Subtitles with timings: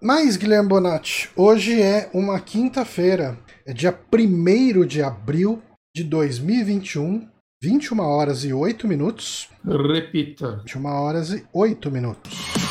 [0.00, 5.60] Mas, Guilherme Bonatti, hoje é uma quinta-feira, é dia 1 de abril
[5.92, 7.28] de 2021,
[7.60, 9.48] 21 horas e 8 minutos.
[9.64, 10.58] Repita.
[10.58, 12.67] 21 horas e 8 minutos.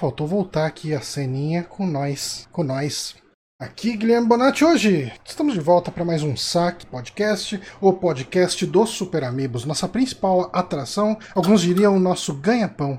[0.00, 3.14] Faltou voltar aqui a ceninha com nós, com nós.
[3.60, 5.12] Aqui Guilherme Bonatti hoje.
[5.22, 10.48] Estamos de volta para mais um saque podcast, o podcast dos Super Amigos, nossa principal
[10.54, 12.98] atração, alguns diriam o nosso ganha-pão.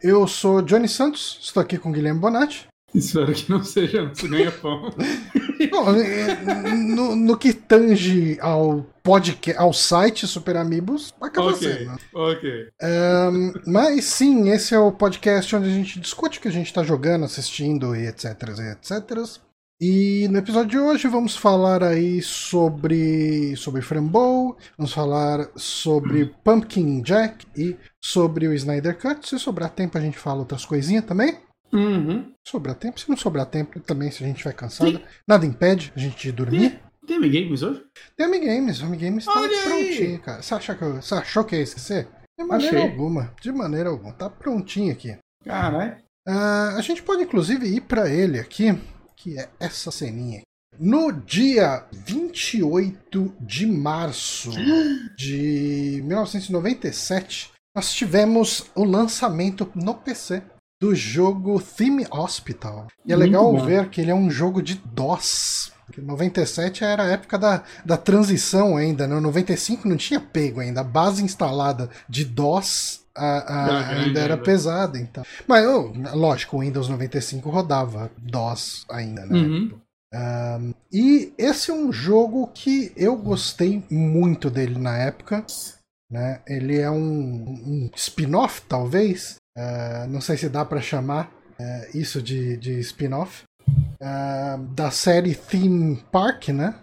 [0.00, 2.68] Eu sou Johnny Santos, estou aqui com Guilherme Bonatti.
[2.96, 4.90] Espero que não seja nosso ganha-pão.
[5.70, 5.86] Bom,
[6.94, 11.98] no, no que tange ao podcast, ao site Super Amigos, acaba ok, sendo.
[12.14, 12.68] ok.
[12.82, 16.66] Um, mas sim, esse é o podcast onde a gente discute o que a gente
[16.66, 19.40] está jogando, assistindo e etc, e etc.
[19.78, 27.02] E no episódio de hoje vamos falar aí sobre sobre Frambow, vamos falar sobre Pumpkin
[27.02, 29.28] Jack e sobre o Snyder Cut.
[29.28, 31.45] Se sobrar tempo a gente fala outras coisinhas também.
[31.72, 32.32] Uhum.
[32.46, 35.04] Sobrar tempo, se não sobrar tempo também, se a gente vai cansado, Sim.
[35.26, 36.80] nada impede a gente de dormir.
[37.06, 37.84] Tem Amigames hoje?
[38.16, 40.18] Tem Amigames, o Amigames tá Olha prontinho, aí.
[40.18, 40.42] cara.
[40.42, 42.08] Você, acha que eu, você achou que ia esquecer?
[42.38, 42.90] De maneira Achei.
[42.90, 44.12] alguma, de maneira alguma.
[44.12, 45.16] Tá prontinho aqui.
[45.44, 45.96] Caralho.
[46.26, 48.76] Ah, a gente pode inclusive ir pra ele aqui,
[49.16, 50.42] que é essa ceninha.
[50.78, 54.50] No dia 28 de março
[55.16, 60.42] de 1997, nós tivemos o lançamento no PC
[60.80, 62.86] do jogo Theme Hospital.
[63.04, 63.64] E é Muito legal bom.
[63.64, 65.72] ver que ele é um jogo de DOS.
[65.86, 69.18] Porque 97 era a época da, da transição ainda, né?
[69.20, 70.80] 95 não tinha pego ainda.
[70.80, 74.44] A base instalada de DOS a- a- ainda era ainda.
[74.44, 74.98] pesada.
[74.98, 75.24] Então.
[75.46, 79.38] Mas, oh, lógico, o Windows 95 rodava DOS ainda, né?
[79.38, 79.80] Uhum.
[80.14, 85.44] Um, e esse é um jogo que eu gostei muito dele na época.
[86.10, 86.40] Né?
[86.46, 89.36] Ele é um, um spin-off, talvez.
[89.56, 93.44] Uh, não sei se dá para chamar uh, isso de, de spin-off.
[94.00, 96.74] Uh, da série Theme Park, né?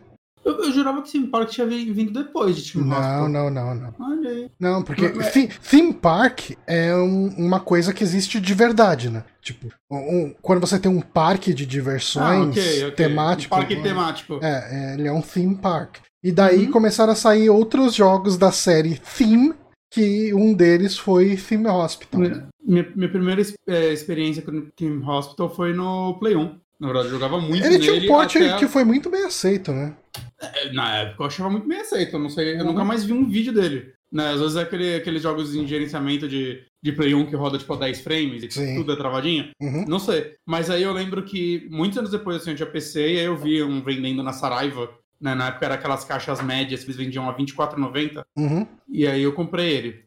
[0.43, 3.29] Eu, eu jurava que Sim Park tinha vi- vindo depois de Team Não, Hospital.
[3.29, 3.93] não, não, não.
[3.97, 4.51] Olha aí.
[4.59, 9.23] Não, porque Mas- thi- Theme Park é um- uma coisa que existe de verdade, né?
[9.41, 12.91] Tipo, um- quando você tem um parque de diversões Ah, ok, ok.
[12.95, 13.55] temático.
[13.55, 14.39] Um parque temático.
[14.41, 15.97] É, é, ele é um theme park.
[16.21, 16.71] E daí Uhum.
[16.71, 19.53] começaram a sair outros jogos da série Theme,
[19.93, 22.21] que um deles foi Theme Hospital.
[22.65, 26.55] Minha, minha primeira eh, experiência com o Team Hospital foi no Play 1.
[26.79, 29.71] Na verdade, eu jogava muito Ele tinha um porte até- que foi muito bem aceito,
[29.71, 29.93] né?
[30.41, 32.15] Eh, Na época eu achava muito bem aceito.
[32.15, 32.65] Eu, não sei, eu Uhum.
[32.71, 33.93] nunca mais vi um vídeo dele.
[34.11, 34.29] Né?
[34.31, 37.73] Às vezes é aquele, aqueles jogos de gerenciamento de, de Play 1 que roda tipo
[37.73, 38.75] a 10 frames e Sim.
[38.75, 39.49] tudo é travadinho.
[39.61, 39.85] Uhum.
[39.87, 40.33] Não sei.
[40.45, 43.35] Mas aí eu lembro que muitos anos depois assim, eu tinha PC e aí eu
[43.37, 44.89] vi um vendendo na Saraiva.
[45.23, 45.33] Né?
[45.33, 48.25] Na época era aquelas caixas médias que eles vendiam a R$24,90.
[48.37, 48.67] Uhum.
[48.89, 50.03] E aí eu comprei ele.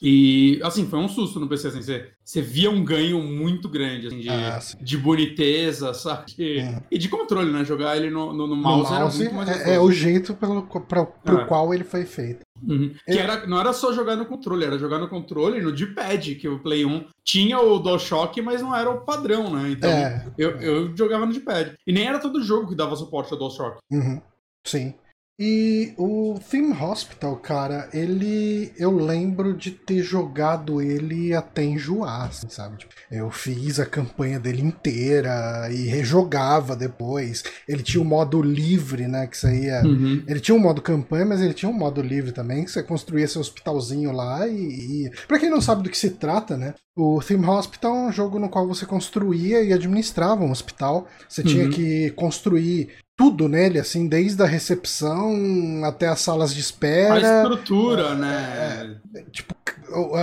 [0.00, 4.06] E, assim, foi um susto no PC, assim, você, você via um ganho muito grande,
[4.06, 6.26] assim, de, Ah, de boniteza, sabe?
[6.36, 6.80] De- Uhum.
[6.88, 7.64] E de controle, né?
[7.64, 11.04] Jogar ele no, no, no No mouse, era mouse é, é o jeito pelo, pra,
[11.04, 11.44] pro Ah.
[11.46, 12.42] qual ele foi feito.
[12.62, 12.90] Uhum.
[13.06, 16.36] Que Eu- era, não era só jogar no controle, era jogar no controle, no D-pad,
[16.36, 19.70] que o Play 1 tinha o DualShock, mas não era o padrão, né?
[19.72, 20.24] Então, É.
[20.38, 21.72] eu, eu jogava no D-pad.
[21.84, 23.78] E nem era todo jogo que dava suporte ao DualShock.
[23.90, 24.20] Uhum.
[24.66, 24.94] Sim.
[25.40, 28.72] E o Theme Hospital, cara, ele.
[28.76, 32.78] Eu lembro de ter jogado ele até enjoar, assim, sabe?
[32.78, 37.44] Tipo, eu fiz a campanha dele inteira e rejogava depois.
[37.68, 39.28] Ele tinha o modo livre, né?
[39.28, 39.80] Que saía.
[39.84, 40.24] Uhum.
[40.26, 43.28] Ele tinha um modo campanha, mas ele tinha um modo livre também, que você construía
[43.28, 45.10] seu hospitalzinho lá e, e...
[45.28, 46.74] Pra quem não sabe do que se trata, né?
[47.00, 51.06] O Theme Hospital é um jogo no qual você construía e administrava um hospital.
[51.28, 51.70] Você tinha Uhum.
[51.70, 57.42] que construir tudo nele, assim, desde a recepção até as salas de A espera.
[57.42, 58.96] estrutura, né?
[59.30, 59.54] Tipo,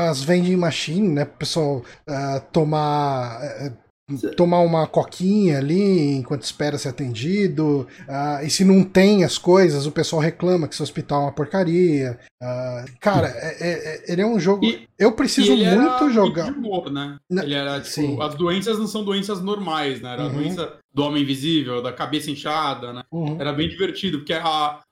[0.10, 1.24] as vending machine, né?
[1.26, 3.40] Pro pessoal ah, tomar.
[3.42, 3.72] eh,
[4.38, 7.88] Tomar uma coquinha ali enquanto espera ser atendido.
[8.08, 11.32] ah, e se não tem as coisas, o pessoal reclama que seu hospital é uma
[11.32, 12.20] porcaria.
[12.42, 14.64] Ah, cara, é- é- é- ele é um jogo.
[14.64, 16.52] E- eu preciso E ele era muito jogar.
[16.52, 17.18] de humor, né?
[17.28, 18.22] Na- Ele era, tipo, Sim.
[18.22, 20.14] as doenças não são doenças normais, né?
[20.14, 20.34] Era a Uhum.
[20.34, 23.02] doença do homem invisível, da cabeça inchada, né?
[23.12, 23.38] Uhum.
[23.40, 24.44] Era bem divertido, porque a,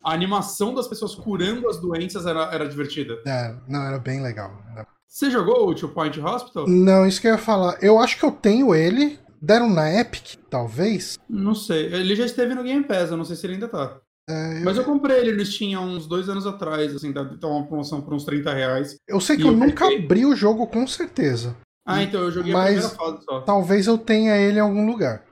[0.04, 3.19] a animação das pessoas curando as doenças era, era divertida.
[3.27, 4.51] É, não, era bem legal.
[4.71, 6.68] Era- Você jogou o Two Point Hospital?
[6.68, 7.77] Não, isso que eu ia falar.
[7.83, 9.19] Eu acho que eu tenho ele.
[9.39, 11.19] Deram na Epic, talvez.
[11.30, 11.86] Não sei.
[11.94, 14.00] Ele já esteve no Game Pass, eu não sei se ele ainda tá.
[14.27, 17.24] É, eu, Mas eu comprei ele no Steam há uns dois anos atrás, assim, tá
[17.25, 18.95] tá uma promoção por uns 30 reais.
[19.07, 20.04] eu sei que eu eu nunca peguei.
[20.06, 21.56] abri o jogo com certeza.
[21.86, 23.42] Ah, então eu joguei Mas- a primeira fase só.
[23.42, 25.24] Talvez eu tenha ele em algum lugar.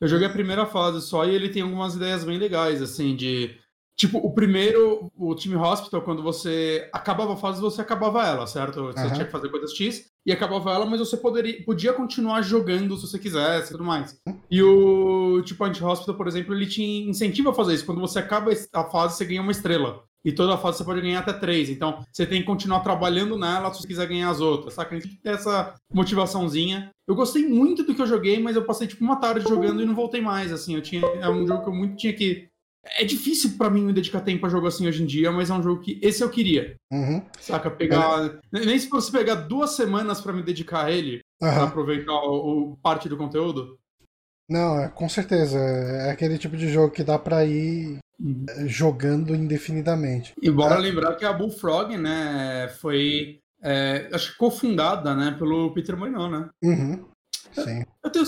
[0.00, 3.50] Eu joguei a primeira fase só e ele tem algumas ideias bem legais, assim, de.
[3.96, 8.84] Tipo, o primeiro, o Team Hospital, quando você acabava a fase, você acabava ela, certo?
[8.84, 9.12] Você Aham.
[9.12, 13.06] tinha que fazer coisas X e acabava ela, mas você poderia, podia continuar jogando se
[13.06, 14.20] você quisesse e tudo mais.
[14.50, 17.86] E o Two Point Hospital, por exemplo, ele te incentiva a fazer isso.
[17.86, 20.02] Quando você acaba a fase, você ganha uma estrela.
[20.22, 21.70] E toda fase você pode ganhar até três.
[21.70, 24.94] Então, você tem que continuar trabalhando nela se você quiser ganhar as outras, saca?
[24.94, 26.90] A gente tem que ter essa motivaçãozinha.
[27.06, 29.86] Eu gostei muito do que eu joguei, mas eu passei, tipo, uma tarde jogando e
[29.86, 30.74] não voltei mais, assim.
[30.74, 31.00] Eu tinha...
[31.00, 32.48] É um jogo que eu muito tinha que...
[32.98, 35.54] É difícil pra mim me dedicar tempo a jogo assim hoje em dia, mas é
[35.54, 35.98] um jogo que...
[36.02, 37.22] Esse eu queria, Uhum.
[37.40, 37.70] saca?
[37.70, 38.38] Pegar...
[38.52, 41.64] Nem se fosse pegar duas semanas pra me dedicar a ele, pra Aham.
[41.64, 43.76] aproveitar o, o parte do conteúdo.
[44.48, 45.58] Não, é, com certeza.
[45.58, 48.46] É aquele tipo de jogo que dá pra ir Uhum.
[48.48, 50.32] é, jogando indefinidamente.
[50.40, 50.78] E bora Ah.
[50.78, 56.48] lembrar que a Bullfrog, né, foi, é, acho que cofundada, né, pelo Peter Molyneux, né?
[56.64, 57.04] Uhum.
[57.64, 57.84] Sim.
[58.12, 58.26] Tenho,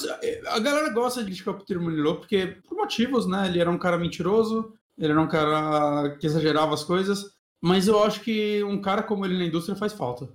[0.48, 1.78] a galera gosta de criticar o Peter
[2.16, 6.74] porque, por motivos, né, ele era um cara mentiroso, ele era um cara que exagerava
[6.74, 7.30] as coisas,
[7.62, 10.28] mas eu acho que um cara como ele na indústria faz falta.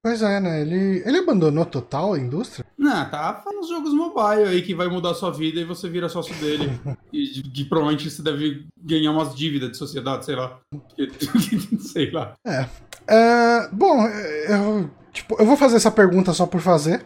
[0.00, 0.62] Pois é, né?
[0.62, 2.64] Ele, ele abandonou total a indústria?
[2.78, 5.88] Não, tá falando dos jogos mobile aí que vai mudar a sua vida e você
[5.88, 6.70] vira sócio dele.
[7.12, 10.60] e que provavelmente você deve ganhar umas dívidas de sociedade, sei lá.
[11.80, 12.34] sei lá.
[13.08, 17.04] É, bom, eu, tipo, eu vou fazer essa pergunta só por fazer.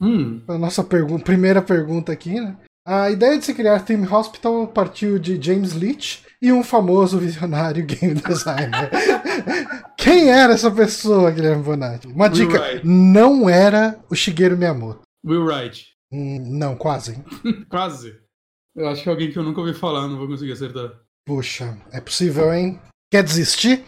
[0.00, 2.56] Hum, A nossa pergu primeira pergunta aqui, né?
[2.86, 7.84] A ideia de se criar Team Hospital partiu de James Leach e um famoso visionário
[7.86, 8.90] game designer.
[9.98, 12.06] Quem era essa pessoa, Guilherme Bonatti?
[12.06, 15.02] Uma dica: não era o Shigeru Miyamoto.
[15.26, 15.86] Will Wright.
[16.12, 17.22] Hum, não, quase.
[17.68, 18.14] Quase.
[18.74, 20.92] Eu acho que é alguém que eu nunca ouvi falar, não vou conseguir acertar.
[21.26, 22.80] Puxa, é possível, hein?
[23.10, 23.84] Quer desistir?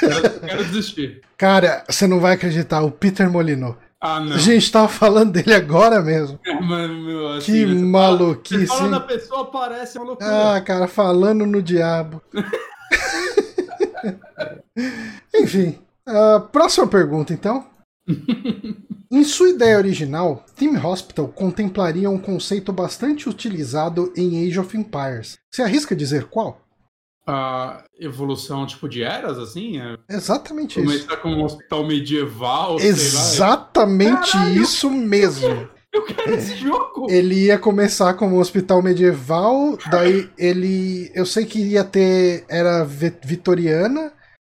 [0.00, 1.20] Quero, quero desistir.
[1.36, 3.76] Cara, você não vai acreditar, o Peter Molyneux.
[4.04, 4.34] Ah, não.
[4.34, 6.36] A gente tava falando dele agora mesmo.
[6.60, 8.90] Mano, meu, assim, Que você maluquice, fala hein?
[8.90, 10.56] da pessoa, parece uma loucura.
[10.56, 12.20] Ah, cara, falando no diabo.
[15.32, 17.64] Enfim, a próxima pergunta, então.
[19.08, 25.38] em sua ideia original, Team Hospital contemplaria um conceito bastante utilizado em Age of Empires.
[25.48, 26.60] Você arrisca dizer qual?
[27.26, 29.80] A evolução, tipo, de eras, assim?
[29.80, 30.88] É Exatamente isso.
[30.88, 32.96] começar com um hospital medieval, sei lá.
[32.96, 34.62] Exatamente Caralho!
[34.62, 35.68] isso mesmo.
[35.92, 37.06] Eu quero esse jogo!
[37.10, 41.10] Ele ia começar como um hospital medieval, daí ele.
[41.14, 42.46] Eu sei que ia ter.
[42.48, 44.10] Era vi- vitoriana,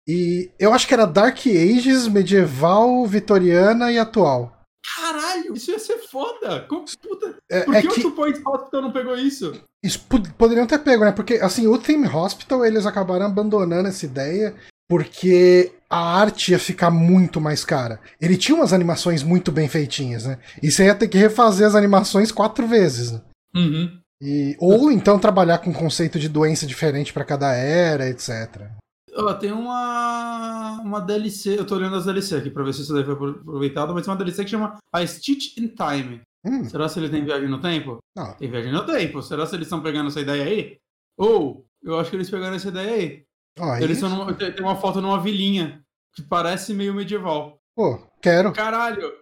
[0.06, 4.52] e eu acho que era Dark Ages, medieval, vitoriana e atual.
[4.96, 6.60] Caralho, isso ia ser foda!
[6.68, 9.52] Como, puta, É, por é que, que o Two Point Hospital não pegou isso?
[9.82, 11.12] isso pod- poderiam ter pego, né?
[11.12, 14.54] Porque assim, o Theme Hospital eles acabaram abandonando essa ideia
[14.88, 17.98] porque a arte ia ficar muito mais cara.
[18.20, 20.38] Ele tinha umas animações muito bem feitinhas, né?
[20.62, 23.12] E você ia ter que refazer as animações quatro vezes.
[23.12, 23.20] Né?
[23.56, 23.98] Uhum.
[24.22, 28.68] E, ou então trabalhar com conceito de doença diferente para cada era, etc.
[29.16, 32.92] Ó, tem uma, uma DLC, eu tô olhando as DLC aqui pra ver se isso
[32.92, 36.20] daí foi aproveitado, mas tem uma DLC que chama A Stitch in Time.
[36.44, 37.98] Hum, Será se ele tem viagem no tempo?
[38.16, 38.34] não.
[38.34, 39.22] Tem viagem no tempo.
[39.22, 40.76] Será se eles estão pegando essa ideia aí?
[41.16, 43.24] Ou, eu acho que eles pegaram essa ideia aí.
[43.82, 45.80] Eles isso- numa- tem uma foto numa vilinha
[46.14, 47.56] que parece meio medieval.
[47.76, 48.52] Pô, quero.
[48.52, 49.12] Caralho!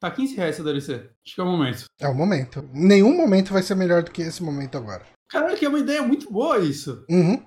[0.00, 0.94] Tá 15 reais essa DLC.
[1.26, 1.84] Acho que é o momento.
[2.00, 2.62] É o momento.
[2.72, 5.04] Nenhum momento vai ser melhor do que esse momento agora.
[5.28, 7.04] Caralho, que é uma ideia muito boa isso.
[7.10, 7.42] Uhum.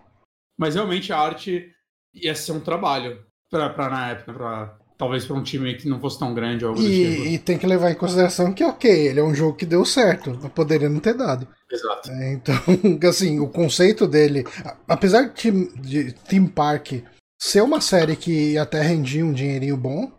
[0.59, 1.71] Mas realmente a arte
[2.13, 5.99] ia ser um trabalho pra, pra na época, pra, talvez pra um time que não
[5.99, 7.23] fosse tão grande ou algo do tipo.
[7.23, 9.83] E, e tem que levar em consideração que, ok, ele é um jogo que deu
[9.85, 11.47] certo, poderia não ter dado.
[11.71, 12.09] Exato.
[12.11, 12.55] É, Então,
[13.09, 16.93] assim, o conceito dele, a- apesar de, Team- de Theme Park
[17.41, 20.11] ser uma série que até rendia um dinheirinho bom,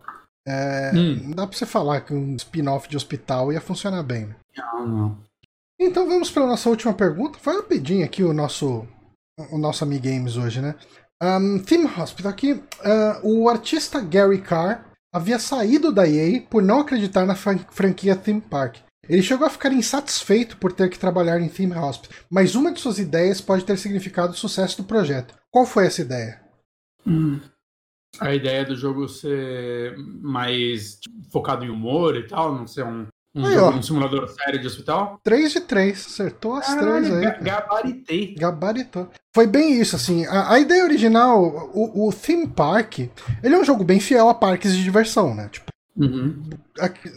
[0.46, 1.20] é, Hum.
[1.26, 4.26] não dá pra você falar que um spin-off de hospital ia funcionar bem.
[4.26, 4.37] né?
[4.56, 5.18] Não, não.
[5.80, 7.38] Então vamos para a nossa última pergunta.
[7.40, 8.87] Foi rapidinho aqui o nosso
[9.50, 10.75] o nosso Amigames hoje, né?
[11.23, 12.62] Um, Theme Hospital aqui.
[12.85, 18.17] ah, o artista Gary Carr havia saído da EA por não acreditar na fran- franquia
[18.17, 18.79] Theme Park.
[19.09, 22.81] Ele chegou a ficar insatisfeito por ter que trabalhar em Theme Hospital, mas uma de
[22.81, 25.35] suas ideias pode ter significado o sucesso do projeto.
[25.50, 26.41] Qual foi essa ideia?
[27.07, 27.41] Hum.
[28.21, 33.07] A ideia do jogo ser mais tipo, focado em humor e tal, não ser um,
[33.34, 35.18] um, Aí, um simulador sério de hospital.
[35.24, 37.40] 3 de 3, acertou as três aí.
[37.40, 38.34] gabaritei.
[38.34, 39.08] Gabaritou.
[39.34, 40.26] Foi bem isso, assim.
[40.26, 42.98] A, a ideia original, o, o Theme Park,
[43.42, 45.48] ele é um jogo bem fiel a parques de diversão, né?
[45.50, 46.42] Tipo, Uhum.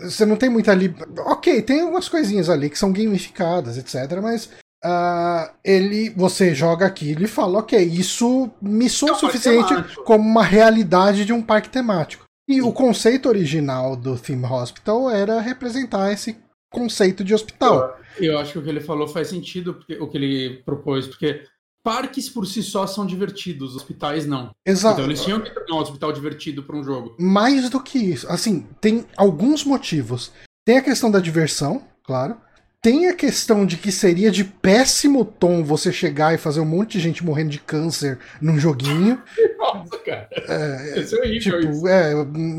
[0.04, 0.94] Você não tem muita ali.
[1.20, 4.20] Ok, tem algumas coisinhas ali que são gamificadas, etc.
[4.22, 4.50] Mas
[4.84, 10.44] uh, ele, você joga aquilo e fala, ok, isso me soa o suficiente como uma
[10.44, 12.25] realidade de um parque temático.
[12.48, 16.38] E o conceito original do Theme Hospital era representar esse
[16.72, 17.98] conceito de hospital.
[18.18, 21.08] Eu, eu acho que o que ele falou faz sentido, porque, o que ele propôs,
[21.08, 21.44] porque
[21.84, 24.52] parques por si só são divertidos, hospitais não.
[24.66, 24.96] Exato.
[24.96, 27.16] Então eles tinham que tornar um hospital divertido para um jogo.
[27.20, 28.28] Mais do que isso.
[28.28, 30.32] Assim, tem alguns motivos.
[30.66, 32.38] Tem a questão da diversão, claro.
[32.86, 36.92] Tem a questão de que seria de péssimo tom você chegar e fazer um monte
[36.92, 39.20] de gente morrendo de câncer num joguinho.
[39.58, 40.30] Nossa, cara.
[40.48, 41.62] É, Isso é horrível.
[41.62, 42.14] Tipo, é,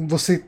[0.09, 0.45] você.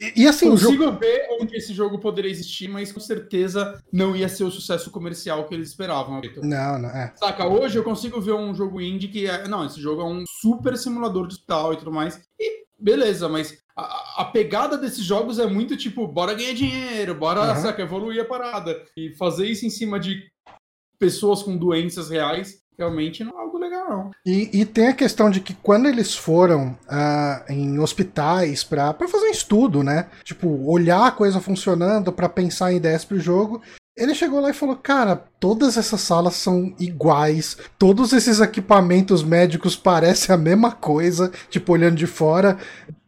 [0.00, 0.48] E, e assim.
[0.48, 0.98] Consigo jogo...
[0.98, 5.46] ver onde esse jogo poderia existir, mas com certeza não ia ser o sucesso comercial
[5.46, 6.42] que eles esperavam, Victor.
[6.42, 7.12] Não, não é.
[7.16, 9.46] Saca, hoje eu consigo ver um jogo indie que é.
[9.46, 12.18] Não, esse jogo é um super simulador de hospital e tudo mais.
[12.40, 17.54] E beleza, mas a, a, pegada desses jogos é muito tipo, bora ganhar dinheiro, bora,
[17.54, 17.62] uhum.
[17.62, 18.84] saca, evoluir a parada.
[18.96, 20.28] E fazer isso em cima de
[20.98, 24.10] pessoas com doenças reais realmente não é algo legal, não.
[24.24, 29.26] E, e tem a questão de que quando eles foram uh, em hospitais para fazer
[29.26, 30.08] um estudo, né?
[30.22, 33.60] Tipo, olhar a coisa funcionando para pensar em ideias pro jogo,
[33.98, 39.76] ele chegou lá e falou: Cara, todas essas salas são iguais, todos esses equipamentos médicos
[39.76, 42.56] parecem a mesma coisa, tipo, olhando de fora.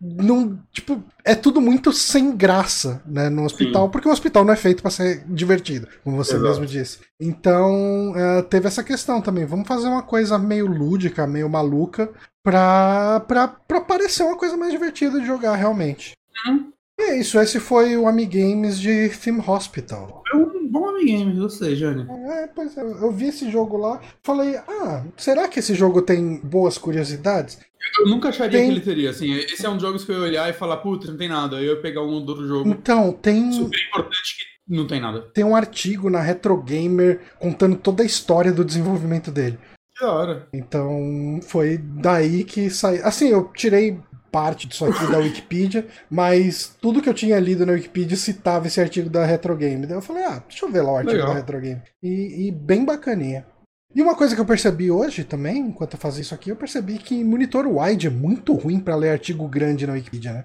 [0.01, 3.91] Não, tipo, é tudo muito sem graça, né, no hospital, Sim.
[3.91, 6.49] porque o hospital não é feito para ser divertido, como você Exato.
[6.49, 6.99] mesmo disse.
[7.21, 9.45] Então, uh, teve essa questão também.
[9.45, 12.11] Vamos fazer uma coisa meio lúdica, meio maluca,
[12.43, 16.13] pra, pra, pra parecer uma coisa mais divertida de jogar realmente.
[16.47, 16.73] Uhum.
[17.01, 20.23] É isso, esse foi o Amigames de Theme Hospital.
[20.33, 22.07] É um bom Amigames, você, Jânio.
[22.31, 26.41] É, pois é, eu vi esse jogo lá, falei, ah, será que esse jogo tem
[26.45, 27.59] boas curiosidades?
[28.01, 28.69] Eu nunca acharia tem...
[28.69, 31.11] que ele teria, assim, esse é um jogo que eu ia olhar e falar, puta,
[31.11, 32.69] não tem nada, aí eu ia pegar um do jogo.
[32.69, 33.51] Então, tem...
[33.51, 35.23] Super importante que não tem nada.
[35.35, 39.59] Tem um artigo na Retro Gamer contando toda a história do desenvolvimento dele.
[39.97, 40.49] Que hora.
[40.53, 43.05] Então, foi daí que saiu.
[43.05, 43.99] Assim, eu tirei
[44.31, 48.81] parte disso aqui da Wikipedia, mas tudo que eu tinha lido na Wikipedia citava esse
[48.81, 49.87] artigo da Retro Game.
[49.87, 51.29] Daí eu falei, ah, deixa eu ver lá o artigo Legal.
[51.29, 51.83] da Retro Game.
[52.03, 53.47] E, e, bem bacaninha.
[53.95, 56.99] E uma coisa que eu percebi hoje também, enquanto eu fazia isso aqui, eu percebi
[56.99, 60.45] que monitor wide é muito ruim para ler artigo grande na Wikipedia, né?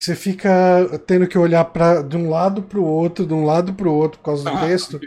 [0.00, 0.50] Você fica
[1.06, 3.94] tendo que olhar pra, de um lado para o outro, de um lado para o
[3.94, 5.00] outro por causa do ah, texto.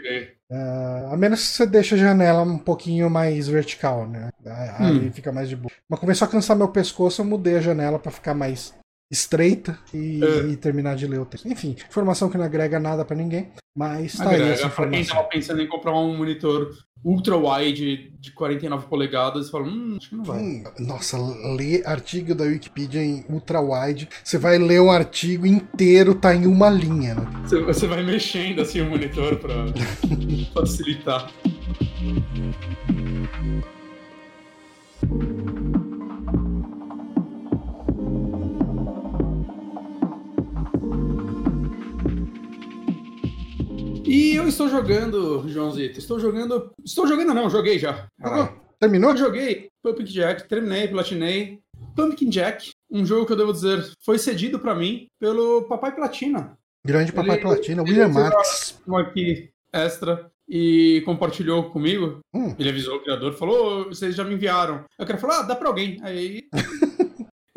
[0.50, 4.30] Uh, a menos que você deixe a janela um pouquinho mais vertical, né?
[4.44, 5.12] Aí hum.
[5.12, 5.70] fica mais de boa.
[5.88, 8.74] Mas começou a cansar meu pescoço, eu mudei a janela para ficar mais
[9.10, 10.52] estreita e, é.
[10.52, 11.48] e, terminar de ler o texto.
[11.48, 14.90] Enfim, informação que não agrega nada para ninguém, mas tá agrega, aí essa informação.
[14.90, 16.70] Pra quem tava pensando em comprar um monitor
[17.02, 20.38] ultra wide de 49 polegadas e fala, hum, acho que não vai.
[20.38, 21.16] Hum, nossa,
[21.56, 26.46] ler artigo da Wikipedia em ultra wide, você vai ler um artigo inteiro, tá em
[26.46, 27.26] uma linha, né?
[27.44, 29.54] Você, você vai mexendo assim o monitor para
[30.54, 31.30] facilitar.
[44.10, 46.72] E eu estou jogando, Joãozito, estou jogando.
[46.84, 48.08] Estou jogando, não, joguei já.
[48.20, 49.12] Ah, terminou?
[49.12, 51.60] Eu joguei Pumpkin Jack, terminei, platinei.
[51.94, 56.58] Pumpkin Jack, um jogo que eu devo dizer foi cedido para mim pelo Papai Platina.
[56.84, 58.10] Grande Papai ele, Platina, William.
[58.84, 62.18] Um aqui extra e compartilhou comigo.
[62.34, 62.52] Hum.
[62.58, 64.84] Ele avisou o criador, falou: vocês já me enviaram.
[64.98, 66.00] Eu quero falar, ah, dá pra alguém.
[66.02, 66.48] Aí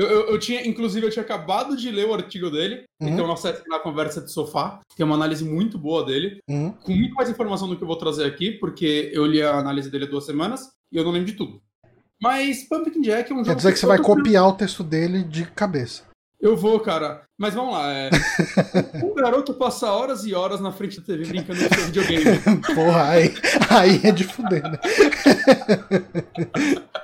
[0.04, 3.10] Eu, eu, eu, tinha, inclusive, eu tinha acabado de ler o artigo dele, uhum.
[3.10, 6.72] então nossa na conversa de sofá, tem uma análise muito boa dele, uhum.
[6.72, 9.90] com muito mais informação do que eu vou trazer aqui, porque eu li a análise
[9.90, 11.62] dele há duas semanas e eu não lembro de tudo.
[12.22, 13.50] Mas Pumpkin Jack é um jogo.
[13.50, 16.04] Quer dizer que, que você vai copiar o texto dele de cabeça.
[16.40, 17.24] Eu vou, cara.
[17.38, 17.92] Mas vamos lá.
[17.92, 18.10] É...
[19.02, 22.40] o garoto passa horas e horas na frente da TV brincando com seu videogame.
[22.76, 23.34] Porra, aí,
[23.70, 24.78] aí é de fuder, né?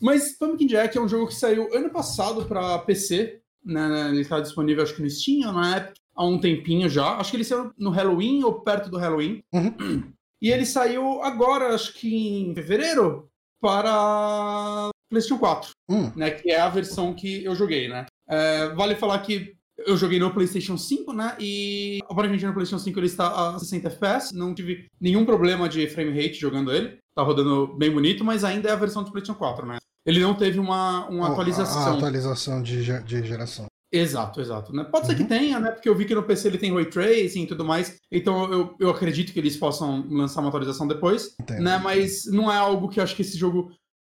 [0.00, 4.08] Mas Pumpkin Jack é um jogo que saiu ano passado para PC, né?
[4.10, 7.16] Ele está disponível, acho que no Steam, na época, há um tempinho já.
[7.16, 9.42] Acho que ele saiu no Halloween ou perto do Halloween.
[9.52, 10.12] Uhum.
[10.40, 13.28] E ele saiu agora, acho que em fevereiro,
[13.60, 16.12] para PlayStation 4, uhum.
[16.14, 16.30] né?
[16.30, 18.06] Que é a versão que eu joguei, né?
[18.28, 21.36] É, vale falar que eu joguei no PlayStation 5, né?
[21.38, 24.34] E aparentemente no PlayStation 5 ele está a 60 FPS.
[24.34, 26.98] Não tive nenhum problema de frame rate jogando ele.
[27.18, 29.78] Tá rodando bem bonito, mas ainda é a versão do PlayStation 4, né?
[30.06, 31.82] Ele não teve uma, uma atualização.
[31.82, 33.66] A atualização de, de geração.
[33.90, 34.72] Exato, exato.
[34.72, 34.84] Né?
[34.84, 35.10] Pode uhum.
[35.10, 35.28] ser que uhum.
[35.28, 35.72] tenha, né?
[35.72, 37.96] Porque eu vi que no PC ele tem ray tracing e tudo mais.
[38.08, 41.34] Então eu, eu acredito que eles possam lançar uma atualização depois.
[41.40, 41.60] Entendo.
[41.60, 41.76] Né?
[41.78, 43.72] Mas não é algo que eu acho que esse jogo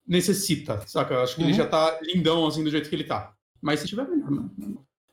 [0.09, 1.13] necessita, saca?
[1.13, 1.49] Eu acho que uhum.
[1.49, 3.35] ele já tá lindão assim do jeito que ele tá.
[3.61, 4.49] Mas se tiver melhor, né?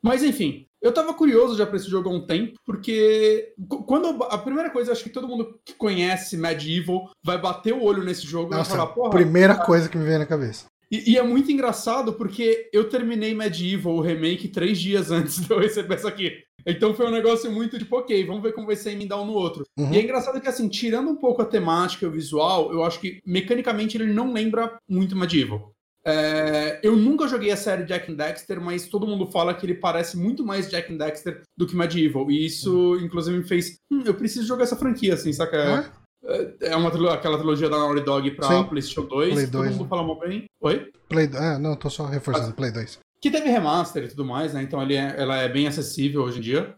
[0.01, 3.53] Mas enfim, Eu tava curioso já pra esse jogo há um tempo, porque
[3.85, 8.03] quando a primeira coisa, acho que todo mundo que conhece Medieval vai bater o olho
[8.03, 9.09] nesse jogo Nossa, e vai falar, porra.
[9.11, 10.65] primeira coisa que me vem na cabeça.
[10.91, 15.51] E, e, é muito engraçado porque eu terminei Medieval, o remake, três dias antes de
[15.51, 16.43] eu receber essa aqui.
[16.65, 19.33] Então foi um negócio muito tipo, ok, vamos ver como vai ser emendar um no
[19.33, 19.63] outro.
[19.77, 19.93] Uhum.
[19.93, 23.00] E é engraçado que, assim, tirando um pouco a temática e o visual, eu acho
[23.00, 25.71] que mecanicamente ele não lembra muito Medieval.
[26.03, 29.75] É, eu nunca joguei a série Jack and Dexter, mas todo mundo fala que ele
[29.75, 32.29] parece muito mais Jack and Dexter do que Medieval.
[32.31, 33.77] E isso, inclusive, me fez.
[33.91, 35.91] Hum, eu preciso jogar essa franquia, assim, saca?
[36.24, 38.63] É, é uma aquela trilogia da Naughty Dog pra Sim.
[38.63, 39.34] PlayStation 2.
[39.34, 39.89] Play 2 todo mundo né?
[39.89, 40.46] fala mal bem.
[40.62, 40.91] Oi?
[41.08, 41.29] Play...
[41.36, 42.53] Ah, não, tô só reforçando.
[42.53, 43.00] Play 2.
[43.20, 44.63] Que teve remaster e tudo mais, né?
[44.63, 46.75] Então ele é, ela é bem acessível hoje em dia.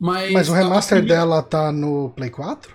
[0.00, 1.22] Mas, Mas o remaster primeira...
[1.22, 2.74] dela tá no Play 4?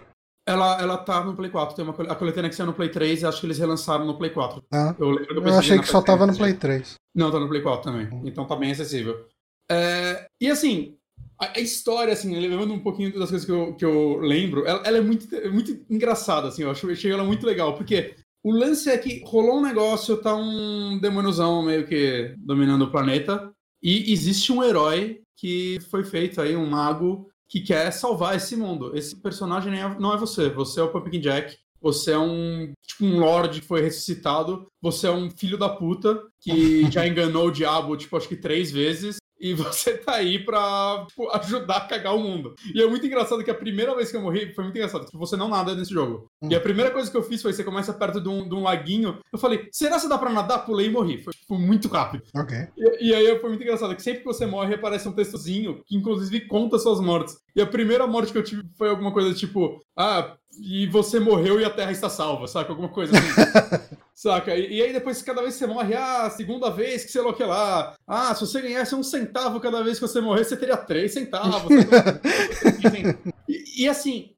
[0.52, 1.76] Ela, ela tá no Play 4.
[1.76, 4.18] Tem uma, a coletânea que saiu no Play 3 e acho que eles relançaram no
[4.18, 4.62] Play 4.
[4.72, 6.96] Ah, eu, eu, eu achei que só tava no Play 3.
[7.16, 8.08] Não, tá no Play 4 também.
[8.12, 8.24] Hum.
[8.26, 9.26] Então tá bem acessível.
[9.70, 10.98] É, e assim,
[11.40, 14.98] a, história, assim, lembrando um pouquinho das coisas que eu, que eu lembro, ela, ela
[14.98, 19.24] é muito, muito engraçada, assim, eu achei ela muito legal, porque o lance é que
[19.26, 25.22] rolou um negócio, tá um demôniozão meio que dominando o planeta, e existe um herói
[25.38, 28.96] que foi feito aí, um mago, que quer salvar esse mundo.
[28.96, 33.04] Esse personagem é, não é você, você é o Pumpkin Jack, você é um tipo
[33.04, 37.52] um lord que foi ressuscitado, você é um filho da puta que já enganou o
[37.52, 42.16] diabo, tipo, acho que três vezes, e você tá aí pra tipo, ajudar a cagar
[42.16, 42.54] o mundo.
[42.74, 45.18] E é muito engraçado que a primeira vez que eu morri foi muito engraçado, que
[45.18, 46.30] você não nada nesse jogo.
[46.42, 46.50] Hum.
[46.52, 48.62] E a primeira coisa que eu fiz foi: você começa perto de um, de um
[48.62, 49.20] laguinho.
[49.34, 50.66] Eu falei, será que dá pra nadar?
[50.66, 51.22] Pulei e morri.
[51.24, 52.24] Foi tipo, muito rápido.
[52.36, 52.56] Ok.
[52.78, 55.98] E, e, aí foi muito engraçado, que sempre que você morre aparece um textozinho que
[55.98, 57.38] inclusive conta suas mortes.
[57.56, 61.60] E a primeira morte que eu tive foi alguma coisa tipo: ah, e você morreu
[61.60, 62.72] e a Terra está salva, saca?
[62.72, 63.88] Alguma coisa assim.
[64.14, 64.56] saca?
[64.56, 67.30] E, e, aí depois, cada vez que você morre, ah, segunda vez que sei lá
[67.30, 67.96] o que lá.
[68.08, 71.72] Ah, se você ganhasse um centavo cada vez que você morrer, você teria três centavos.
[73.50, 74.36] e, e, assim,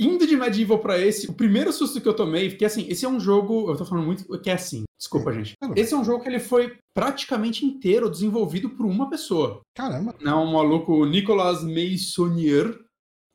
[0.00, 3.08] indo de Medieval pra esse, o primeiro susto que eu tomei, porque assim, esse é
[3.08, 5.52] um jogo, eu tô falando muito que é assim, desculpa, gente.
[5.76, 9.60] Esse é um jogo que ele foi praticamente inteiro desenvolvido por uma pessoa.
[9.76, 10.14] Caramba.
[10.20, 12.78] Não, um maluco Nicolas Meissonier.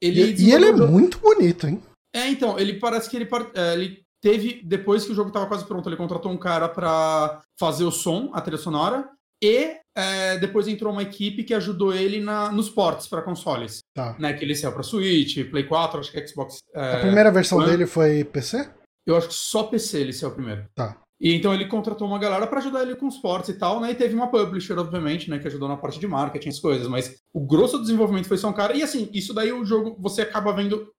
[0.01, 1.81] Ele e, e ele é muito bonito, hein?
[2.13, 5.65] É, então, ele parece que ele, é, ele teve, depois que o jogo estava quase
[5.65, 9.09] pronto, ele contratou um cara para fazer o som, a trilha sonora,
[9.43, 13.79] e é, depois entrou uma equipe que ajudou ele na, nos ports para consoles.
[13.93, 14.15] Tá.
[14.17, 16.59] Né, que ele saiu para Switch, Play 4, acho que Xbox.
[16.73, 17.69] É, a primeira versão One.
[17.69, 18.69] dele foi PC?
[19.05, 20.65] Eu acho que só PC ele saiu primeiro.
[20.73, 20.97] Tá.
[21.19, 23.91] E então ele contratou uma galera para ajudar ele com os ports e tal, né?
[23.91, 25.39] E teve uma publisher, obviamente, né?
[25.39, 26.87] Que ajudou na parte de marketing, as coisas.
[26.87, 28.75] Mas o grosso do desenvolvimento foi só um cara.
[28.75, 30.91] E assim, isso daí o jogo você acaba vendo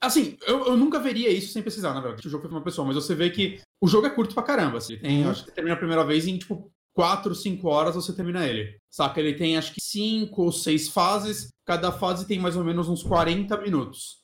[0.00, 2.26] Assim, eu, eu, nunca veria isso sem pesquisar, na verdade.
[2.26, 4.78] O jogo foi uma pessoa, mas você vê que o jogo é curto pra caramba.
[4.78, 4.96] Assim.
[4.96, 5.30] Tem, uhum.
[5.30, 8.76] Acho que termina a primeira vez em, tipo, 4, 5 horas você termina ele.
[8.90, 9.20] Saca?
[9.20, 11.48] Ele tem, acho que, 5 ou 6 fases.
[11.66, 14.18] Cada fase tem mais ou menos uns 40 minutos.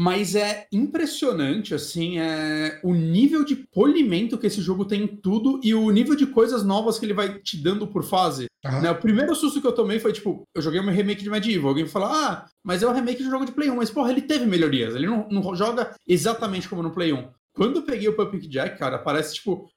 [0.00, 5.60] Mas é impressionante, assim, é o nível de polimento que esse jogo tem em tudo
[5.62, 8.46] e o nível de coisas novas que ele vai te dando por fase.
[8.64, 8.80] Uhum.
[8.80, 8.90] Né?
[8.90, 11.68] O primeiro susto que eu tomei foi, tipo, eu joguei um remake de Medieval.
[11.68, 13.76] Alguém fala, ah, mas é um remake de um jogo de Play 1.
[13.76, 14.94] Mas, porra, ele teve melhorias.
[14.94, 17.28] Ele não, não joga exatamente como no Play 1.
[17.52, 19.68] Quando eu peguei o Puppet Jack, cara, parece, tipo,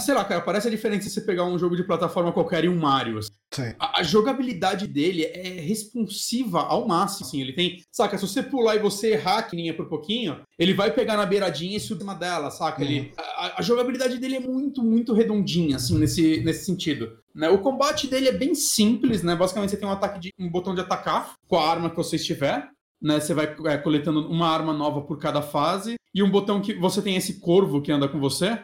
[0.00, 2.68] sei lá, cara, parece a diferença se você pegar um jogo de plataforma qualquer e
[2.68, 3.18] um Mario.
[3.18, 3.30] Assim.
[3.78, 7.40] A, a, jogabilidade dele é responsiva ao máximo, assim.
[7.40, 10.92] Ele tem, saca, se você pular e você errar que nem por pouquinho, ele vai
[10.92, 12.82] pegar na beiradinha e subir cima dela, saca?
[12.82, 12.88] Uhum.
[12.88, 17.18] Ele, a, a, jogabilidade dele é muito, muito redondinha, assim, nesse, nesse sentido.
[17.34, 17.48] Né?
[17.48, 19.36] O combate dele é bem simples, né?
[19.36, 22.16] Basicamente você tem um ataque de um botão de atacar com a arma que você
[22.16, 22.68] estiver.
[23.02, 26.74] Né, você vai é, coletando uma arma nova por cada fase e um botão que
[26.74, 28.60] você tem esse corvo que anda com você,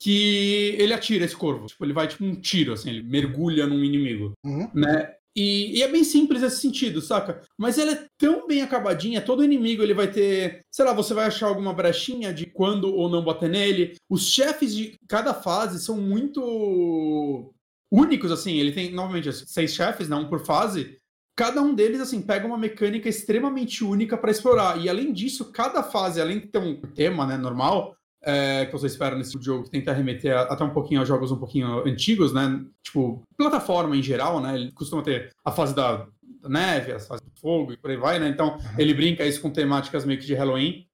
[0.00, 1.66] que ele atira esse corvo.
[1.66, 4.70] Tipo, ele vai tipo um tiro, assim, ele mergulha num inimigo, uhum.
[4.74, 5.12] né?
[5.36, 7.42] E, e, é bem simples esse sentido, saca?
[7.58, 11.26] Mas ela é tão bem acabadinha, todo inimigo ele vai ter, sei lá, você vai
[11.26, 13.96] achar alguma brechinha de quando ou não bater nele.
[14.08, 17.52] Os chefes de cada fase são muito
[17.92, 18.56] únicos, assim.
[18.56, 20.16] Ele tem, novamente, seis chefes, né?
[20.16, 20.96] Um por fase.
[21.36, 24.82] Cada um deles, assim, pega uma mecânica extremamente única para explorar.
[24.82, 27.94] E além disso, cada fase, além de ter um tema, né, normal,
[28.26, 31.30] é, que você espera nesse tipo jogo, que tenta remeter até um pouquinho a jogos
[31.30, 32.60] um pouquinho antigos, né?
[32.82, 34.56] Tipo, plataforma em geral, né?
[34.56, 36.08] Ele costuma ter a fase da,
[36.42, 38.28] da neve, a fase do fogo e por aí vai, né?
[38.28, 40.84] Então, ele brinca isso com temáticas meio que de Halloween.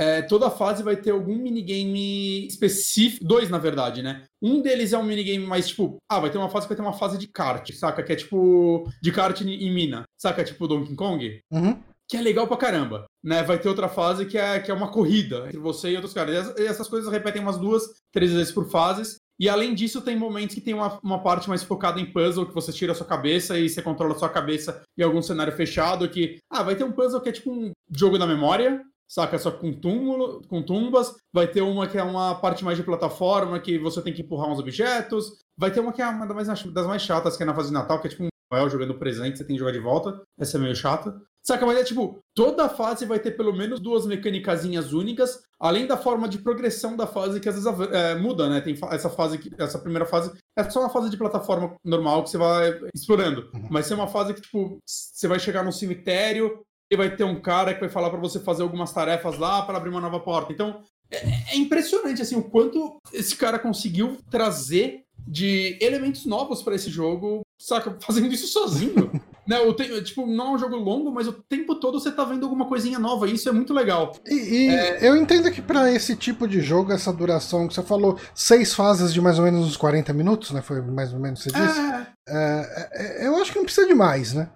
[0.00, 4.24] É, toda fase vai ter algum minigame específico, dois na verdade, né?
[4.40, 6.88] Um deles é um minigame mais tipo, ah, vai ter uma fase que vai ter
[6.88, 8.02] uma fase de kart, saca?
[8.02, 10.44] Que é tipo de kart em mina, saca?
[10.44, 11.40] Tipo Donkey Kong.
[11.50, 13.06] Uhum que é legal pra caramba.
[13.22, 13.42] Né?
[13.42, 16.54] Vai ter outra fase que é, que é uma corrida entre você e outros caras.
[16.56, 19.16] E essas coisas repetem umas duas, três vezes por fases.
[19.38, 22.54] E além disso, tem momentos que tem uma, uma parte mais focada em puzzle, que
[22.54, 26.08] você tira a sua cabeça e você controla a sua cabeça em algum cenário fechado,
[26.08, 29.38] que, ah, vai ter um puzzle que é tipo um jogo da memória, saca?
[29.38, 31.14] Só com túmulo, com tumbas.
[31.32, 34.48] Vai ter uma que é uma parte mais de plataforma, que você tem que empurrar
[34.48, 35.38] uns objetos.
[35.56, 37.68] Vai ter uma que é uma das mais, das mais chatas, que é na fase
[37.68, 40.22] de Natal, que é tipo um Noel jogando presente, você tem que jogar de volta.
[40.38, 41.20] Essa é meio chata.
[41.48, 45.96] Saca, mas é tipo, toda fase vai ter pelo menos duas mecânicas únicas, além da
[45.96, 48.60] forma de progressão da fase que às vezes é, muda, né?
[48.60, 52.36] Tem essa fase, essa primeira fase é só uma fase de plataforma normal que você
[52.36, 53.48] vai explorando.
[53.54, 53.66] Uhum.
[53.70, 56.60] Mas é uma fase que, tipo, você vai chegar no cemitério
[56.92, 59.78] e vai ter um cara que vai falar para você fazer algumas tarefas lá para
[59.78, 60.52] abrir uma nova porta.
[60.52, 66.74] Então, é, é impressionante, assim, o quanto esse cara conseguiu trazer de elementos novos para
[66.74, 67.96] esse jogo, saca?
[68.02, 69.10] Fazendo isso sozinho.
[69.48, 69.58] né?
[69.60, 70.02] O te...
[70.02, 72.98] Tipo, não é um jogo longo, mas o tempo todo você tá vendo alguma coisinha
[72.98, 74.12] nova, e isso é muito legal.
[74.26, 75.08] E, e é...
[75.08, 79.10] eu entendo que para esse tipo de jogo, essa duração que você falou, seis fases
[79.10, 80.60] de mais ou menos uns 40 minutos, né?
[80.60, 81.80] Foi mais ou menos você disse.
[81.80, 82.06] É...
[82.28, 83.26] É, é...
[83.26, 84.50] eu acho que não precisa de mais, né?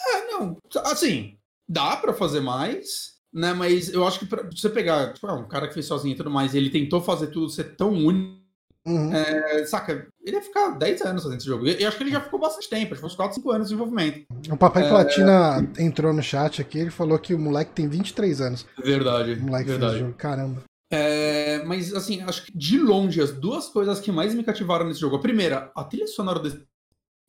[0.00, 0.56] É, não.
[0.86, 1.34] Assim,
[1.68, 3.18] dá para fazer mais.
[3.30, 6.14] Né, mas eu acho que pra você pegar, tipo, ah, um cara que fez sozinho
[6.14, 8.37] e tudo mais, ele tentou fazer tudo ser tão único
[8.88, 9.12] Uhum.
[9.12, 11.66] É, saca, ele ia ficar 10 anos fazendo esse jogo.
[11.66, 13.74] E acho que ele já ficou bastante tempo, acho que uns 4, 5 anos de
[13.74, 14.24] desenvolvimento.
[14.50, 14.88] O Papai é...
[14.88, 18.66] Platina entrou no chat aqui, ele falou que o moleque tem 23 anos.
[18.82, 19.34] Verdade.
[19.34, 19.92] O moleque verdade.
[19.92, 20.62] fez o jogo, caramba.
[20.90, 25.00] É, mas assim, acho que de longe as duas coisas que mais me cativaram nesse
[25.00, 25.16] jogo.
[25.16, 26.66] A primeira, a trilha sonora desse.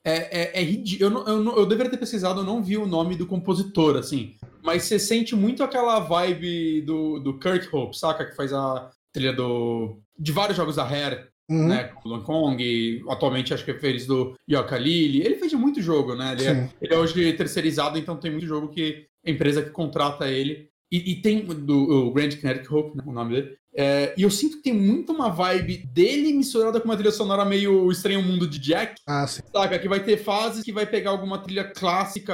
[0.06, 1.24] É, é, é ridículo.
[1.28, 4.38] Eu, eu, eu, deveria ter pesquisado, eu não vi o nome do compositor, assim.
[4.64, 8.26] Mas você sente muito aquela vibe do, do Kirk Hope, saca?
[8.26, 11.68] Que faz a trilha do, de vários jogos da Rare uhum.
[11.68, 11.86] né?
[11.86, 15.22] Com o Kong, atualmente acho que é fez do Yoka Lily.
[15.22, 16.34] Ele fez muito jogo, né?
[16.34, 20.30] Ele é, ele é, hoje terceirizado, então tem muito jogo que a empresa que contrata
[20.30, 20.70] ele.
[20.92, 23.58] E, e tem do o Grant Connecticut Hope, né, o nome dele.
[23.76, 27.46] É, e eu sinto que tem muito uma vibe dele misturada com uma trilha sonora
[27.46, 28.96] meio Estranho Mundo de Jack.
[29.08, 29.42] Ah, sim.
[29.52, 29.78] Saca?
[29.78, 32.34] Que vai ter fases que vai pegar alguma trilha clássica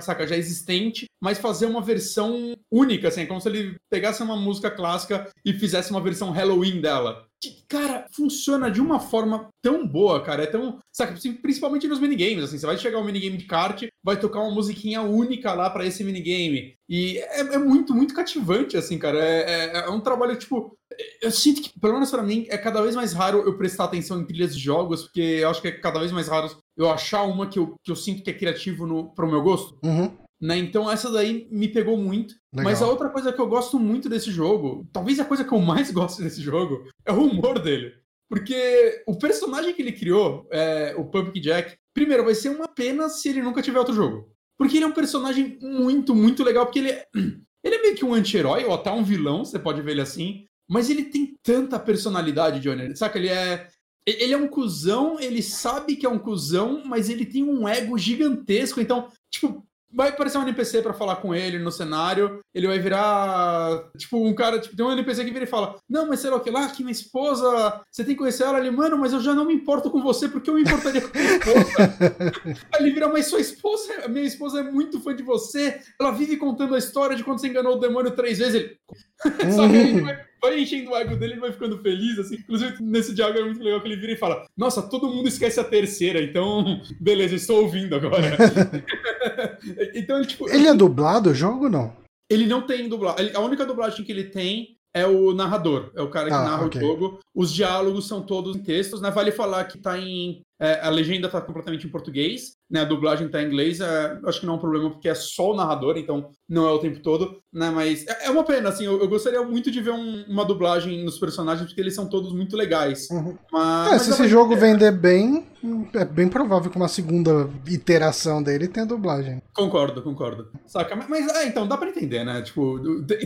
[0.00, 4.36] saca, já existente, mas fazer uma versão única, assim, é como se ele pegasse uma
[4.36, 9.86] música clássica e fizesse uma versão Halloween dela que, cara, funciona de uma forma tão
[9.86, 10.42] boa, cara.
[10.42, 10.78] É tão.
[10.92, 12.58] Saca, principalmente nos minigames, assim.
[12.58, 16.04] Você vai chegar um minigame de kart, vai tocar uma musiquinha única lá para esse
[16.04, 16.74] minigame.
[16.88, 19.18] E é, é, muito, muito cativante, assim, cara.
[19.18, 20.76] É, é, é, um trabalho, tipo.
[21.22, 24.20] Eu sinto que, pelo menos pra mim, é cada vez mais raro eu prestar atenção
[24.20, 27.22] em trilhas de jogos, porque eu acho que é cada vez mais raro eu achar
[27.22, 29.78] uma que eu, que eu sinto que é criativo no, pro meu gosto.
[29.82, 30.14] Uhum.
[30.40, 30.56] Né?
[30.58, 32.34] Então essa daí me pegou muito.
[32.52, 32.70] Legal.
[32.70, 35.60] Mas a outra coisa que eu gosto muito desse jogo, talvez a coisa que eu
[35.60, 37.92] mais gosto desse jogo, é o humor dele.
[38.28, 43.08] Porque o personagem que ele criou, é, o Pumpkin Jack, primeiro, vai ser uma pena
[43.08, 44.32] se ele nunca tiver outro jogo.
[44.56, 47.06] Porque ele é um personagem muito, muito legal, porque ele é,
[47.64, 50.46] ele é meio que um anti-herói, ou até um vilão, você pode ver ele assim.
[50.70, 52.96] Mas ele tem tanta personalidade, Johnny.
[52.96, 53.18] Saca?
[53.18, 53.68] Ele é.
[54.06, 57.98] Ele é um cuzão, ele sabe que é um cuzão, mas ele tem um ego
[57.98, 58.80] gigantesco.
[58.80, 63.90] Então, tipo, vai aparecer um NPC para falar com ele no cenário, ele vai virar,
[63.96, 66.36] tipo, um cara, tipo, tem um NPC que vira e fala, não, mas sei lá
[66.36, 69.20] o que lá, que minha esposa, você tem que conhecer ela, ele, mano, mas eu
[69.20, 71.96] já não me importo com você, porque eu me importaria com minha esposa.
[72.72, 76.36] Aí ele vira, mas sua esposa, minha esposa é muito fã de você, ela vive
[76.36, 78.76] contando a história de quando você enganou o demônio três vezes, ele...
[79.20, 82.36] Que ele vai vai enchendo o ego dele, ele vai ficando feliz, assim.
[82.36, 85.60] Inclusive, nesse diálogo é muito legal que ele vira e fala: Nossa, todo mundo esquece
[85.60, 88.36] a terceira, então, beleza, estou ouvindo agora.
[89.94, 90.48] então, ele, tipo.
[90.48, 91.96] Ele é dublado o jogo ou não?
[92.28, 93.34] Ele não tem dublagem.
[93.34, 96.66] A única dublagem que ele tem é o narrador, é o cara que ah, narra
[96.66, 96.80] okay.
[96.80, 97.18] o jogo.
[97.34, 99.10] Os diálogos são todos em textos, né?
[99.10, 100.40] Vale falar que tá em.
[100.60, 102.82] É, a legenda tá completamente em português, né?
[102.82, 103.80] A dublagem tá em inglês.
[103.80, 106.70] É, acho que não é um problema porque é só o narrador, então não é
[106.70, 107.70] o tempo todo, né?
[107.70, 108.84] Mas é, é uma pena, assim.
[108.84, 112.34] Eu, eu, gostaria muito de ver um, uma dublagem nos personagens porque eles são todos
[112.34, 113.08] muito legais.
[113.10, 113.38] Uhum.
[113.50, 115.46] Mas, é, se esse jogo vender bem,
[115.94, 119.42] é bem provável que uma segunda iteração dele tenha dublagem.
[119.54, 120.50] Concordo, concordo.
[120.66, 120.94] Saca?
[120.94, 122.42] Mas, mas é, então dá pra entender, né?
[122.42, 122.78] Tipo,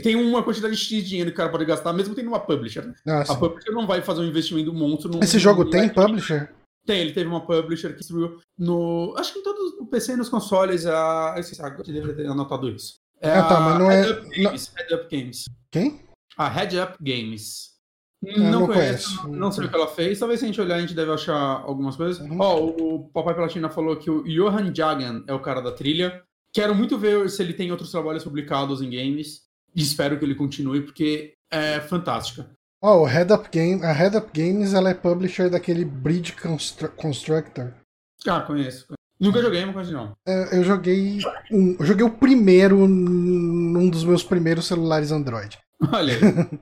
[0.04, 2.94] tem uma quantidade de dinheiro que o cara pode gastar, mesmo tendo uma publisher.
[3.04, 5.10] Ah, a publisher não vai fazer um investimento monstro.
[5.10, 6.50] No, Esse jogo tem publisher?
[6.86, 9.14] Tem, ele teve uma publisher que distribuiu no.
[9.16, 10.84] Acho que em todos no PC e nos consoles.
[10.86, 12.96] A, eu esqueci, eu deveria ter anotado isso.
[13.20, 14.10] É ah, tá, mas não é.
[14.10, 15.44] Up Games, Head Up Games.
[15.70, 16.00] Quem?
[16.36, 17.72] A Head Up Games.
[18.22, 20.18] não, não conheço, conheço, não sei o que ela fez.
[20.18, 22.20] Talvez se a gente olhar, a gente deve achar algumas coisas.
[22.20, 22.38] Uhum.
[22.38, 22.76] Ó, uhum.
[22.78, 26.22] oh, o Papai Platina falou que o Johan Jagan é o cara da trilha.
[26.52, 29.42] Quero muito ver se ele tem outros trabalhos publicados em games.
[29.74, 32.54] E espero que ele continue, porque é fantástica.
[32.86, 36.90] Ó, oh, Head Up Game, a Head Up Games ela é publisher daquele Bridge Constru
[36.90, 37.72] Constructor.
[38.26, 38.92] Ah, conheço.
[39.18, 40.12] Nunca joguei, mas não.
[40.28, 41.20] É, eu joguei.
[41.50, 45.58] Um, eu joguei o primeiro num dos meus primeiros celulares Android.
[45.90, 46.20] Olha aí.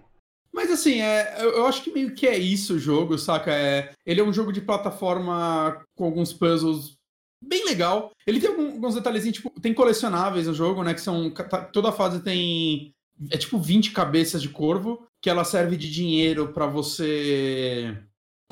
[0.55, 3.51] Mas assim, é, eu acho que meio que é isso o jogo, saca?
[3.51, 6.95] É, ele é um jogo de plataforma com alguns puzzles
[7.43, 8.13] bem legal.
[8.27, 10.93] Ele tem alguns detalhezinhos, tipo, tem colecionáveis no jogo, né?
[10.93, 11.31] Que são.
[11.31, 12.95] Tá, toda fase tem.
[13.31, 17.97] É tipo 20 cabeças de corvo, que ela serve de dinheiro para você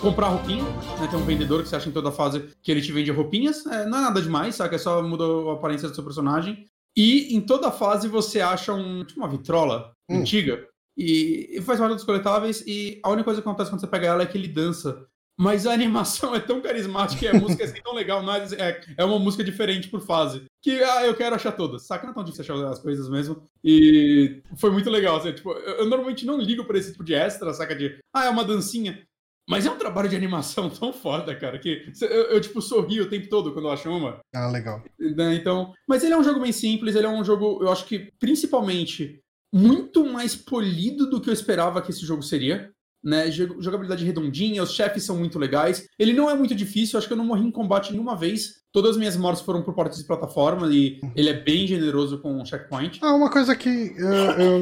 [0.01, 1.07] comprar roupinha, né?
[1.09, 3.67] Tem um vendedor que você acha em toda fase que ele te vende roupinhas.
[3.67, 4.77] É, não é nada demais, saca?
[4.77, 6.67] É só muda a aparência do seu personagem.
[6.97, 10.21] E em toda fase você acha um, tipo uma vitrola hum.
[10.21, 10.67] antiga.
[10.97, 12.63] E, e faz parte dos coletáveis.
[12.67, 15.07] E a única coisa que acontece quando você pega ela é que ele dança.
[15.41, 18.79] Mas a animação é tão carismática e a música é assim tão legal, mas é,
[18.95, 20.45] é uma música diferente por fase.
[20.63, 21.87] Que ah, eu quero achar todas.
[21.87, 22.05] Saca?
[22.05, 23.49] Não é tão difícil achar as coisas mesmo.
[23.65, 25.17] E foi muito legal.
[25.17, 27.75] Assim, tipo, eu, eu, normalmente não ligo pra esse tipo de extra, saca?
[27.75, 29.03] De, ah, é uma dancinha.
[29.49, 33.09] Mas é um trabalho de animação tão foda, cara, que eu, eu, tipo, sorrio o
[33.09, 34.21] tempo todo quando eu acho uma.
[34.35, 34.85] Ah, legal.
[34.99, 37.87] Né, então, mas ele é um jogo bem simples, ele é um jogo, eu acho
[37.87, 39.19] que, principalmente,
[39.51, 42.71] muito mais polido do que eu esperava que esse jogo seria
[43.03, 43.31] né?
[43.31, 45.87] Jogabilidade redondinha, os chefes são muito legais.
[45.99, 48.61] Ele não é muito difícil, acho que eu não morri em combate nenhuma vez.
[48.73, 52.41] Todas as minhas mortes foram por portas de plataforma e ele é bem generoso com
[52.41, 53.01] o checkpoint.
[53.03, 54.59] Ah, uma coisa que eu, eu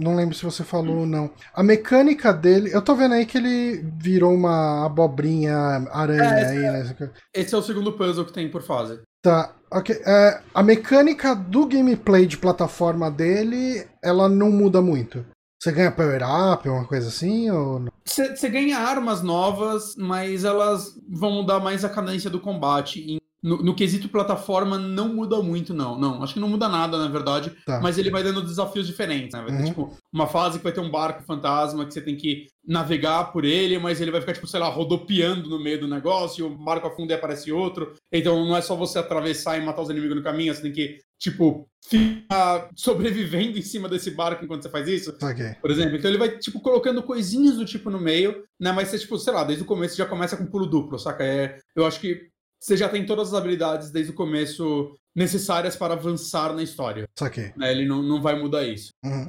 [0.00, 1.30] não lembro se você falou ou não.
[1.54, 5.54] A mecânica dele, eu tô vendo aí que ele virou uma abobrinha
[5.92, 7.10] aranha é, aí, é, né?
[7.32, 9.00] Esse é o segundo puzzle que tem por fase.
[9.22, 9.94] Tá, ok.
[10.04, 15.24] É, a mecânica do gameplay de plataforma dele, ela não muda muito.
[15.60, 17.50] Você ganha power-up, uma coisa assim?
[17.50, 17.84] Ou...
[18.02, 23.20] Você, ganha armas novas, mas elas vão mudar mais a cadência do combate.
[23.42, 25.98] No, no, quesito plataforma, não muda muito, não.
[25.98, 27.52] Não, acho que não muda nada, na verdade.
[27.66, 27.78] Tá.
[27.80, 29.42] Mas ele vai dando desafios diferentes, né?
[29.42, 29.68] Vai ter, uhum.
[29.68, 33.44] tipo, uma fase que vai ter um barco fantasma que você tem que navegar por
[33.44, 36.56] ele, mas ele vai ficar, tipo, sei lá, rodopiando no meio do negócio, e o
[36.56, 37.94] barco afunda e aparece outro.
[38.10, 41.00] Então não é só você atravessar e matar os inimigos no caminho, você tem que,
[41.20, 45.10] tipo, ficar sobrevivendo em cima desse barco enquanto você faz isso.
[45.22, 45.54] Okay.
[45.60, 45.96] Por exemplo.
[45.96, 48.72] Então ele vai, tipo, colocando coisinhas do tipo no meio, né?
[48.72, 51.22] Mas você, tipo, sei lá, desde o começo já começa com pulo duplo, saca?
[51.22, 52.28] É, eu acho que
[52.58, 57.08] você já tem todas as habilidades desde o começo necessárias para avançar na história.
[57.18, 57.52] Saquei.
[57.56, 57.70] Né?
[57.70, 58.90] Ele não, não vai mudar isso.
[59.04, 59.28] Uhum.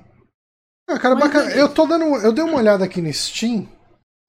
[0.89, 1.51] Ah, cara, Mas bacana.
[1.51, 2.03] É eu tô dando.
[2.03, 3.67] Eu dei uma olhada aqui no Steam.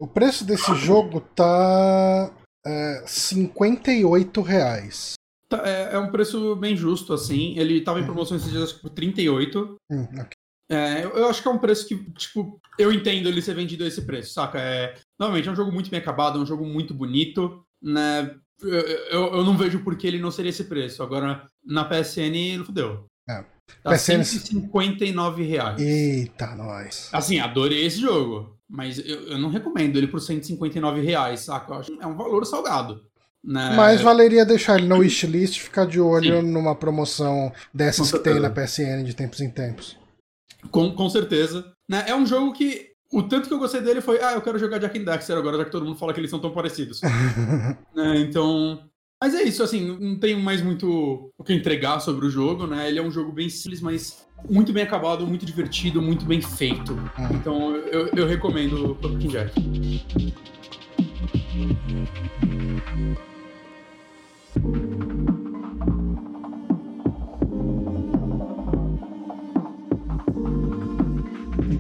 [0.01, 2.33] O preço desse jogo tá.
[2.65, 5.15] É, 58 reais.
[5.57, 7.59] Tá, é, é, um preço bem justo, assim.
[7.59, 8.07] Ele tava em uhum.
[8.07, 9.77] promoção esses dias, acho que por 38.
[9.91, 10.39] Hum, okay.
[10.71, 13.85] É, eu, eu, acho que é um preço que, tipo, eu entendo ele ser vendido
[13.85, 14.59] a esse preço, saca?
[14.59, 18.35] É, novamente, é um jogo muito bem acabado, é um jogo muito bonito, né?
[18.63, 21.03] eu, eu, eu, não vejo por que ele não seria esse preço.
[21.03, 23.05] Agora, na PSN, fudeu.
[23.29, 23.45] É.
[23.83, 24.25] Tá PSN...
[24.25, 25.81] 159 reais.
[25.81, 27.11] Eita, nós.
[27.13, 28.57] Assim, adorei esse jogo.
[28.69, 31.73] Mas eu, eu não recomendo ele por 159 reais, saca?
[31.73, 33.05] Eu acho é um valor salgado.
[33.45, 33.75] Né?
[33.75, 36.51] Mas valeria deixar ele no wishlist e ficar de olho Sim.
[36.51, 39.99] numa promoção dessas que tem na PSN de tempos em tempos.
[40.71, 41.73] Com, com certeza.
[41.89, 42.05] Né?
[42.07, 44.79] É um jogo que o tanto que eu gostei dele foi, ah, eu quero jogar
[44.79, 47.01] Jack and Dexter agora, já que todo mundo fala que eles são tão parecidos.
[47.95, 48.89] né, então.
[49.21, 52.89] Mas é isso, assim, não tenho mais muito o que entregar sobre o jogo, né?
[52.89, 56.93] Ele é um jogo bem simples, mas muito bem acabado, muito divertido, muito bem feito.
[56.93, 57.29] Uhum.
[57.33, 59.53] Então eu, eu recomendo o Pumpkin Jack.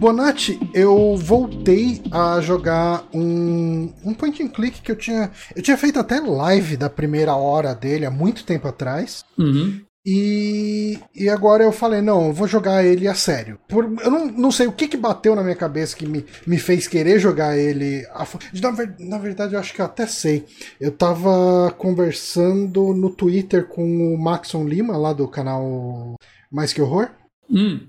[0.03, 5.31] Bonatti, eu voltei a jogar um, um point and click que eu tinha.
[5.55, 9.25] Eu tinha feito até live da primeira hora dele há muito tempo atrás.
[9.39, 9.81] Uhum.
[10.05, 13.59] E, e agora eu falei, não, eu vou jogar ele a sério.
[13.69, 16.59] Por, eu não, não sei o que, que bateu na minha cabeça que me, me
[16.59, 18.05] fez querer jogar ele.
[18.11, 18.27] A,
[18.61, 20.45] na, na verdade, eu acho que eu até sei.
[20.81, 26.17] Eu tava conversando no Twitter com o Maxon Lima, lá do canal
[26.51, 27.11] Mais Que Horror.
[27.49, 27.87] Hum.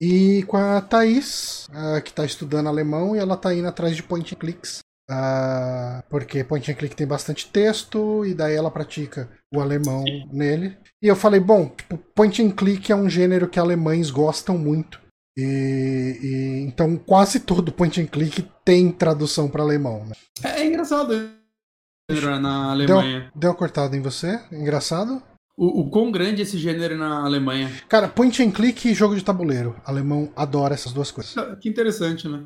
[0.00, 1.66] E com a Thaís,
[2.02, 4.80] que está estudando alemão, e ela está indo atrás de point clicks.
[5.10, 10.28] Uh, porque point and click tem bastante texto, e daí ela pratica o alemão Sim.
[10.32, 10.76] nele.
[11.02, 15.00] E eu falei, bom, tipo, point and click é um gênero que alemães gostam muito.
[15.36, 20.06] E, e então quase todo point and click tem tradução para alemão.
[20.06, 20.14] Né?
[20.42, 21.12] É, é engraçado
[22.40, 23.20] na Alemanha.
[23.20, 24.40] Deu, deu uma cortada em você?
[24.52, 25.22] Engraçado?
[25.56, 27.70] O, o quão grande é esse gênero na Alemanha?
[27.88, 29.76] Cara, point and click e jogo de tabuleiro.
[29.86, 31.34] O alemão adora essas duas coisas.
[31.60, 32.44] Que interessante, né?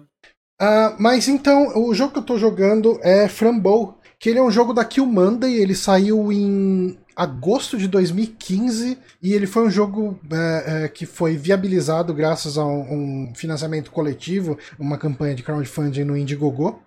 [0.61, 4.51] Uh, mas então, o jogo que eu tô jogando é Frambow, que ele é um
[4.51, 10.19] jogo da Kill Monday, ele saiu em agosto de 2015 e ele foi um jogo
[10.31, 16.05] é, é, que foi viabilizado graças a um, um, financiamento coletivo, uma campanha de crowdfunding
[16.05, 16.81] no Indiegogo.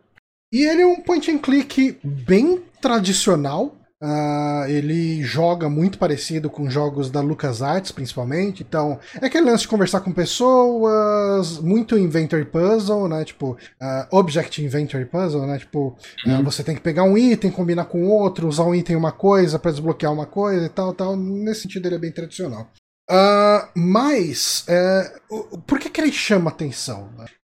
[0.54, 6.68] E ele é um point and click bem tradicional, Uh, ele joga muito parecido com
[6.68, 8.64] jogos da LucasArts, principalmente.
[8.68, 13.24] Então, é aquele lance de conversar com pessoas, muito inventory puzzle, né?
[13.24, 15.60] Tipo, uh, object inventory puzzle, né?
[15.60, 19.12] Tipo, uh, você tem que pegar um item, combinar com outro, usar um item uma
[19.12, 21.16] coisa para desbloquear uma coisa e tal, tal.
[21.16, 22.72] Nesse sentido, ele é bem tradicional.
[23.76, 24.66] mas,
[25.68, 27.10] por que, que ele chama atenção?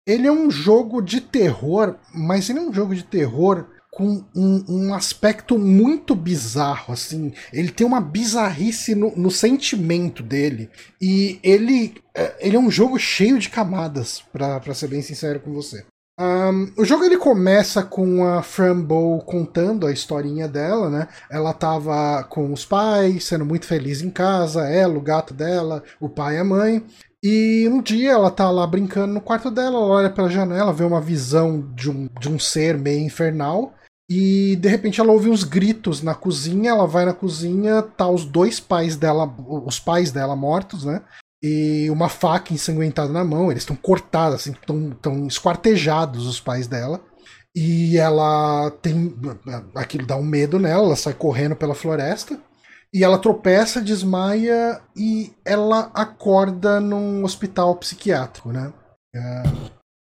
[0.07, 3.67] Ele é um jogo de terror, mas ele é um jogo de terror
[3.99, 7.33] com um, um, aspecto muito bizarro, assim.
[7.53, 10.71] Ele tem uma bizarrice no, no sentimento dele.
[11.03, 15.53] E ele, é, ele é um jogo cheio de camadas, para ser bem sincero com
[15.53, 15.85] você.
[16.17, 21.09] Um, o jogo ele começa com a Fran Bow contando a historinha dela, né?
[21.29, 26.09] Ela tava com os pais, sendo muito feliz em casa, ela, o gato dela, o
[26.09, 26.85] pai e a mãe.
[27.21, 30.85] E um dia ela tá lá brincando no quarto dela, ela olha pela janela, vê
[30.85, 33.75] uma visão de um, de um ser meio infernal.
[34.11, 38.25] E de repente ela ouve uns gritos na cozinha, ela vai na cozinha, tá os
[38.25, 39.27] dois pais dela,
[39.67, 41.03] os pais dela mortos, né?
[41.43, 47.01] E uma faca ensanguentada na mão, eles estão cortados, assim, estão esquartejados os pais dela.
[47.55, 49.15] E ela tem.
[49.75, 52.39] aquilo dá um medo nela, ela sai correndo pela floresta.
[52.93, 58.73] E ela tropeça, desmaia e ela acorda num hospital psiquiátrico, né?
[59.15, 59.43] É,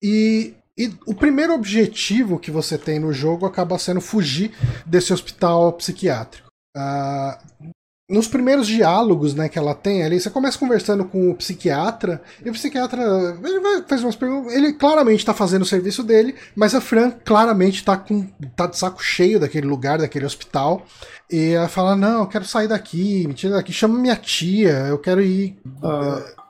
[0.03, 4.51] e e o primeiro objetivo que você tem no jogo acaba sendo fugir
[4.85, 6.47] desse hospital psiquiátrico.
[6.75, 7.71] Uh,
[8.09, 12.49] nos primeiros diálogos né, que ela tem ali, você começa conversando com o psiquiatra, e
[12.49, 13.01] o psiquiatra
[13.43, 14.53] ele vai fazer umas perguntas.
[14.53, 18.77] Ele claramente está fazendo o serviço dele, mas a Fran claramente está com, tá de
[18.77, 20.85] saco cheio daquele lugar, daquele hospital.
[21.31, 24.99] E ela fala: Não, eu quero sair daqui, me tira daqui, chama minha tia, eu
[24.99, 25.57] quero ir.
[25.65, 26.42] Uh,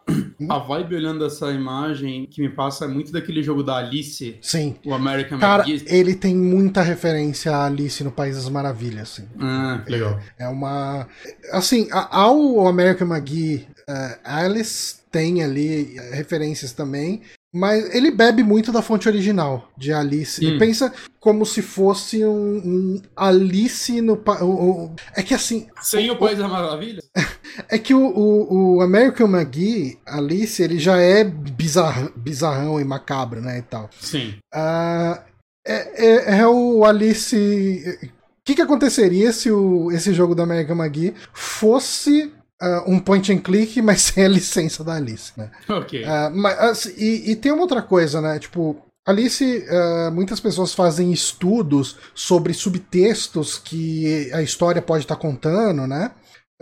[0.49, 4.37] a vibe olhando essa imagem que me passa é muito daquele jogo da Alice.
[4.41, 4.75] Sim.
[4.85, 5.85] O American Cara, McGee.
[5.87, 9.19] ele tem muita referência a Alice no País das Maravilhas.
[9.19, 9.27] Assim.
[9.39, 10.19] Ah, legal.
[10.37, 11.07] É, é uma.
[11.51, 17.21] Assim, ao American McGee, uh, Alice tem ali referências também,
[17.53, 20.43] mas ele bebe muito da fonte original de Alice.
[20.43, 20.49] Hum.
[20.49, 24.19] E pensa como se fosse um, um Alice no.
[25.15, 25.67] É que assim.
[25.79, 27.03] Sem o, o País da Maravilha?
[27.69, 28.01] É que o,
[28.75, 33.59] o, American McGee, Alice, ele já é bizarr, bizarrão e macabro, né?
[33.59, 33.91] E tal.
[33.99, 34.33] Sim.
[34.51, 35.21] Uh,
[35.63, 37.99] é, é, é, o Alice.
[38.01, 42.33] O que, que aconteceria se o, esse jogo do American McGee fosse
[42.63, 45.51] uh, um point and click, mas sem a licença da Alice, né?
[45.67, 46.03] Ok.
[46.03, 48.39] Uh, mas, assim, e, e, tem uma outra coisa, né?
[48.39, 55.21] Tipo, Alice, uh, muitas pessoas fazem estudos sobre subtextos que a história pode estar tá
[55.21, 56.11] contando, né?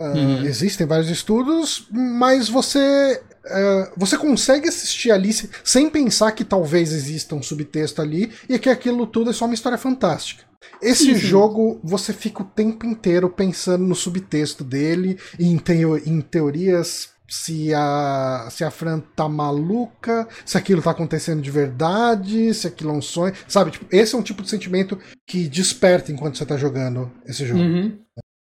[0.00, 0.42] Uhum.
[0.44, 7.34] Existem vários estudos, mas você uh, você consegue assistir Alice sem pensar que talvez exista
[7.34, 10.44] um subtexto ali e que aquilo tudo é só uma história fantástica.
[10.80, 11.20] Esse sim, sim.
[11.20, 17.10] jogo, você fica o tempo inteiro pensando no subtexto dele, e em, teo em teorias
[17.28, 22.90] se a, se a Fran tá maluca, se aquilo tá acontecendo de verdade, se aquilo
[22.90, 23.34] é um sonho.
[23.48, 27.46] Sabe, tipo, esse é um tipo de sentimento que desperta enquanto você tá jogando esse
[27.46, 27.60] jogo.
[27.60, 27.98] Uhum.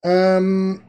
[0.05, 0.79] Um,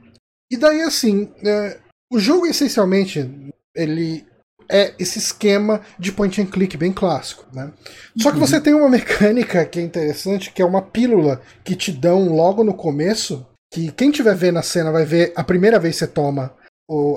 [0.50, 1.78] e daí, assim, é,
[2.12, 4.26] o jogo essencialmente ele
[4.68, 7.72] é esse esquema de point and click bem clássico, né?
[8.16, 8.62] Só que você uhum.
[8.62, 12.74] tem uma mecânica que é interessante, que é uma pílula que te dão logo no
[12.74, 16.52] começo, que quem tiver vendo a cena vai ver a primeira vez que você toma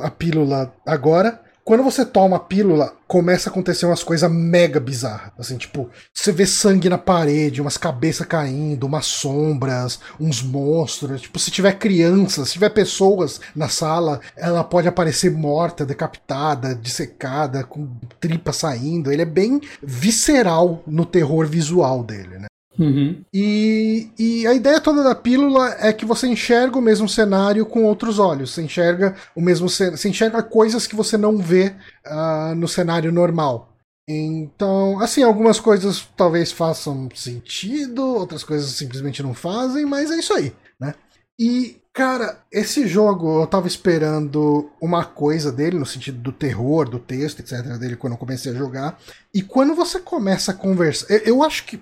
[0.01, 5.31] a pílula agora, quando você toma a pílula, começa a acontecer umas coisas mega bizarras.
[5.37, 11.21] Assim, tipo, você vê sangue na parede, umas cabeças caindo, umas sombras, uns monstros.
[11.21, 17.63] Tipo, se tiver crianças, se tiver pessoas na sala, ela pode aparecer morta, decapitada, dissecada,
[17.63, 17.87] com
[18.19, 19.11] tripa saindo.
[19.11, 22.48] Ele é bem visceral no terror visual dele, né?
[22.79, 23.23] Uhum.
[23.33, 27.83] E, e a ideia toda da pílula é que você enxerga o mesmo cenário com
[27.83, 28.51] outros olhos.
[28.53, 31.75] Você enxerga o mesmo você enxerga coisas que você não vê
[32.07, 33.69] uh, no cenário normal.
[34.07, 40.33] Então, assim, algumas coisas talvez façam sentido, outras coisas simplesmente não fazem, mas é isso
[40.33, 40.95] aí, né?
[41.39, 46.97] E, cara, esse jogo eu tava esperando uma coisa dele, no sentido do terror, do
[46.97, 48.99] texto, etc., dele, quando eu comecei a jogar.
[49.31, 51.05] E quando você começa a conversar.
[51.13, 51.79] Eu, eu acho que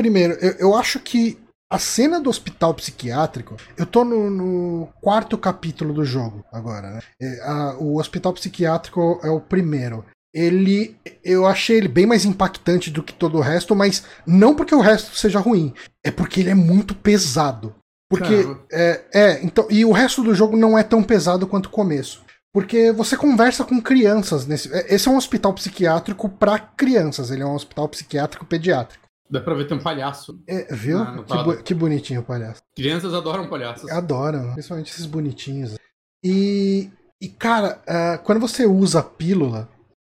[0.00, 1.38] Primeiro, eu, eu acho que
[1.70, 7.00] a cena do hospital psiquiátrico, eu tô no, no quarto capítulo do jogo agora, né?
[7.20, 10.02] É, a, o hospital psiquiátrico é o primeiro.
[10.34, 14.74] Ele, eu achei ele bem mais impactante do que todo o resto, mas não porque
[14.74, 17.74] o resto seja ruim, é porque ele é muito pesado.
[18.10, 21.70] Porque é, é, então, e o resto do jogo não é tão pesado quanto o
[21.70, 22.22] começo.
[22.54, 24.72] Porque você conversa com crianças nesse.
[24.74, 29.09] É, esse é um hospital psiquiátrico para crianças, ele é um hospital psiquiátrico pediátrico.
[29.30, 30.42] Dá pra ver tem um palhaço.
[30.46, 30.98] É, viu?
[31.24, 32.60] Que, que, bonitinho o palhaço.
[32.74, 33.88] Crianças adoram palhaços.
[33.90, 35.76] Adoram, principalmente esses bonitinhos.
[36.24, 39.68] E, e cara, uh, quando você usa a pílula,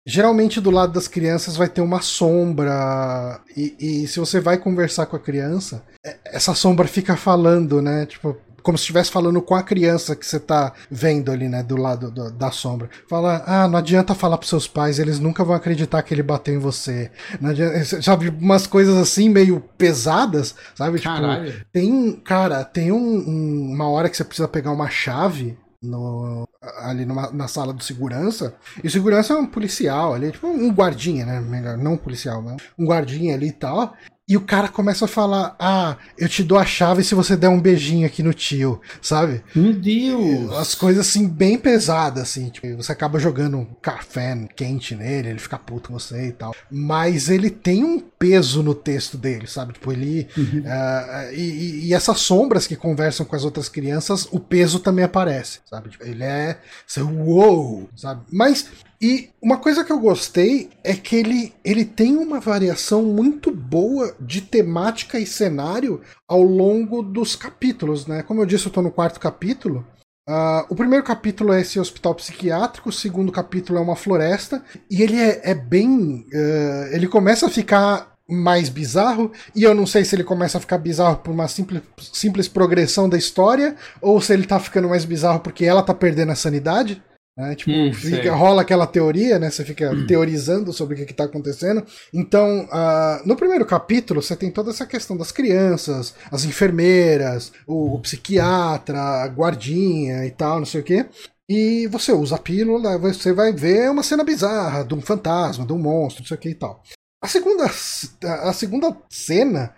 [0.07, 3.41] geralmente do lado das crianças vai ter uma sombra.
[3.57, 8.07] E, e se você vai conversar com a criança, é, essa sombra fica falando, né?
[8.07, 11.77] Tipo, como se estivesse falando com a criança que você tá vendo ali, né, do
[11.77, 12.89] lado do, da sombra.
[13.09, 16.55] Fala, ah, não adianta falar pros seus pais, eles nunca vão acreditar que ele bateu
[16.55, 17.11] em você.
[17.41, 20.99] Não adianta, sabe, umas coisas assim meio pesadas, sabe?
[20.99, 21.53] Tipo, Caralho.
[21.53, 26.47] Tipo, tem, cara, tem um, um, uma hora que você precisa pegar uma chave no,
[26.79, 28.55] ali numa, na sala do segurança.
[28.83, 31.77] E o segurança é um policial ali, tipo um guardinha, né?
[31.77, 33.95] Não um policial, mas um guardinha ali e tal.
[34.31, 37.49] E o cara começa a falar: Ah, eu te dou a chave se você der
[37.49, 39.43] um beijinho aqui no tio, sabe?
[39.53, 40.53] Meu Deus!
[40.53, 42.49] As coisas assim, bem pesadas, assim.
[42.49, 46.55] Tipo, você acaba jogando um café quente nele, ele fica puto com você e tal.
[46.71, 49.73] Mas ele tem um peso no texto dele, sabe?
[49.73, 50.29] Tipo, ele.
[50.37, 50.61] Uhum.
[50.61, 55.59] Uh, e, e, essas sombras que conversam com as outras crianças, o peso também aparece,
[55.69, 55.89] sabe?
[55.89, 56.57] Tipo, ele é.
[56.87, 57.91] Você, uou!
[57.97, 58.23] Sabe?
[58.31, 58.69] Mas
[59.01, 64.15] e uma coisa que eu gostei é que ele, ele tem uma variação muito boa
[64.21, 68.23] de temática e cenário ao longo dos capítulos, né?
[68.23, 69.87] Como eu disse, eu estou no quarto capítulo.
[70.29, 75.03] Uh, o primeiro capítulo é esse hospital psiquiátrico, o segundo capítulo é uma floresta, e
[75.03, 76.27] ele é, é bem.
[76.33, 80.61] Uh, ele começa a ficar mais bizarro, e eu não sei se ele começa a
[80.61, 81.83] ficar bizarro por uma simples,
[82.13, 86.33] simples progressão da história, ou se ele tá ficando mais bizarro porque ela tá perdendo
[86.33, 87.03] a sanidade.
[87.37, 87.55] Né?
[87.55, 89.51] Tipo, hum, fica, rola aquela teoria, né?
[89.51, 90.07] Você fica hum.
[90.07, 91.85] teorizando sobre o que, está acontecendo.
[92.13, 97.95] Então, uh, no primeiro capítulo, você tem toda essa questão das crianças, as enfermeiras, o,
[97.95, 101.07] o psiquiatra, a guardinha e tal, não sei o quê.
[101.49, 105.73] E você usa a pílula, você vai ver uma cena bizarra de um fantasma, de
[105.73, 106.83] um monstro, não sei o que e tal.
[107.23, 109.75] A segunda, a segunda cena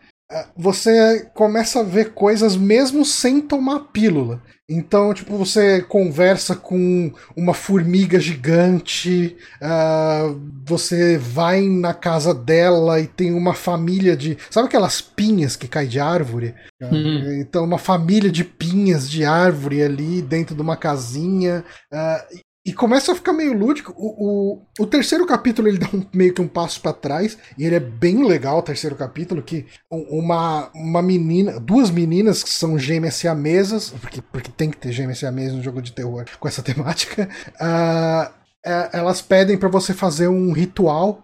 [0.56, 4.42] você começa a ver coisas mesmo sem tomar pílula.
[4.72, 13.06] Então, tipo, você conversa com uma formiga gigante, uh, você vai na casa dela e
[13.06, 14.38] tem uma família de.
[14.50, 16.54] Sabe aquelas pinhas que caem de árvore?
[16.80, 17.40] Uhum.
[17.40, 21.62] Então, uma família de pinhas de árvore ali dentro de uma casinha.
[21.92, 23.92] Uh, e começa a ficar meio lúdico.
[23.96, 27.36] O, o, o terceiro capítulo ele dá um, meio que um passo para trás.
[27.58, 29.42] E ele é bem legal, o terceiro capítulo.
[29.42, 34.92] Que uma, uma menina, duas meninas que são gêmeas siamesas, porque, porque tem que ter
[34.92, 37.28] gêmeas siamesas no jogo de terror com essa temática.
[37.54, 38.32] Uh,
[38.64, 41.20] elas pedem para você fazer um ritual.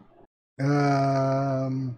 [0.61, 1.95] Uh,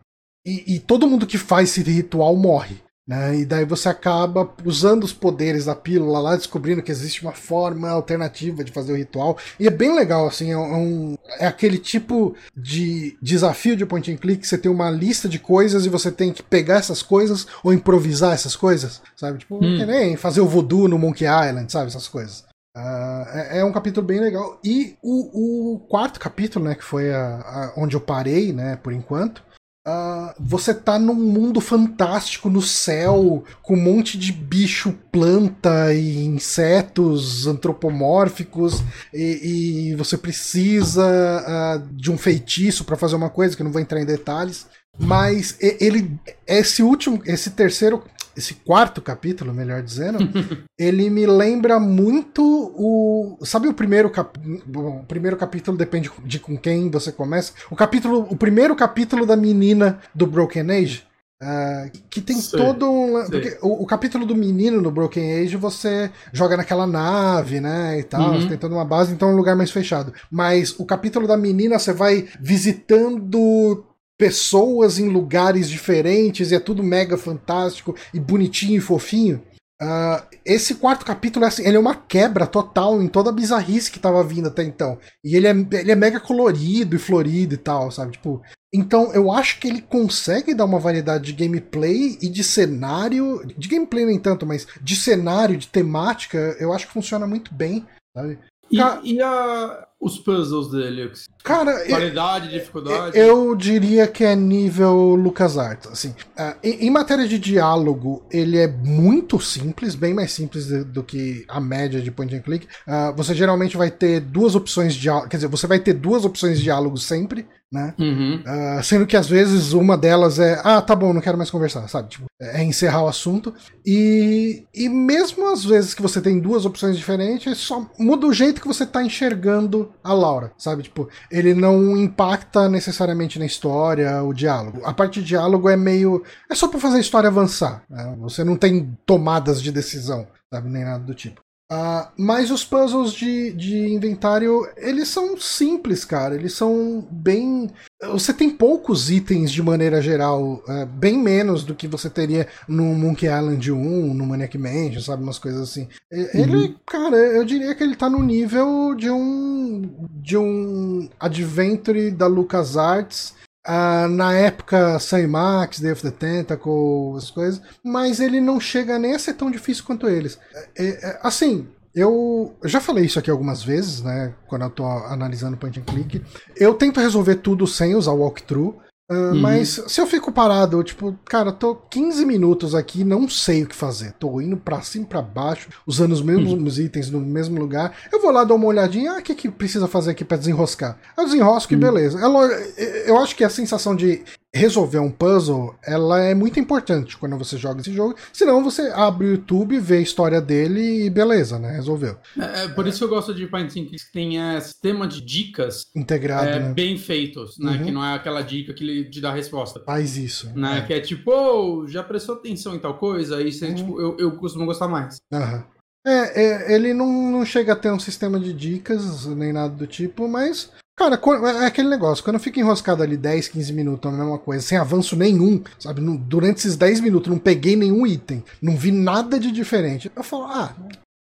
[0.47, 2.77] e, e todo mundo que faz esse ritual morre.
[3.11, 3.41] Né?
[3.41, 7.91] E daí você acaba usando os poderes da pílula lá, descobrindo que existe uma forma
[7.91, 9.37] alternativa de fazer o ritual.
[9.59, 14.17] E é bem legal, assim, é, um, é aquele tipo de desafio de point and
[14.17, 17.73] click, você tem uma lista de coisas e você tem que pegar essas coisas ou
[17.73, 19.39] improvisar essas coisas, sabe?
[19.39, 19.77] Tipo, hum.
[19.77, 21.89] que nem fazer o voodoo no Monkey Island, sabe?
[21.89, 22.45] Essas coisas.
[22.77, 24.61] Uh, é, é, um capítulo bem legal.
[24.63, 28.93] E o, o quarto capítulo, né, que foi a, a, onde eu parei, né, por
[28.93, 29.43] enquanto,
[29.89, 36.27] Uh, você tá num mundo fantástico no céu, com um monte de bicho, planta e
[36.27, 43.63] insetos antropomórficos, e, e você precisa uh, de um feitiço para fazer uma coisa que
[43.63, 44.67] eu não vou entrar em detalhes.
[44.99, 48.05] Mas ele, esse último, esse terceiro
[48.37, 50.19] esse quarto capítulo, melhor dizendo,
[50.79, 52.43] ele me lembra muito
[52.77, 53.39] o.
[53.45, 54.63] Sabe o primeiro capítulo?
[54.67, 57.53] Bom, o primeiro capítulo depende de com quem você começa.
[57.71, 58.27] O capítulo.
[58.31, 61.11] O primeiro capítulo da menina do Broken Age.
[61.43, 63.25] Uh, que tem sei, todo um.
[63.25, 67.99] Porque o, o, capítulo do menino no Broken Age você joga naquela nave, né?
[67.99, 68.47] E tal, uhum.
[68.47, 70.13] tem toda uma base, então é um lugar mais fechado.
[70.31, 73.87] Mas o capítulo da menina você vai visitando
[74.21, 79.43] pessoas em lugares diferentes, e é tudo mega fantástico e bonitinho e fofinho.
[79.81, 83.91] Uh, esse quarto capítulo é assim, ele é uma quebra total em toda a bizarrice
[83.91, 84.99] que tava vindo até então.
[85.25, 88.13] E ele é, ele é mega colorido e florido e tal, sabe?
[88.13, 88.43] Tipo,
[88.75, 93.41] então eu acho que ele consegue dar uma variedade de gameplay e de cenário.
[93.57, 97.87] De gameplay nem tanto, mas de cenário, de temática, eu acho que funciona muito bem,
[98.15, 98.39] sabe?
[98.71, 98.77] E,
[99.15, 101.13] e a, os puzzles dele?
[101.45, 103.19] Cara, qualidade, eu, dificuldade?
[103.19, 105.91] Eu diria que é nível LucasArts.
[105.91, 110.85] Assim, uh, em, em, matéria de diálogo, ele é muito simples, bem mais simples de,
[110.85, 112.67] do que a média de point and click.
[112.87, 116.25] Uh, você geralmente vai ter duas opções de diálogo, quer dizer, você vai ter duas
[116.25, 117.95] opções de diálogo sempre né?
[117.99, 118.41] Uhum.
[118.41, 121.87] Uh, sendo que às vezes uma delas é, ah, tá bom, não quero mais conversar,
[121.89, 122.09] sabe?
[122.09, 123.55] Tipo, é encerrar o assunto.
[123.87, 128.61] E, e mesmo às vezes que você tem duas opções diferentes, só muda o jeito
[128.61, 130.83] que você tá enxergando a Laura, sabe?
[130.83, 134.81] Tipo, ele não impacta necessariamente na história, o diálogo.
[134.85, 136.25] A parte de diálogo é meio.
[136.51, 137.83] É só pra fazer a história avançar.
[137.89, 138.17] Né?
[138.21, 140.69] Você não tem tomadas de decisão, sabe?
[140.69, 141.41] Nem nada do tipo.
[141.71, 146.35] Uh, mas os puzzles de, de inventário, eles são simples, cara.
[146.35, 147.71] Eles são bem.
[148.13, 152.87] Você tem poucos itens de maneira geral, uh, bem menos do que você teria no
[152.87, 155.23] Monkey Island 1, no Maniac Mansion, sabe?
[155.23, 155.87] Umas coisas assim.
[156.11, 156.75] Ele, uhum.
[156.85, 160.09] cara, eu diria que ele tá no nível de um.
[160.21, 164.99] de um Adventure da LucasArts Uh, na época,
[165.29, 169.51] Max, Day of the Tentacle, as coisas, mas ele não chega nem a ser tão
[169.51, 170.39] difícil quanto eles.
[170.79, 174.35] É, é, assim, eu já falei isso aqui algumas vezes, né?
[174.49, 176.23] Quando eu tô analisando point and click.
[176.57, 178.79] Eu tento resolver tudo sem usar walkthrough.
[179.11, 179.41] Uh, uhum.
[179.41, 183.75] Mas se eu fico parado, tipo, cara, tô 15 minutos aqui não sei o que
[183.75, 184.13] fazer.
[184.13, 186.85] Tô indo pra cima e pra baixo, usando os mesmos uhum.
[186.85, 187.93] itens no mesmo lugar.
[188.13, 190.97] Eu vou lá dar uma olhadinha, ah, o que, que precisa fazer aqui pra desenroscar?
[191.19, 191.79] Eu desenrosco uhum.
[191.79, 192.21] e beleza.
[192.21, 194.23] É eu acho que a sensação de
[194.55, 198.17] resolver um puzzle, ela é muito importante quando você joga esse jogo.
[198.33, 201.71] Senão você abre o YouTube, vê a história dele e beleza, né?
[201.73, 202.17] Resolveu.
[202.39, 205.87] É, é por isso que eu gosto de Point que tem é, sistema de dicas
[205.95, 206.73] integrado, é, né?
[206.73, 207.73] bem feitos, né?
[207.73, 207.85] Uhum.
[207.85, 209.81] Que não é aquela dica que ele te dá a resposta.
[209.85, 210.51] Faz isso.
[210.55, 210.79] Né?
[210.79, 210.81] É.
[210.83, 213.37] Que é tipo, oh, já prestou atenção em tal coisa?
[213.37, 213.75] Aí você, uhum.
[213.75, 215.17] tipo, eu, eu costumo gostar mais.
[215.33, 215.65] Aham.
[216.07, 219.87] É, é, ele não, não chega a ter um sistema de dicas nem nada do
[219.87, 221.19] tipo, mas Cara,
[221.63, 224.77] é aquele negócio, quando eu fico enroscado ali 10, 15 minutos, a mesma coisa, sem
[224.77, 226.03] avanço nenhum, sabe?
[226.03, 230.13] Durante esses 10 minutos não peguei nenhum item, não vi nada de diferente.
[230.15, 230.77] Eu falo, ah,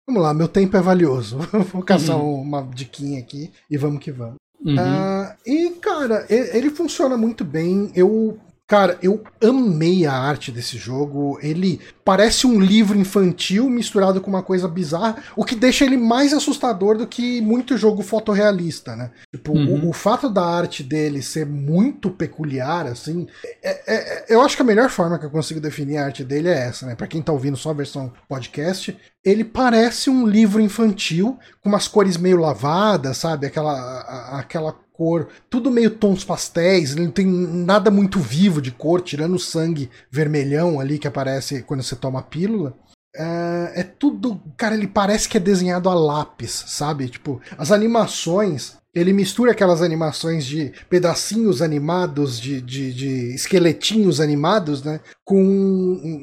[0.08, 1.40] vamos lá, meu tempo é valioso.
[1.74, 2.44] Vou caçar uhum.
[2.44, 4.36] uma diquinha aqui e vamos que vamos.
[4.64, 4.76] Uhum.
[4.76, 7.92] Uh, e, cara, ele funciona muito bem.
[7.94, 11.40] Eu Cara, eu amei a arte desse jogo.
[11.42, 16.34] Ele parece um livro infantil misturado com uma coisa bizarra, o que deixa ele mais
[16.34, 19.12] assustador do que muito jogo fotorrealista, né?
[19.34, 19.86] Tipo, uhum.
[19.86, 23.26] o, o, fato da arte dele ser muito peculiar, assim.
[23.64, 26.26] É, é, é, eu acho que a melhor forma que eu consigo definir a arte
[26.26, 26.96] dele é essa, né?
[26.96, 31.88] Pra quem tá ouvindo só a versão podcast, ele parece um livro infantil, com umas
[31.88, 33.48] cores meio lavadas, sabe?
[33.48, 39.02] Aquela, a, aquela cor, tudo meio tons pastéis, não tem nada muito vivo de cor,
[39.02, 42.76] tirando o sangue vermelhão ali que aparece quando você toma a pílula.
[43.16, 44.40] É, é, tudo.
[44.56, 47.08] Cara, ele parece que é desenhado a lápis, sabe?
[47.10, 48.78] Tipo, as animações.
[48.94, 55.00] Ele mistura aquelas animações de pedacinhos animados, de, de, de esqueletinhos animados, né?
[55.24, 55.44] Com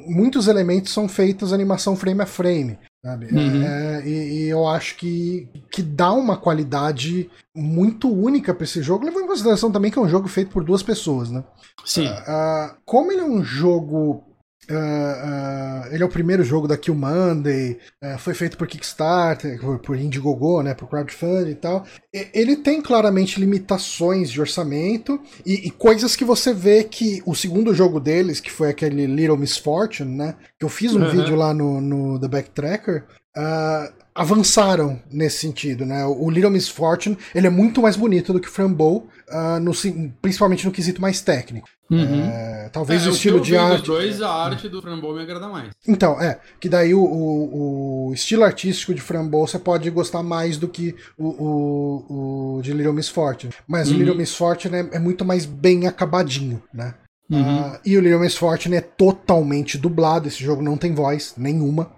[0.07, 2.77] muitos elementos são feitos animação frame a frame.
[3.05, 3.27] Sabe?
[3.27, 3.63] Uhum.
[3.63, 9.05] É, e, e, eu acho que, que dá uma qualidade muito única para esse jogo,
[9.05, 11.43] levando em consideração também que é um jogo feito por duas pessoas, né?
[11.85, 12.07] Sim.
[12.07, 14.23] Uh, uh, como ele é um jogo
[14.69, 19.59] Uh, uh, ele é o primeiro jogo da Kill Monday, uh, foi feito por Kickstarter,
[19.59, 21.85] por, por Indiegogo, né, por crowdfunding e tal.
[22.13, 27.35] E, ele tem claramente limitações de orçamento e, e, coisas que você vê que o
[27.35, 31.11] segundo jogo deles, que foi aquele Little Misfortune, né, que eu fiz um uhum.
[31.11, 33.03] vídeo lá no, no The Backtracker,
[34.15, 36.05] avançaram nesse sentido, né?
[36.05, 39.71] O Little Miss Fortune ele é muito mais bonito do que Frambow, uh, no,
[40.21, 41.67] principalmente no quesito mais técnico.
[41.89, 42.25] Uhum.
[42.25, 43.77] É, talvez é, o estilo de arte.
[43.77, 45.69] Dos dois, a arte do Frambow me agrada mais.
[45.87, 46.39] Então, é.
[46.59, 50.95] Que daí o, o, o estilo artístico de Frambow você pode gostar mais do que
[51.17, 53.53] o, o, o de Little Miss Fortune.
[53.67, 53.95] Mas uhum.
[53.95, 56.95] o Little Miss Fortune é, é, muito mais bem acabadinho, né?
[57.29, 57.71] Uhum.
[57.71, 60.27] Uh, e o Little Miss Fortune é totalmente dublado.
[60.27, 61.91] Esse jogo não tem voz nenhuma.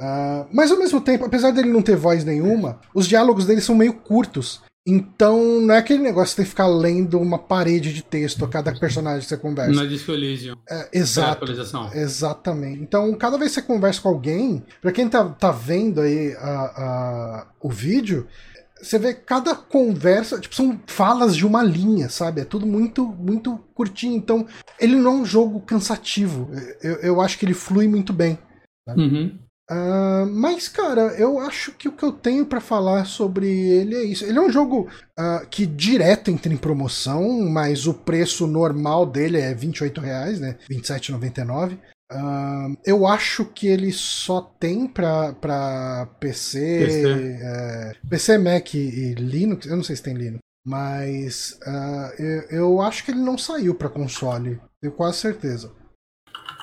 [0.00, 3.74] Uh, mas ao mesmo tempo, apesar dele não ter voz nenhuma, os diálogos dele são
[3.74, 4.62] meio curtos.
[4.86, 8.72] Então não é aquele negócio de que ficar lendo uma parede de texto a cada
[8.78, 9.72] personagem que você conversa.
[9.72, 10.56] Não é Disco Elysium.
[10.70, 11.44] É, exato.
[11.92, 12.80] É exatamente.
[12.82, 16.60] Então, cada vez que você conversa com alguém, pra quem tá, tá vendo aí a,
[16.60, 18.28] a, o vídeo,
[18.80, 22.42] você vê cada conversa, tipo, são falas de uma linha, sabe?
[22.42, 24.14] É tudo muito, muito curtinho.
[24.14, 24.46] Então,
[24.78, 26.48] ele não é um jogo cansativo.
[26.80, 28.38] Eu, eu acho que ele flui muito bem.
[28.88, 29.36] Uhum.
[29.68, 34.04] Uh, mas, cara, eu acho que o que eu tenho para falar sobre ele é
[34.04, 34.24] isso.
[34.24, 34.88] Ele é um jogo
[35.18, 40.56] uh, que direto entra em promoção, mas o preço normal dele é 28 reais, né?
[40.70, 41.78] 27,99.
[42.12, 47.38] Uh, eu acho que ele só tem pra, pra PC, PC.
[47.42, 49.66] É, PC, Mac e Linux.
[49.66, 50.38] Eu não sei se tem Linux.
[50.64, 51.58] Mas
[52.18, 54.60] eu, eu acho que ele não saiu para console.
[54.80, 55.72] Tenho quase certeza.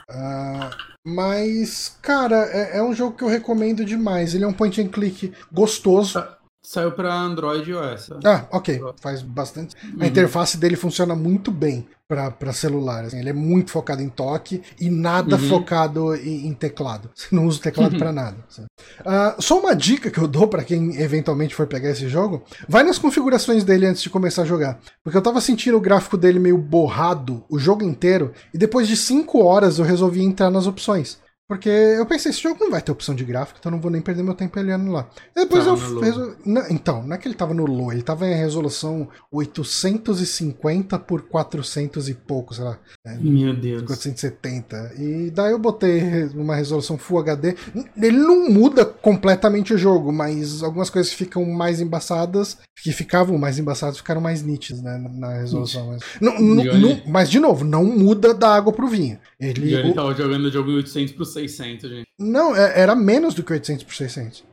[0.09, 4.33] Uh, mas, cara, é, é, um jogo que eu recomendo demais.
[4.33, 6.23] Ele é um point and click gostoso.
[6.65, 8.09] Saiu pra Android e iOS.
[8.23, 8.81] Ah, ok.
[9.01, 9.75] Faz bastante.
[9.75, 10.05] A Uhum.
[10.07, 13.03] interface dele funciona muito bem para celular.
[13.05, 15.49] assim, ele é muito focado em toque e nada Uhum.
[15.49, 17.09] focado em, em teclado.
[17.13, 18.37] Você não usa o teclado pra nada.
[18.49, 18.63] assim.
[19.05, 22.83] Ah, só uma dica que eu dou pra quem eventualmente for pegar esse jogo: vai
[22.83, 24.79] nas configurações dele antes de começar a jogar.
[25.03, 28.95] Porque eu tava sentindo o gráfico dele meio borrado o jogo inteiro e depois de
[28.95, 31.17] 5 horas eu resolvi entrar nas opções.
[31.47, 34.01] Porque eu pensei, esse jogo não vai ter opção de gráfico, então não vou nem
[34.01, 35.09] perder meu tempo olhando lá.
[35.35, 38.25] Depois Tava eu resol- não, então, não é que ele tava no low, ele tava
[38.25, 42.79] em resolução 850 por 400 e pouco, sei lá,
[43.19, 43.83] Meu Deus.
[43.83, 44.93] 470.
[44.97, 47.55] E daí eu botei uma resolução Full HD.
[47.97, 53.59] Ele não muda completamente o jogo, mas algumas coisas ficam mais embaçadas, que ficavam mais
[53.59, 55.87] embaçadas, ficaram mais nítidas, né, na resolução.
[55.87, 59.19] Mas, não- não- E mas, de novo, não muda da água pro vinho.
[59.39, 62.07] Ele, E ele o- tava jogando o jogo em 800 pro 600, gente.
[62.19, 64.43] não, é- era menos do que 800 por 600.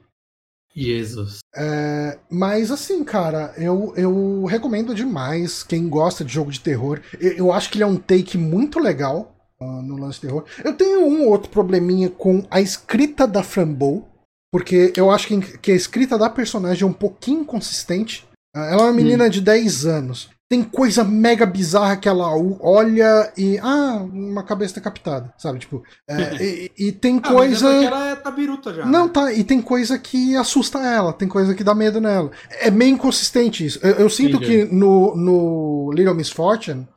[0.75, 1.39] Jesus.
[1.57, 7.01] É, mas assim, cara, eu, eu recomendo demais quem gosta de jogo de terror.
[7.21, 10.45] Eu, eu acho que ele é um take muito legal ah, no lance de terror.
[10.65, 14.09] Eu tenho um ou outro probleminha com a escrita da Frambow,
[14.53, 18.25] porque eu acho que, que a escrita da personagem é um pouquinho inconsistente.
[18.55, 20.31] Ah, ela é uma menina de 10 anos.
[20.51, 22.27] Tem coisa mega bizarra que ela
[22.61, 23.57] olha e.
[23.61, 25.61] Ah, uma cabeça decapitada, sabe?
[25.61, 25.85] Tipo.
[26.09, 27.69] é, e, e tem Ah, coisa.
[27.69, 28.85] é porque ela é tabiruta já.
[28.85, 29.13] Não, né?
[29.15, 29.33] tá.
[29.33, 32.33] E tem coisa que assusta ela, tem coisa que dá medo nela.
[32.51, 33.79] É meio inconsistente isso.
[33.81, 34.67] Eu, eu sinto Entendi.
[34.67, 36.89] que no, no Little Miss Fortune,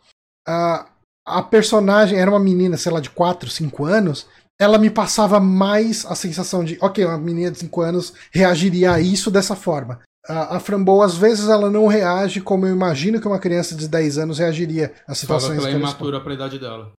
[0.47, 0.87] a,
[1.23, 4.25] a personagem era uma menina, sei lá, de 4, 5 anos.
[4.59, 8.99] Ela me passava mais a sensação de, ok, uma menina de 5 anos reagiria a
[8.99, 9.99] isso dessa forma.
[10.27, 13.89] A, a Framboa, às vezes, ela não reage como eu imagino que uma criança de
[13.89, 16.91] 10 anos reagiria a Fala situações que ela é imatura pra idade dela.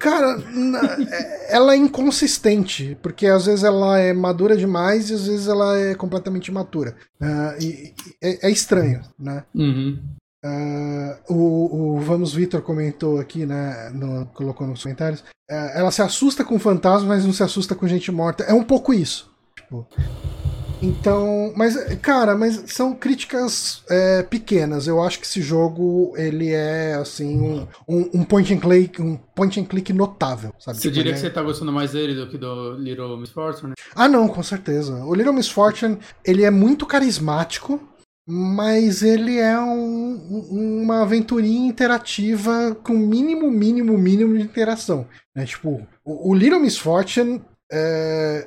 [0.00, 5.26] Cara, na- é- ela é inconsistente, porque às vezes ela é madura demais e às
[5.28, 6.96] vezes ela é completamente imatura.
[7.20, 9.44] Ah, e, e é, é estranho, né?
[9.54, 9.98] Uhum.
[10.44, 13.90] Ah, o, o Vamos Vitor comentou aqui, né?
[13.94, 15.22] no- colocou nos comentários.
[15.48, 18.42] ah, ela se assusta com fantasmas, mas não se assusta com gente morta.
[18.42, 19.30] É um pouco isso.
[19.54, 19.86] Tipo.
[20.82, 24.86] Então, mas, cara, mas são críticas é, pequenas.
[24.88, 29.16] Eu acho que esse jogo ele é assim um, um, um point and click, um
[29.16, 30.78] point and click notável, sabe?
[30.78, 33.30] Você Tipo, diria ele que você tá gostando mais dele do que do Little Miss
[33.30, 33.74] Fortune?
[33.94, 35.04] Ah, não, com certeza.
[35.04, 37.80] O Little Miss Fortune, ele é muito carismático,
[38.28, 45.06] mas ele é um- uma aventurinha interativa com mínimo, mínimo, mínimo de interação.
[45.34, 45.44] Né?
[45.44, 47.40] Tipo, o, o Little Miss Fortune,
[47.72, 48.46] é,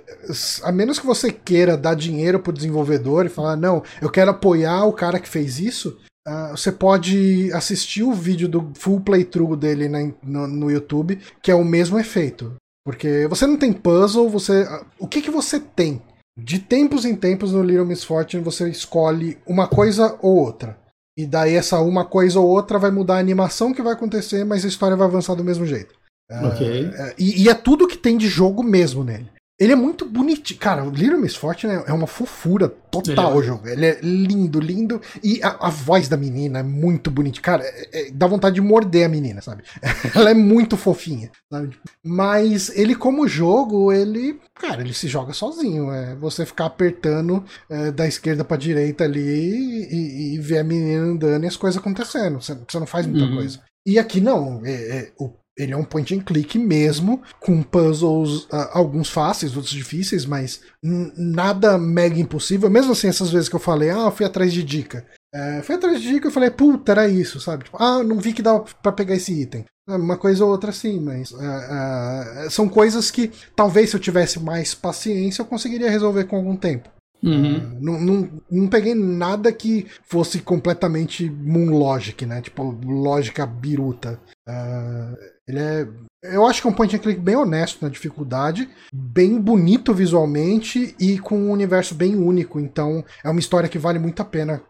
[0.63, 4.85] a menos que você queira dar dinheiro pro desenvolvedor e falar, não, eu quero apoiar
[4.85, 5.97] o cara que fez isso,
[6.27, 11.51] ah, você pode assistir o vídeo do full playthrough dele na no, no YouTube, que
[11.51, 12.55] é o mesmo efeito.
[12.85, 14.67] Porque você não tem puzzle, você.
[14.69, 16.01] ah, O que, que você tem?
[16.37, 20.77] De tempos em tempos no Little Miss Fortune você escolhe uma coisa ou outra.
[21.17, 24.65] E daí essa uma coisa ou outra vai mudar a animação que vai acontecer, mas
[24.65, 25.95] a história vai avançar do mesmo jeito.
[26.31, 26.91] Ok.
[26.95, 29.29] É, e, e é tudo que tem de jogo mesmo nele.
[29.57, 30.59] Ele é muito bonitinho.
[30.59, 33.35] Cara, o Little Miss Fortune é é uma fofura total é.
[33.37, 33.69] o jogo.
[33.69, 34.99] Ele é lindo, lindo.
[35.23, 37.41] E a, a voz da menina é muito bonitinha.
[37.41, 39.63] Cara, é- é- dá vontade de morder a menina, sabe?
[40.13, 41.77] Ela é muito fofinha, sabe?
[42.03, 44.41] Mas ele, como jogo, ele.
[44.59, 45.89] Cara, ele se joga sozinho.
[45.89, 51.01] É você ficar apertando é, da esquerda pra direita ali e, e ver a menina
[51.01, 52.41] andando e as coisas acontecendo.
[52.41, 53.35] Você, você não faz muita Uhum.
[53.37, 53.61] coisa.
[53.87, 54.61] E aqui não.
[54.65, 59.55] é- é- o- ele é um point and click mesmo, com puzzles, ah, alguns fáceis,
[59.55, 62.69] outros difíceis, mas nada mega impossível.
[62.69, 65.05] Mesmo assim, essas vezes que eu falei, ah, eu fui atrás de dica.
[65.33, 67.65] É, fui atrás de dica e falei, puta, era isso, sabe?
[67.65, 69.65] Tipo, ah, não vi que dava pra pegar esse item.
[69.87, 73.99] É, Uma coisa ou outra sim, mas ah, ah, são coisas que talvez se eu
[73.99, 76.89] tivesse mais paciência eu conseguiria resolver com algum tempo.
[77.21, 77.79] Uhum.
[77.81, 82.41] Não, não, não peguei nada que fosse completamente Moon Logic, né?
[82.41, 84.19] Tipo, lógica biruta.
[84.47, 85.13] Ah,
[85.47, 85.87] ele é.
[86.23, 90.95] Eu acho que é um point and click bem honesto na dificuldade, bem bonito visualmente
[90.99, 92.59] e com um universo bem único.
[92.59, 94.63] Então, é uma história que vale muito a pena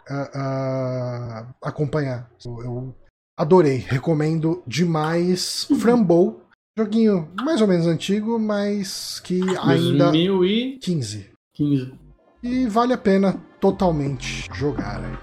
[1.61, 2.30] acompanhar.
[2.45, 2.93] Eu,
[3.39, 5.65] adorei, recomendo demais.
[5.80, 6.41] Frambow,
[6.78, 10.11] joguinho mais ou menos antigo, mas que ainda.
[10.11, 11.30] 2015.
[11.53, 11.93] 15.
[12.43, 14.99] E vale a pena totalmente jogar.
[14.99, 15.17] né?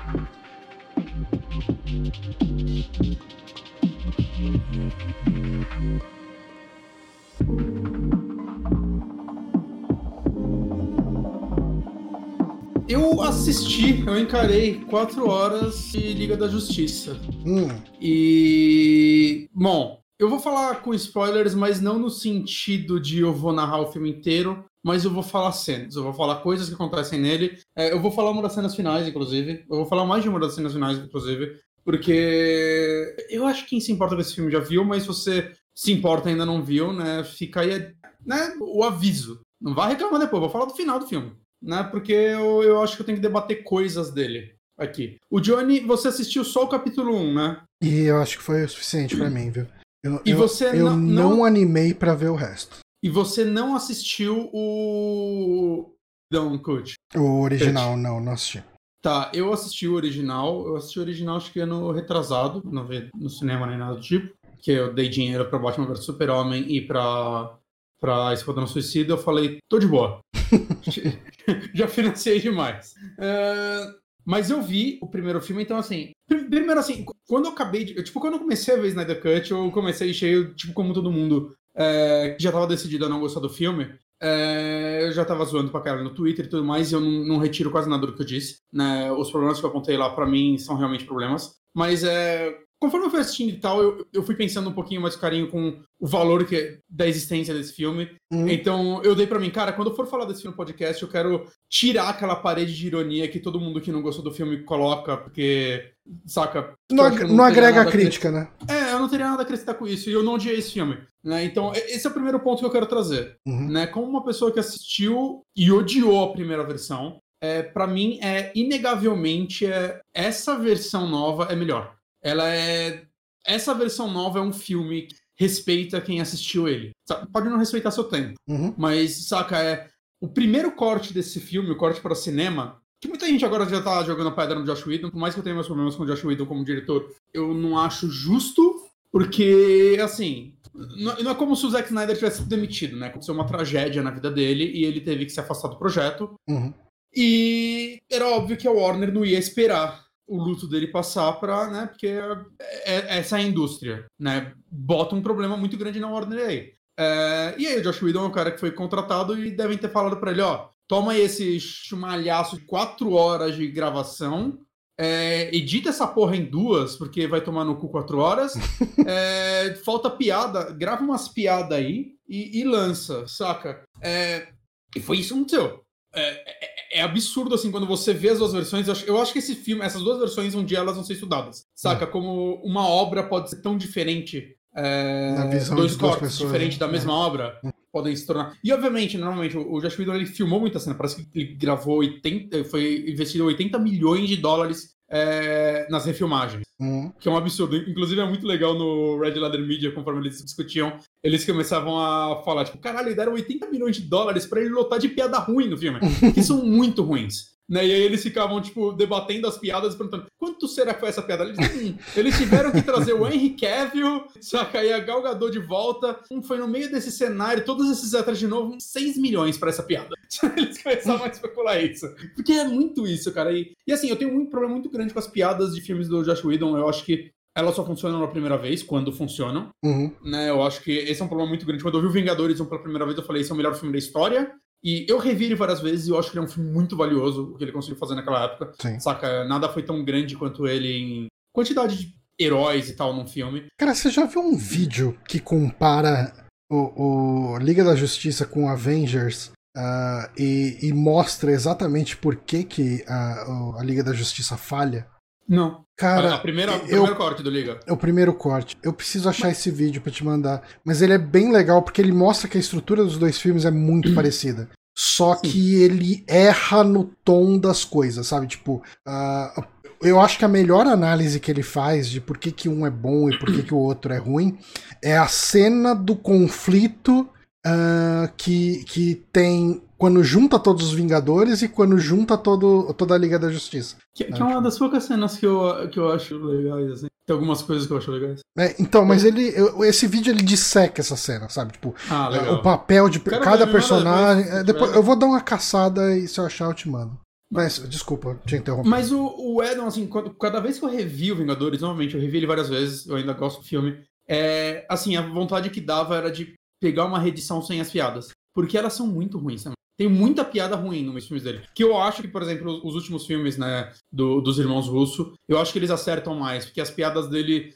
[12.93, 17.19] Eu assisti, eu encarei quatro horas de Liga da Justiça.
[17.43, 17.69] Hum,
[17.99, 19.49] E.
[19.51, 23.91] Bom, eu vou falar com spoilers, mas não no sentido de eu vou narrar o
[23.91, 27.57] filme inteiro, mas eu vou falar cenas, eu vou falar coisas que acontecem nele.
[27.75, 29.65] É, eu vou falar uma das cenas finais, inclusive.
[29.71, 31.51] Eu vou falar mais de uma das cenas finais, inclusive.
[31.83, 35.51] Porque eu acho que quem se importa com esse filme já viu, mas se você
[35.75, 37.25] se importa e ainda não viu, né?
[37.25, 37.95] Fica aí
[38.27, 39.41] né, o aviso.
[39.59, 41.33] Não vai reclamar depois, vou falar do final do filme.
[41.63, 45.17] Né, porque eu, eu acho que eu tenho que debater coisas dele aqui.
[45.31, 47.63] O Johnny, você assistiu só o capítulo 1, né?
[47.83, 49.67] E eu acho que foi o suficiente para mim, viu?
[50.05, 52.79] Eu, e eu, você eu não, não animei para ver o resto.
[53.03, 55.95] E você não assistiu o.
[56.31, 56.95] Don't Coach?
[57.15, 58.65] O original, não, não assisti.
[59.03, 60.67] Tá, eu assisti o original.
[60.67, 62.63] Eu assisti o original, acho que ano retrasado.
[62.65, 64.33] Não vi no cinema nem nada do tipo.
[64.59, 67.59] Que eu dei dinheiro pra Batman vs Super-Homem e pra,
[68.03, 69.13] pra Esquadrão Suicida.
[69.13, 70.19] Eu falei, tô de boa.
[71.73, 72.95] Já financiei demais.
[73.17, 73.95] Uh,
[74.27, 76.11] mas eu vi o primeiro filme, então assim.
[76.29, 78.03] Primeiro, assim, quando eu acabei de.
[78.03, 81.55] Tipo, quando eu comecei a ver Snyder Cut, eu comecei cheio, tipo, como todo mundo
[81.77, 83.95] é, que já tava decidido a não gostar do filme.
[84.21, 87.11] É, eu já tava zoando pra caralho no Twitter e tudo mais, e eu não,
[87.25, 88.59] não, retiro quase nada do que eu disse.
[88.73, 89.11] Né?
[89.13, 91.57] Os problemas que eu apontei lá, para mim, são realmente problemas.
[91.75, 95.15] Mas é, conforme eu fui assistindo e tal, eu, eu fui pensando um pouquinho mais
[95.15, 98.11] carinho com o valor que, da existência desse filme.
[98.33, 98.49] Uhum.
[98.49, 101.09] Então eu dei para mim, cara, quando eu for falar desse filme no podcast, eu
[101.09, 105.17] quero tirar aquela parede de ironia que todo mundo que não gostou do filme coloca,
[105.17, 105.93] porque,
[106.27, 106.75] saca?
[106.91, 108.49] Não, não, não agrega crítica, né?
[108.69, 110.99] É, eu não teria nada a acrescentar com isso, e eu não odiei esse filme.
[111.23, 111.45] Né?
[111.45, 113.37] Então, esse é o primeiro ponto que eu quero trazer.
[113.47, 113.69] Uhum.
[113.69, 113.87] Né?
[113.87, 119.67] Como uma pessoa que assistiu e odiou a primeira versão, é, para mim é inegavelmente
[119.67, 123.05] é, essa versão nova é melhor ela é.
[123.45, 126.93] Essa versão nova é um filme que respeita quem assistiu ele.
[127.33, 128.75] Pode não respeitar seu tempo, uhum.
[128.77, 129.89] mas, saca, é.
[130.21, 134.05] O primeiro corte desse filme, o corte para cinema, que muita gente agora já tá
[134.05, 136.07] jogando a pedra no Josh Whedon, por mais que eu tenha meus problemas com o
[136.07, 141.71] Josh Whedon como diretor, eu não acho justo, porque, assim, não é como se o
[141.71, 143.09] Zack Snyder tivesse sido demitido, né?
[143.09, 146.35] Aconteceu uma tragédia na vida dele e ele teve que se afastar do projeto.
[146.49, 146.73] Uhum.
[147.15, 151.87] E era óbvio que a Warner não ia esperar o luto dele passar para, né,
[151.87, 156.47] porque é, é, essa é a indústria, né, bota um problema muito grande na Warner
[156.47, 156.73] aí.
[156.99, 159.91] É, e aí o Josh Whedon é o cara que foi contratado e devem ter
[159.91, 164.59] falado para ele, ó, toma esse chumalhaço de quatro horas de gravação,
[164.99, 168.55] é, edita essa porra em duas, porque vai tomar no cu quatro horas,
[169.07, 173.83] é, falta piada, grava umas piadas aí e, e lança, saca?
[174.01, 174.49] É,
[174.95, 175.82] e foi isso que aconteceu.
[176.15, 178.87] É, é, é, absurdo, assim, quando você vê as duas versões.
[178.87, 181.15] Eu acho, eu acho, que esse filme, essas duas versões, um dia elas vão ser
[181.15, 181.67] estudadas.
[181.75, 182.05] Saca?
[182.05, 182.07] É.
[182.07, 184.57] Como uma obra pode ser tão diferente.
[184.75, 185.35] É,
[185.75, 187.17] dois cortes diferentes da mesma é.
[187.17, 187.71] obra hum.
[187.91, 188.57] podem se tornar.
[188.63, 190.95] E, obviamente, normalmente, o, o Josh Whedon ele filmou muita cena.
[190.95, 192.65] Parece que ele gravou 80.
[192.65, 196.65] Foi investido 80 milhões de dólares é, nas refilmagens.
[196.81, 197.13] Uhum.
[197.21, 197.77] Que é um absurdo.
[197.77, 202.65] Inclusive, é muito legal no Red Ladder Media, conforme eles discutiam, eles começavam a falar,
[202.65, 206.01] tipo, caralho, deram 80 milhões de dólares para ele lotar de piada ruim no filme.
[206.33, 207.53] que são muito ruins.
[207.69, 207.87] Né?
[207.87, 211.23] E aí eles ficavam, tipo, debatendo as piadas e perguntando quanto será que foi essa
[211.23, 211.45] piada?
[211.45, 215.65] Eles, hum, eles tiveram que trazer o Henry Cavill, saca aí a Gal Gadot de
[215.65, 216.19] volta.
[216.31, 219.83] Um, foi no meio desse cenário, todos esses extras de novo, 6 milhões para essa
[219.83, 220.15] piada.
[220.57, 222.07] eles começavam a especular isso.
[222.35, 223.53] Porque é muito isso, cara.
[223.53, 226.23] E, e assim, eu tenho um problema muito grande com as piadas de filmes do
[226.23, 226.77] Josh Whedon.
[226.77, 229.71] Eu acho que elas só funcionam na primeira vez, quando funcionam.
[229.85, 230.11] Uhum.
[230.25, 231.83] Né, eu acho que esse é um problema muito grande.
[231.83, 233.93] Quando eu vi o Vingadores pela primeira vez, eu falei, esse é o melhor filme
[233.93, 234.53] da história.
[234.85, 236.97] E eu revi ele várias vezes e eu acho que ele é um filme muito
[236.97, 238.73] valioso, o que ele conseguiu fazer naquela época.
[238.81, 238.99] Sim.
[238.99, 239.45] Saca?
[239.45, 243.67] Nada foi tão grande quanto ele em quantidade de heróis e tal num filme.
[243.79, 246.33] Cara, você já viu um vídeo que compara
[246.71, 253.05] o, o Liga da Justiça com Avengers uh, e, e, mostra exatamente por que, que
[253.07, 255.07] a, a Liga da Justiça falha?
[255.53, 255.85] Não.
[255.99, 257.79] Cara, a, primeira, o primeiro corte do Liga.
[257.87, 258.77] É o primeiro corte.
[258.83, 259.59] Eu preciso achar Mas...
[259.59, 260.63] esse vídeo para te mandar.
[260.83, 263.71] Mas ele é bem legal porque ele mostra que a estrutura dos dois filmes é
[263.71, 264.71] muito parecida.
[264.97, 265.43] Só Sim.
[265.43, 268.47] que ele erra no tom das coisas, sabe?
[268.47, 269.65] Tipo, uh,
[270.01, 272.91] eu acho que a melhor análise que ele faz de por que, que um é
[272.91, 274.59] bom e por que, que o outro é ruim
[275.03, 277.29] é a cena do conflito
[277.67, 283.19] uh, que, que tem quando junta todos os Vingadores e quando junta todo, toda a
[283.19, 283.99] Liga da Justiça.
[284.13, 287.07] Que, que é uma das poucas cenas que eu, que eu acho legais, assim.
[287.25, 288.41] Tem algumas coisas que eu acho legais.
[288.59, 289.55] É, então, mas ele.
[289.85, 291.75] Esse vídeo ele disseca essa cena, sabe?
[291.75, 294.43] Tipo, ah, o papel de cada personagem.
[294.43, 297.17] Depois, é, depois, eu vou dar uma caçada e se eu achar, eu te mando.
[297.49, 298.89] Mas, desculpa, te interromper.
[298.89, 302.21] Mas o, o Edon, assim, quando, cada vez que eu revi o Vingadores, novamente, eu
[302.21, 304.03] revi ele várias vezes, eu ainda gosto do filme.
[304.29, 308.31] É, assim, a vontade que dava era de pegar uma reedição sem as piadas.
[308.53, 309.77] Porque elas são muito ruins também.
[310.03, 311.63] Tem muita piada ruim nos filmes dele.
[311.77, 315.61] Que eu acho que, por exemplo, os últimos filmes, né, do, dos irmãos Russo, eu
[315.61, 317.73] acho que eles acertam mais, porque as piadas dele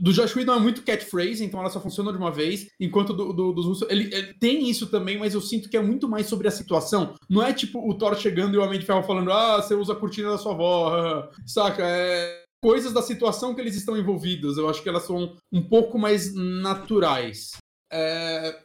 [0.00, 3.32] do Josh Whedon é muito catchphrase, então ela só funciona de uma vez, enquanto do,
[3.32, 6.26] do, dos russos, ele, ele, tem isso também, mas eu sinto que é muito mais
[6.26, 7.14] sobre a situação.
[7.28, 9.92] Não é tipo o Thor chegando e o Homem de Ferro falando, ah, você usa
[9.92, 11.84] a cortina da sua avó, saca?
[11.86, 14.58] É coisas da situação que eles estão envolvidos.
[14.58, 17.52] Eu acho que elas são um pouco mais naturais.
[17.92, 18.58] É...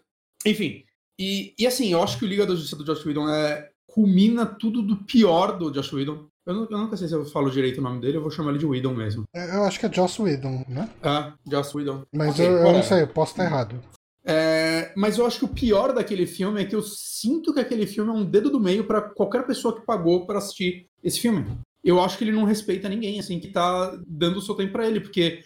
[0.44, 0.84] Enfim,
[1.20, 4.46] e, e assim, eu acho que o Liga da Justiça do Josh Whedon é, culmina
[4.46, 6.28] tudo do pior do Josh Whedon.
[6.46, 8.52] Eu, não, eu nunca sei se eu falo direito o nome dele, eu vou chamar
[8.52, 9.24] ele de Whedon mesmo.
[9.34, 10.90] É, eu acho que é Joss Whedon, né?
[11.02, 12.04] É, Joss Whedon.
[12.14, 13.82] Mas okay, eu, eu não sei, eu posso estar errado.
[14.28, 17.86] É, mas eu acho que o pior daquele filme é que eu sinto que aquele
[17.86, 21.46] filme é um dedo do meio para qualquer pessoa que pagou para assistir esse filme.
[21.84, 24.88] Eu acho que ele não respeita ninguém, assim, que tá dando o seu tempo para
[24.88, 25.44] ele, porque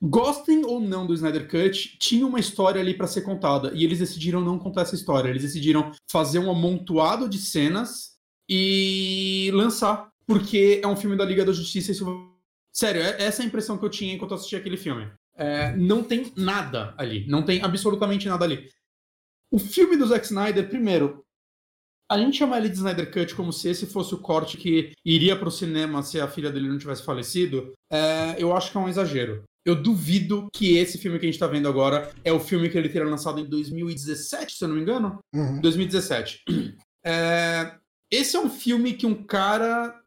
[0.00, 3.98] Gostem ou não do Snyder Cut, tinha uma história ali para ser contada e eles
[3.98, 5.28] decidiram não contar essa história.
[5.28, 8.16] Eles decidiram fazer um amontoado de cenas
[8.48, 11.90] e lançar, porque é um filme da Liga da Justiça.
[11.90, 12.06] Isso...
[12.72, 15.10] Sério, é, essa é a impressão que eu tinha enquanto assistia aquele filme.
[15.34, 18.68] É, não tem nada ali, não tem absolutamente nada ali.
[19.50, 21.24] O filme do Zack Snyder, primeiro,
[22.10, 25.36] a gente chama ele de Snyder Cut como se esse fosse o corte que iria
[25.36, 27.72] para o cinema se a filha dele não tivesse falecido.
[27.90, 29.44] É, eu acho que é um exagero.
[29.64, 32.78] Eu duvido que esse filme que a gente tá vendo agora é o filme que
[32.78, 35.18] ele teria lançado em 2017, se eu não me engano.
[35.34, 35.60] Uhum.
[35.60, 36.44] 2017.
[37.04, 37.76] É...
[38.10, 40.02] Esse é um filme que um cara,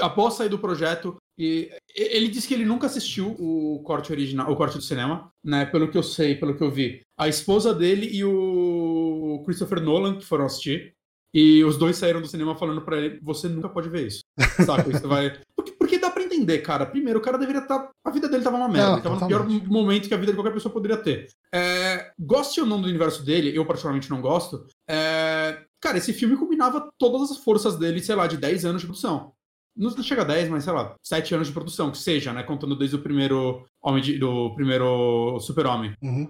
[0.00, 4.56] após sair do projeto, e ele disse que ele nunca assistiu o corte original, o
[4.56, 5.64] corte do cinema, né?
[5.64, 7.00] Pelo que eu sei, pelo que eu vi.
[7.18, 10.94] A esposa dele e o Christopher Nolan que foram assistir.
[11.32, 14.20] E os dois saíram do cinema falando para ele: você nunca pode ver isso.
[14.66, 14.82] Saca?
[14.82, 15.40] Você vai.
[15.56, 16.86] Porque, porque dá pra entender, cara.
[16.86, 17.78] Primeiro, o cara deveria estar.
[17.78, 17.90] Tá...
[18.04, 18.88] A vida dele tava uma merda.
[18.88, 19.52] Não, ele tava totalmente.
[19.52, 21.28] no pior momento que a vida de qualquer pessoa poderia ter.
[21.52, 22.10] É...
[22.18, 24.66] Goste ou não do universo dele, eu particularmente não gosto.
[24.88, 25.62] É...
[25.80, 29.32] Cara, esse filme combinava todas as forças dele, sei lá, de 10 anos de produção.
[29.76, 32.42] Não chega a 10, mas sei lá, 7 anos de produção, que seja, né?
[32.42, 34.18] Contando desde o primeiro Homem de...
[34.18, 35.94] do primeiro Super-Homem.
[36.02, 36.28] Uhum.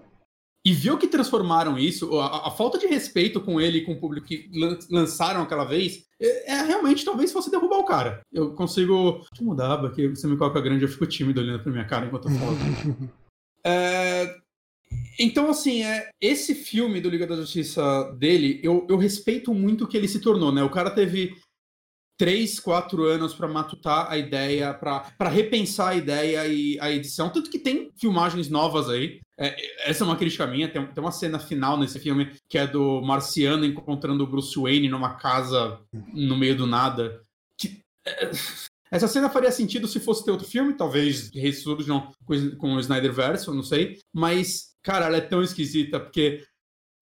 [0.65, 3.93] E ver o que transformaram isso, a, a, falta de respeito com ele e com
[3.93, 4.51] o público que
[4.91, 8.21] lançaram aquela vez, é, é, realmente talvez fosse derrubar o cara.
[8.31, 9.13] Eu consigo.
[9.13, 12.07] Deixa eu mudar, porque você me coloca grande, eu fico tímido olhando pra minha cara
[12.07, 12.57] enquanto eu falo.
[13.65, 14.37] é,
[15.19, 19.89] então, assim, é, esse filme do Liga da Justiça dele, eu, eu respeito muito o
[19.89, 20.63] que ele se tornou, né?
[20.63, 21.37] O cara teve
[22.21, 27.31] três, quatro anos para matutar a ideia, para repensar a ideia e a edição.
[27.31, 29.21] Tanto que tem filmagens novas aí.
[29.39, 29.57] É,
[29.89, 30.69] essa é uma crítica minha.
[30.69, 34.91] Tem, tem, uma cena final nesse filme que é do Marciano encontrando o Bruce Wayne
[34.91, 35.81] numa casa
[36.13, 37.23] no meio do nada.
[37.57, 38.31] Que, é,
[38.91, 43.15] essa cena faria sentido se fosse ter outro filme, talvez ressurjam com, com o Snyder
[43.15, 43.99] Verso, não sei.
[44.13, 46.45] Mas, cara, ela é tão esquisita, porque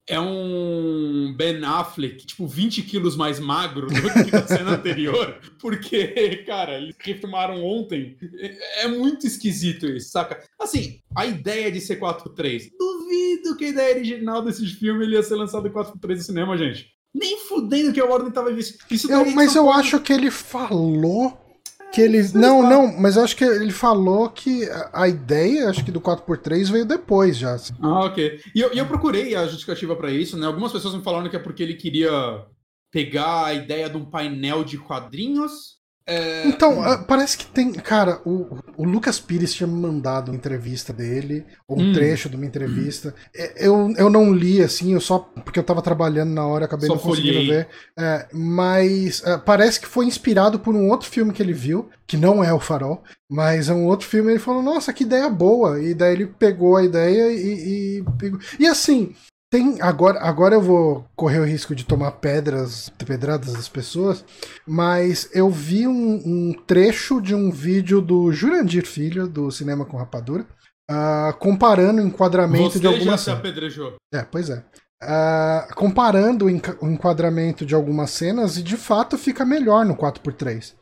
[0.09, 3.95] é um Ben Affleck, tipo, 20 quilos mais magro do
[4.25, 8.17] que na cena anterior, porque, cara, eles refilmaram ontem.
[8.79, 10.43] É muito esquisito isso, saca?
[10.59, 15.23] Assim, a ideia de ser 4-3, duvido que a ideia original desse filme ele ia
[15.23, 16.89] ser lançado em 4-3 no cinema, gente.
[17.15, 18.51] Nem fudendo que a Warner tava.
[18.53, 21.48] Isso eu, mas eu acho que ele falou
[21.93, 22.33] que eles.
[22.33, 26.85] Não, não, mas acho que ele falou que a ideia, acho que do 4x3 veio
[26.85, 27.53] depois já.
[27.53, 27.75] Assim.
[27.81, 28.41] Ah, ok.
[28.55, 30.47] E eu, e eu procurei a justificativa para isso, né?
[30.47, 32.11] Algumas pessoas me falaram que é porque ele queria
[32.91, 35.78] pegar a ideia de um painel de quadrinhos
[36.09, 36.49] é...
[36.49, 37.71] Então, uh, parece que tem.
[37.71, 41.93] Cara, o, o Lucas Pires tinha me mandado uma entrevista dele, ou um hum.
[41.93, 43.15] trecho de uma entrevista.
[43.37, 45.19] É, eu, eu não li, assim, eu só.
[45.19, 47.69] Porque eu tava trabalhando na hora, acabei só não conseguindo ver.
[47.99, 52.17] É, mas uh, parece que foi inspirado por um outro filme que ele viu, que
[52.17, 54.33] não é o Farol, mas é um outro filme.
[54.33, 55.79] Ele falou, nossa, que ideia boa.
[55.79, 57.99] E daí ele pegou a ideia e.
[57.99, 58.41] E, pegou...
[58.59, 59.15] e assim,
[59.51, 64.25] tem agora, agora eu vou correr o risco de tomar pedras, pedradas das pessoas,
[64.67, 69.97] mas eu vi um, um trecho de um vídeo do Jurandir Filho do Cinema com
[69.97, 70.47] Rapadura,
[70.91, 73.07] uh, comparando o enquadramento Você de algumas.
[73.07, 73.97] Já se apedrejou.
[74.13, 74.63] É, pois é.
[75.03, 80.75] Uh, comparando o enquadramento de algumas cenas e de fato fica melhor no 4x3.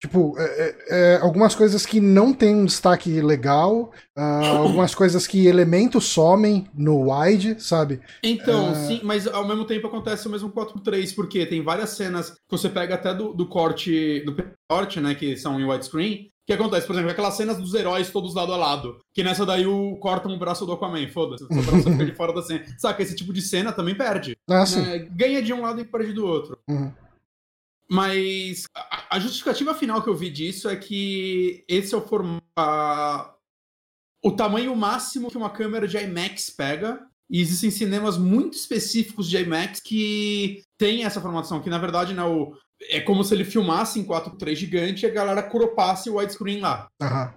[0.00, 4.20] Tipo, é, é, é, algumas coisas que não tem um destaque legal, uh,
[4.58, 8.00] algumas coisas que elementos somem no wide, sabe?
[8.22, 8.74] Então, uh...
[8.74, 12.68] sim, mas ao mesmo tempo acontece o mesmo 4x3, porque tem várias cenas que você
[12.68, 14.36] pega até do, do corte, do
[14.70, 18.34] corte, né, que são em widescreen, que acontece, por exemplo, aquelas cenas dos heróis todos
[18.34, 18.98] lado a lado.
[19.12, 21.44] Que nessa daí o cortam o braço do Aquaman, foda-se.
[21.44, 22.64] O braço fica de fora da cena.
[22.78, 24.34] Saca, esse tipo de cena também perde.
[24.48, 24.64] Ah.
[24.64, 25.06] Né?
[25.10, 26.56] Ganha de um lado e perde do outro.
[26.66, 26.90] Uhum.
[27.90, 28.64] Mas
[29.08, 32.42] a justificativa final que eu vi disso é que esse é o formato.
[34.22, 37.06] O tamanho máximo que uma câmera de IMAX pega.
[37.30, 42.22] E existem cinemas muito específicos de IMAX que tem essa formação, que na verdade né,
[42.24, 42.54] o,
[42.88, 46.88] é como se ele filmasse em 4x3 gigante e a galera cropasse o widescreen lá.
[47.02, 47.30] Uhum.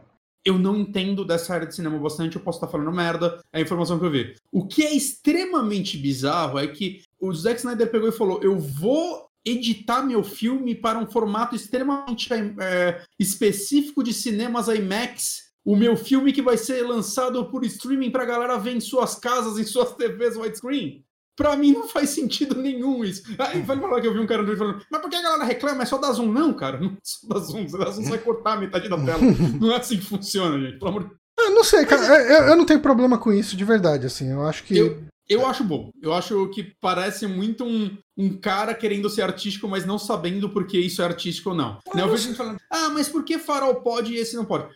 [0.46, 3.62] eu não entendo dessa área de cinema bastante, eu posso estar falando merda, é a
[3.62, 4.34] informação que eu vi.
[4.52, 9.30] O que é extremamente bizarro é que o Zack Snyder pegou e falou: eu vou
[9.46, 12.30] editar meu filme para um formato extremamente
[12.60, 15.52] é, específico de cinemas IMAX.
[15.64, 19.16] O meu filme que vai ser lançado por streaming para a galera ver em suas
[19.16, 21.04] casas, em suas TVs widescreen.
[21.36, 23.24] Pra mim não faz sentido nenhum isso.
[23.40, 25.84] Aí vai falar que eu vi um cara falando, mas por que a galera reclama?
[25.84, 26.32] É só dar zoom?
[26.32, 27.68] Não, cara, não é só dar zoom.
[27.68, 29.22] Se dar zoom, você vai cortar a metade da tela.
[29.60, 30.78] Não é assim que funciona, gente.
[30.78, 32.04] Pelo amor de eu não sei, cara.
[32.04, 34.32] Eu, eu, não tenho problema com isso de verdade, assim.
[34.32, 34.78] Eu acho que.
[34.78, 35.92] Eu, eu acho bom.
[36.02, 40.78] Eu acho que parece muito um, um cara querendo ser artístico, mas não sabendo porque
[40.78, 41.80] isso é artístico ou não.
[41.94, 42.02] Né?
[42.02, 44.68] Eu vejo gente falando, ah, mas por que farol pode e esse não pode?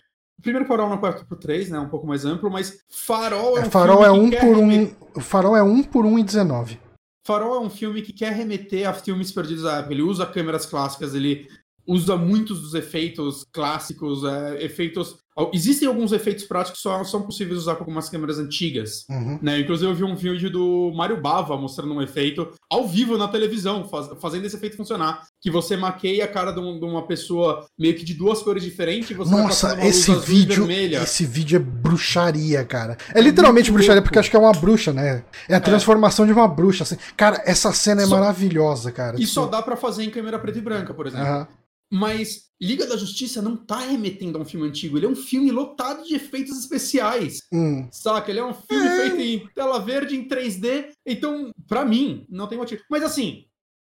[0.42, 1.80] Primeiro Farol na 4 por 3 né?
[1.80, 4.96] Um pouco mais amplo, mas Farol é, é um Farol filme é um por um,
[5.16, 6.80] O Farol é 1 um por 1 um e 19.
[7.26, 9.94] Farol é um filme que quer remeter a filmes perdidos da época.
[9.94, 11.48] Ele usa câmeras clássicas, ele
[11.88, 15.18] usa muitos dos efeitos clássicos, é, efeitos
[15.52, 19.06] Existem alguns efeitos práticos que só são possíveis usar com algumas câmeras antigas.
[19.10, 19.38] Uhum.
[19.42, 19.60] Né?
[19.60, 23.84] Inclusive, eu vi um vídeo do Mario Bava mostrando um efeito ao vivo na televisão,
[23.88, 25.24] faz, fazendo esse efeito funcionar.
[25.42, 28.64] Que você maqueia a cara de, um, de uma pessoa meio que de duas cores
[28.64, 32.98] diferentes e você Nossa, esse vídeo, esse vídeo é bruxaria, cara.
[33.14, 34.06] É, é literalmente bruxaria, louco.
[34.06, 35.26] porque acho que é uma bruxa, né?
[35.50, 35.60] É a é.
[35.60, 36.30] transformação é.
[36.30, 36.84] de uma bruxa.
[36.84, 36.98] Assim.
[37.18, 38.18] Cara, essa cena é só...
[38.18, 39.18] maravilhosa, cara.
[39.18, 39.32] E tipo...
[39.32, 41.28] só dá para fazer em câmera preta e branca, por exemplo.
[41.28, 41.48] Uhum.
[41.92, 45.52] Mas Liga da Justiça não tá remetendo a um filme antigo, ele é um filme
[45.52, 47.42] lotado de efeitos especiais.
[47.52, 47.88] Hum.
[47.92, 48.32] Saca?
[48.32, 49.02] Ele é um filme é.
[49.02, 50.92] feito em tela verde, em 3D.
[51.06, 52.82] Então, para mim, não tem motivo.
[52.90, 53.46] Mas assim,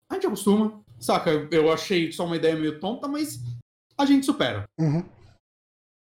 [0.09, 0.79] a gente acostuma.
[0.99, 1.47] Saca?
[1.49, 3.39] Eu achei só uma ideia meio tonta, mas
[3.97, 4.65] a gente supera.
[4.79, 5.03] Uhum.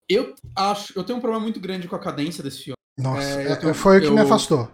[0.08, 0.92] Eu acho.
[0.98, 2.76] Eu tenho um problema muito grande com a cadência desse filme.
[2.98, 4.68] Nossa, é, tenho, foi o que eu, me afastou.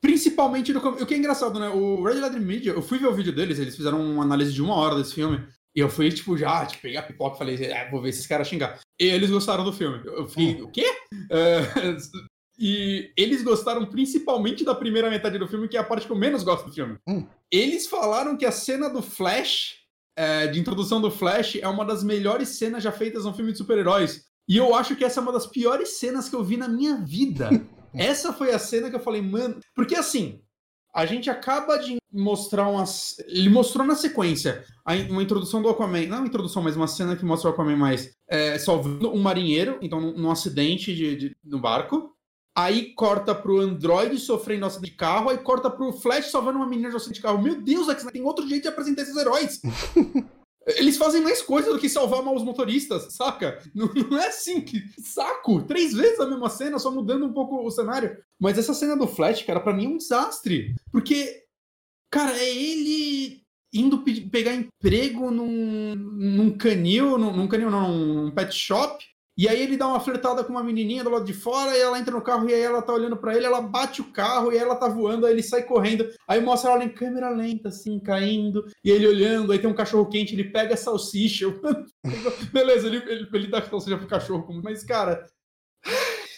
[0.00, 0.80] Principalmente no.
[0.80, 1.68] O que é engraçado, né?
[1.68, 4.60] O Red Letter Media, eu fui ver o vídeo deles, eles fizeram uma análise de
[4.60, 5.46] uma hora desse filme.
[5.74, 8.46] E eu fui, tipo, já, tipo, pegar pipoca e falei, ah, vou ver esses caras
[8.46, 8.78] xingar.
[9.00, 10.02] E eles gostaram do filme.
[10.04, 10.64] Eu fiquei, hum.
[10.66, 10.86] o quê?
[11.12, 11.96] Uh,
[12.58, 16.16] e eles gostaram principalmente da primeira metade do filme, que é a parte que eu
[16.16, 16.98] menos gosto do filme.
[17.08, 17.26] Hum.
[17.50, 19.76] Eles falaram que a cena do Flash,
[20.16, 23.58] é, de introdução do Flash, é uma das melhores cenas já feitas num filme de
[23.58, 24.24] super-heróis.
[24.48, 26.96] E eu acho que essa é uma das piores cenas que eu vi na minha
[26.96, 27.48] vida.
[27.94, 29.58] essa foi a cena que eu falei, mano.
[29.74, 30.42] Porque assim,
[30.94, 33.16] a gente acaba de mostrar umas.
[33.26, 34.64] Ele mostrou na sequência
[35.08, 36.06] uma introdução do Aquaman.
[36.06, 39.78] Não uma introdução, mas uma cena que mostra o Aquaman mais é, salvando um marinheiro,
[39.80, 42.12] então num, acidente de, de, no barco.
[42.54, 46.66] Aí corta pro Android sofrendo um acidente de carro, aí corta pro Flash salvando uma
[46.66, 47.40] menina de acidente de carro.
[47.40, 49.60] Meu Deus, é tem outro jeito de apresentar esses heróis.
[50.66, 53.60] Eles fazem mais coisa do que salvar mal os motoristas, saca?
[53.74, 54.82] Não, não, é assim que.
[55.00, 55.62] Saco!
[55.62, 58.16] Três vezes a mesma cena, só mudando um pouco o cenário.
[58.38, 60.74] Mas essa cena do Flash, cara, para mim é um desastre.
[60.90, 61.44] Porque,
[62.10, 63.42] cara, é ele
[63.72, 69.04] indo pegar emprego num, num canil, num, num canil, não, num pet shop.
[69.36, 71.98] E aí ele dá uma flertada com uma menininha do lado de fora, e ela
[71.98, 74.58] entra no carro, e aí ela tá olhando para ele, ela bate o carro, e
[74.58, 78.66] ela tá voando, aí ele sai correndo, aí mostra ela em câmera lenta, assim, caindo,
[78.84, 81.46] e ele olhando, aí tem um cachorro quente, ele pega a salsicha,
[82.52, 85.26] beleza, ele, ele, ele dá a salsicha pro cachorro, mas, cara,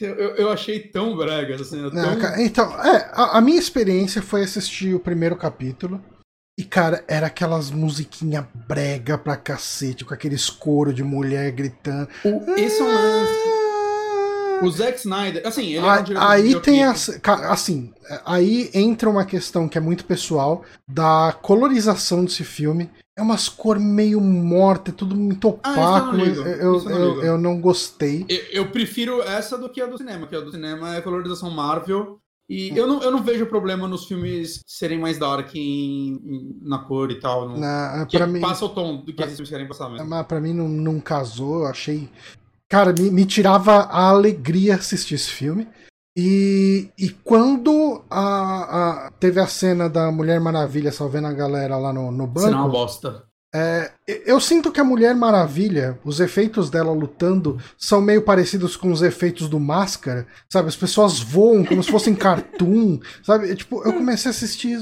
[0.01, 2.41] eu, eu achei tão brega, assim, tão...
[2.41, 6.01] Então, é, a, a minha experiência foi assistir o primeiro capítulo,
[6.57, 12.09] e, cara, era aquelas musiquinha brega pra cacete, com aqueles coro de mulher gritando.
[12.25, 13.65] O, esse é um lance.
[14.63, 17.93] O Zack Snyder, assim, ele é um Aí tem as, assim,
[18.25, 22.89] aí entra uma questão que é muito pessoal da colorização desse filme.
[23.17, 26.17] É umas cor meio morta, é tudo muito ah, opaco.
[26.17, 28.25] Ah, eu, eu, eu, eu, não gostei.
[28.29, 31.51] Eu, eu, prefiro essa do que a do cinema, que a do cinema é colorização
[31.51, 32.21] Marvel.
[32.49, 36.79] E eu não, eu não vejo problema nos filmes serem mais dark em, em, na
[36.79, 37.49] cor e tal.
[37.49, 40.07] No, na, pra mim, passa o tom do que pra, esses filmes querem passar mesmo.
[40.07, 42.09] Mas pra mim não, não casou, eu achei.
[42.69, 45.67] Cara, me, me tirava a alegria assistir esse filme.
[46.17, 51.93] E, e quando a, a, teve a cena da Mulher Maravilha salvando a galera lá
[51.93, 52.47] no, no banco.
[52.47, 53.25] Cena uma bosta.
[53.57, 53.93] É,
[54.27, 59.01] eu sinto que a Mulher Maravilha, os efeitos dela lutando são meio parecidos com os
[59.01, 60.67] efeitos do Máscara, sabe?
[60.67, 63.55] As pessoas voam como se fossem cartoon, sabe?
[63.55, 64.77] Tipo, eu comecei a assistir,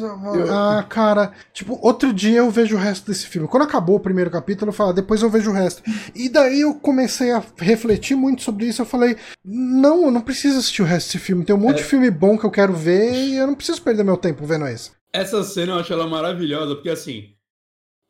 [0.50, 3.46] ah, cara, tipo, outro dia eu vejo o resto desse filme.
[3.46, 5.82] Quando acabou o primeiro capítulo, eu falei, ah, depois eu vejo o resto.
[6.14, 10.56] E daí eu comecei a refletir muito sobre isso, eu falei, não, eu não preciso
[10.56, 11.82] assistir o resto desse filme, tem um monte é.
[11.82, 14.66] de filme bom que eu quero ver e eu não preciso perder meu tempo vendo
[14.66, 14.92] esse.
[15.12, 17.34] Essa cena eu acho ela maravilhosa, porque assim,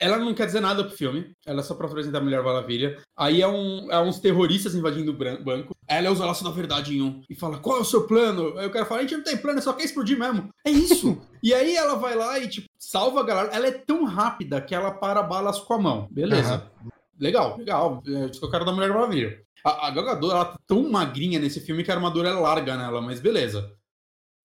[0.03, 3.01] ela não quer dizer nada pro filme, ela é só pra apresentar a Mulher Maravilha.
[3.17, 5.77] Aí é, um, é uns terroristas invadindo o banco.
[5.87, 8.59] Ela usa laço da verdade em um e fala: Qual é o seu plano?
[8.59, 10.49] Aí o cara fala: A gente não tem plano, só quer explodir mesmo.
[10.67, 11.23] É isso.
[11.41, 13.55] e aí ela vai lá e, tipo, salva a galera.
[13.55, 16.09] Ela é tão rápida que ela para balas com a mão.
[16.11, 16.69] Beleza.
[16.83, 16.91] Uhum.
[17.21, 18.03] Legal, legal.
[18.05, 19.41] É isso que eu quero da Mulher Maravilha.
[19.65, 23.01] A, a Gal ela tá tão magrinha nesse filme que a armadura é larga nela,
[23.01, 23.73] mas beleza.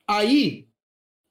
[0.08, 0.67] Aí,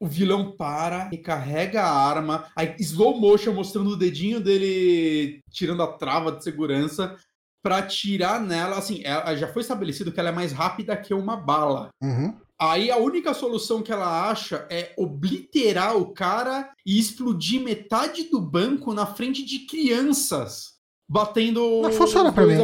[0.01, 5.87] o vilão para, recarrega a arma, aí slow motion mostrando o dedinho dele tirando a
[5.87, 7.17] trava de segurança
[7.63, 11.37] para tirar nela, assim, ela, já foi estabelecido que ela é mais rápida que uma
[11.37, 11.89] bala.
[12.01, 12.33] Uhum.
[12.59, 18.41] Aí a única solução que ela acha é obliterar o cara e explodir metade do
[18.41, 20.75] banco na frente de crianças,
[21.09, 22.57] batendo Não, funciona pra mim.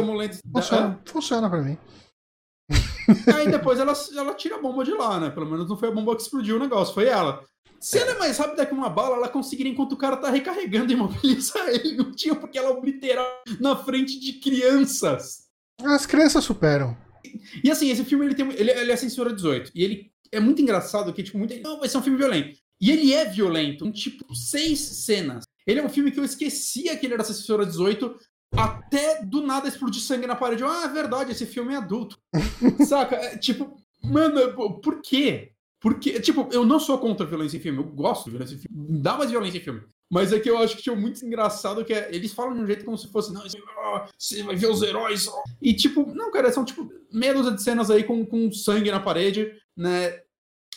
[0.51, 1.77] Funciona, funciona pra mim.
[3.35, 5.29] Aí depois ela, ela tira a bomba de lá, né?
[5.29, 7.43] Pelo menos não foi a bomba que explodiu o negócio, foi ela.
[7.79, 10.91] Se ela é mais rápida que uma bala, ela conseguiria, enquanto o cara tá recarregando,
[10.93, 11.97] imobilizar ele.
[11.97, 13.27] Não tinha porque ela obliterar
[13.59, 15.49] na frente de crianças.
[15.83, 16.97] As crianças superam.
[17.63, 19.71] E assim, esse filme ele tem ele, ele é censura 18.
[19.75, 22.57] E ele é muito engraçado que, tipo, muita não, vai ser um filme violento.
[22.79, 25.43] E ele é violento, em tipo, seis cenas.
[25.65, 28.15] Ele é um filme que eu esquecia que ele era censura 18
[28.57, 30.63] até do nada explodir sangue na parede.
[30.63, 32.17] Ah, é verdade, esse filme é adulto.
[32.87, 33.15] Saca?
[33.15, 35.51] É, tipo, mano, por quê?
[35.79, 39.01] Porque, tipo, eu não sou contra violência em filme, eu gosto de violência em filme.
[39.01, 39.81] Dá mais violência em filme.
[40.09, 42.67] Mas é que eu acho que tinha muito engraçado que é, eles falam de um
[42.67, 45.27] jeito como se fosse, não, oh, você vai ver os heróis.
[45.61, 48.99] E tipo, não, cara, são tipo meia dúzia de cenas aí com, com sangue na
[48.99, 50.21] parede, né?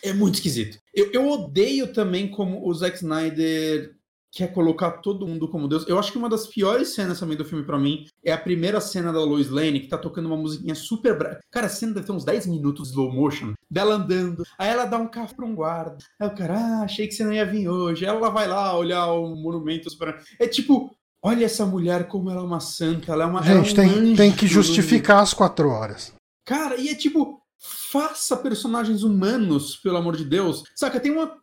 [0.02, 0.78] É muito esquisito.
[0.92, 3.95] Eu, eu odeio também como o Zack Snyder
[4.36, 5.88] quer colocar todo mundo como Deus.
[5.88, 8.82] Eu acho que uma das piores cenas também do filme para mim é a primeira
[8.82, 11.40] cena da Lois Lane, que tá tocando uma musiquinha super brava.
[11.50, 14.42] Cara, a cena deve ter uns 10 minutos de slow motion, dela andando.
[14.58, 15.96] Aí ela dá um carro pra um guarda.
[16.20, 18.04] Aí o cara, ah, achei que você não ia vir hoje.
[18.04, 20.22] Aí ela vai lá olhar o monumento super.
[20.38, 23.42] É tipo, olha essa mulher como ela é uma santa, ela é uma.
[23.42, 26.12] Gente, é um tem, tem que justificar as quatro horas.
[26.44, 30.62] Cara, e é tipo, faça personagens humanos, pelo amor de Deus.
[30.74, 31.34] Saca, tem uma,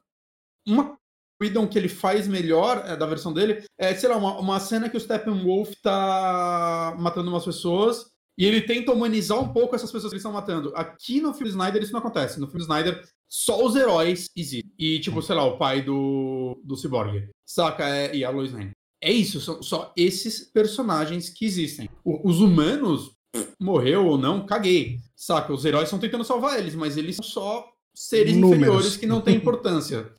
[0.67, 0.95] uma
[1.41, 4.89] Freedom que ele faz melhor é, da versão dele é, sei lá, uma, uma cena
[4.89, 8.05] que o Steppenwolf tá matando umas pessoas
[8.37, 10.73] e ele tenta humanizar um pouco essas pessoas que eles estão matando.
[10.75, 12.39] Aqui no filme Snyder isso não acontece.
[12.39, 14.71] No filme Snyder, só os heróis existem.
[14.77, 17.29] E, tipo, sei lá, o pai do, do Cyborg.
[17.45, 17.87] Saca?
[17.87, 18.71] É, e a Lois Lane.
[19.01, 21.89] É isso, são só esses personagens que existem.
[22.03, 23.11] O, os humanos,
[23.59, 24.97] morreu ou não, caguei.
[25.15, 25.53] Saca?
[25.53, 28.57] Os heróis estão tentando salvar eles, mas eles são só seres Números.
[28.57, 30.11] inferiores que não têm importância.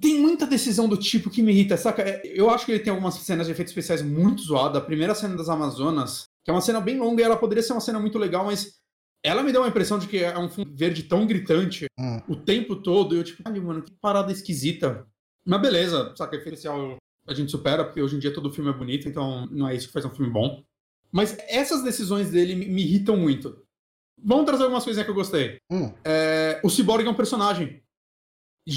[0.00, 2.02] Tem muita decisão do tipo que me irrita, saca?
[2.02, 4.80] É, eu acho que ele tem algumas cenas de efeitos especiais muito zoadas.
[4.80, 7.72] A primeira cena das Amazonas, que é uma cena bem longa e ela poderia ser
[7.72, 8.78] uma cena muito legal, mas
[9.22, 12.20] ela me deu uma impressão de que é um fundo verde tão gritante hum.
[12.28, 13.14] o tempo todo.
[13.14, 15.06] E eu, tipo, ai, mano, que parada esquisita.
[15.46, 16.36] Mas beleza, saca?
[16.36, 19.68] Efeito especial a gente supera, porque hoje em dia todo filme é bonito, então não
[19.68, 20.62] é isso que faz um filme bom.
[21.10, 23.62] Mas essas decisões dele me, me irritam muito.
[24.22, 25.58] Vamos trazer algumas coisinhas que eu gostei.
[25.70, 25.92] Hum.
[26.04, 27.82] É, o Cyborg é um personagem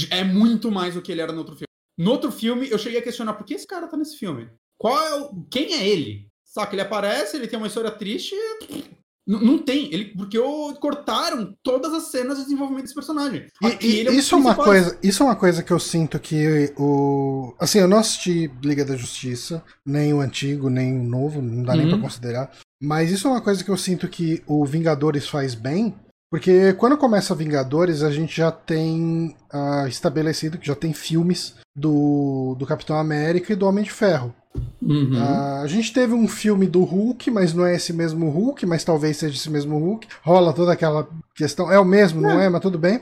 [0.10, 1.68] é muito mais do que ele era no outro filme.
[1.98, 4.50] No outro filme, eu cheguei a questionar por que esse cara tá nesse filme?
[4.78, 5.46] Qual é o...
[5.50, 6.28] Quem é ele?
[6.46, 8.36] Saca, ele aparece, ele tem uma história triste.
[9.28, 10.38] Não, não tem, ele porque
[10.80, 13.48] cortaram todas as cenas de desenvolvimento desse personagem.
[13.62, 16.74] E, e é isso é uma coisa, isso é uma coisa que eu sinto que
[16.78, 21.62] o assim, eu não assisti Liga da Justiça, nem o antigo, nem o novo, não
[21.62, 21.80] dá uhum.
[21.80, 22.52] nem para considerar.
[22.82, 25.94] Mas isso é uma coisa que eu sinto que o Vingadores faz bem,
[26.30, 32.56] porque quando começa Vingadores, a gente já tem uh, estabelecido que já tem filmes do,
[32.60, 34.34] do Capitão América e do Homem de Ferro.
[34.82, 35.14] Uhum.
[35.14, 38.84] Uh, a gente teve um filme do Hulk, mas não é esse mesmo Hulk, mas
[38.84, 40.08] talvez seja esse mesmo Hulk.
[40.22, 41.72] Rola toda aquela questão.
[41.72, 42.50] É o mesmo, não, não é?
[42.50, 42.98] Mas tudo bem.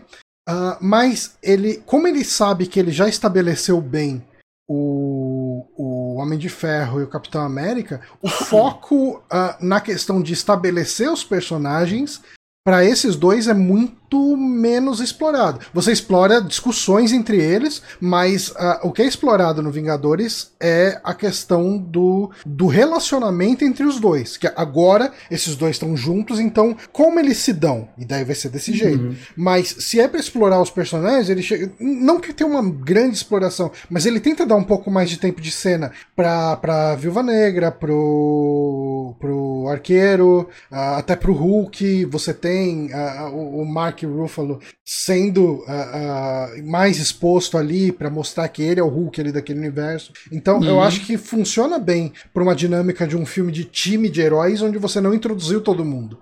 [0.47, 4.23] Uh, mas ele, como ele sabe que ele já estabeleceu bem
[4.67, 10.33] o, o Homem de Ferro e o Capitão América, o foco uh, na questão de
[10.33, 12.21] estabelecer os personagens
[12.65, 13.95] para esses dois é muito
[14.37, 15.59] menos explorado.
[15.73, 21.13] Você explora discussões entre eles, mas uh, o que é explorado no Vingadores é a
[21.13, 24.37] questão do, do relacionamento entre os dois.
[24.37, 27.87] Que agora esses dois estão juntos, então como eles se dão?
[27.97, 28.77] E daí vai ser desse uhum.
[28.77, 29.15] jeito.
[29.35, 31.71] Mas se é para explorar os personagens, ele chega.
[31.79, 35.41] Não que tenha uma grande exploração, mas ele tenta dar um pouco mais de tempo
[35.41, 42.05] de cena pra, pra Viúva Negra, pro, pro Arqueiro, uh, até pro Hulk.
[42.05, 48.61] Você tem uh, o Mark Ruffalo sendo uh, uh, mais exposto ali para mostrar que
[48.61, 50.13] ele é o Hulk ali daquele universo.
[50.31, 50.65] Então uhum.
[50.65, 54.61] eu acho que funciona bem para uma dinâmica de um filme de time de heróis
[54.61, 56.19] onde você não introduziu todo mundo.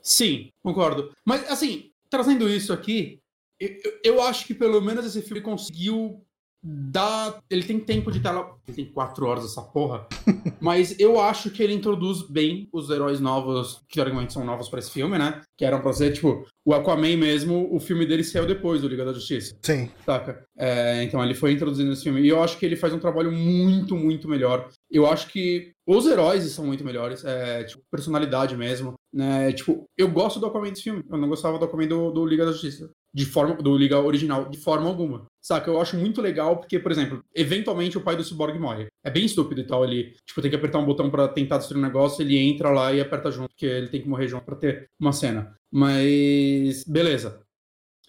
[0.00, 1.12] Sim, concordo.
[1.24, 3.18] Mas assim, trazendo isso aqui,
[3.58, 6.23] eu, eu acho que pelo menos esse filme conseguiu
[6.64, 7.38] dá.
[7.50, 8.56] Ele tem tempo de tela.
[8.66, 10.06] Ele tem quatro horas essa porra.
[10.60, 14.78] mas eu acho que ele introduz bem os heróis novos, que teoricamente são novos para
[14.78, 15.42] esse filme, né?
[15.58, 19.04] Que eram pra ser, tipo, o Aquaman mesmo, o filme dele saiu depois do Liga
[19.04, 19.54] da Justiça.
[19.62, 19.90] Sim.
[20.06, 20.44] Saca?
[20.56, 22.22] É, então ele foi introduzindo esse filme.
[22.22, 24.68] E eu acho que ele faz um trabalho muito, muito melhor.
[24.90, 29.52] Eu acho que os heróis são muito melhores, é, tipo, personalidade mesmo, né?
[29.52, 32.46] Tipo, eu gosto do Aquaman desse filme, eu não gostava do Aquaman do, do Liga
[32.46, 35.26] da Justiça, de forma, do Liga original, de forma alguma.
[35.44, 35.70] Saca?
[35.70, 38.86] Eu acho muito legal porque, por exemplo, eventualmente o pai do Cyborg morre.
[39.04, 41.78] É bem estúpido e tal, ele, tipo, tem que apertar um botão para tentar destruir
[41.78, 44.56] um negócio, ele entra lá e aperta junto, porque ele tem que morrer junto pra
[44.56, 45.54] ter uma cena.
[45.70, 47.42] Mas, beleza.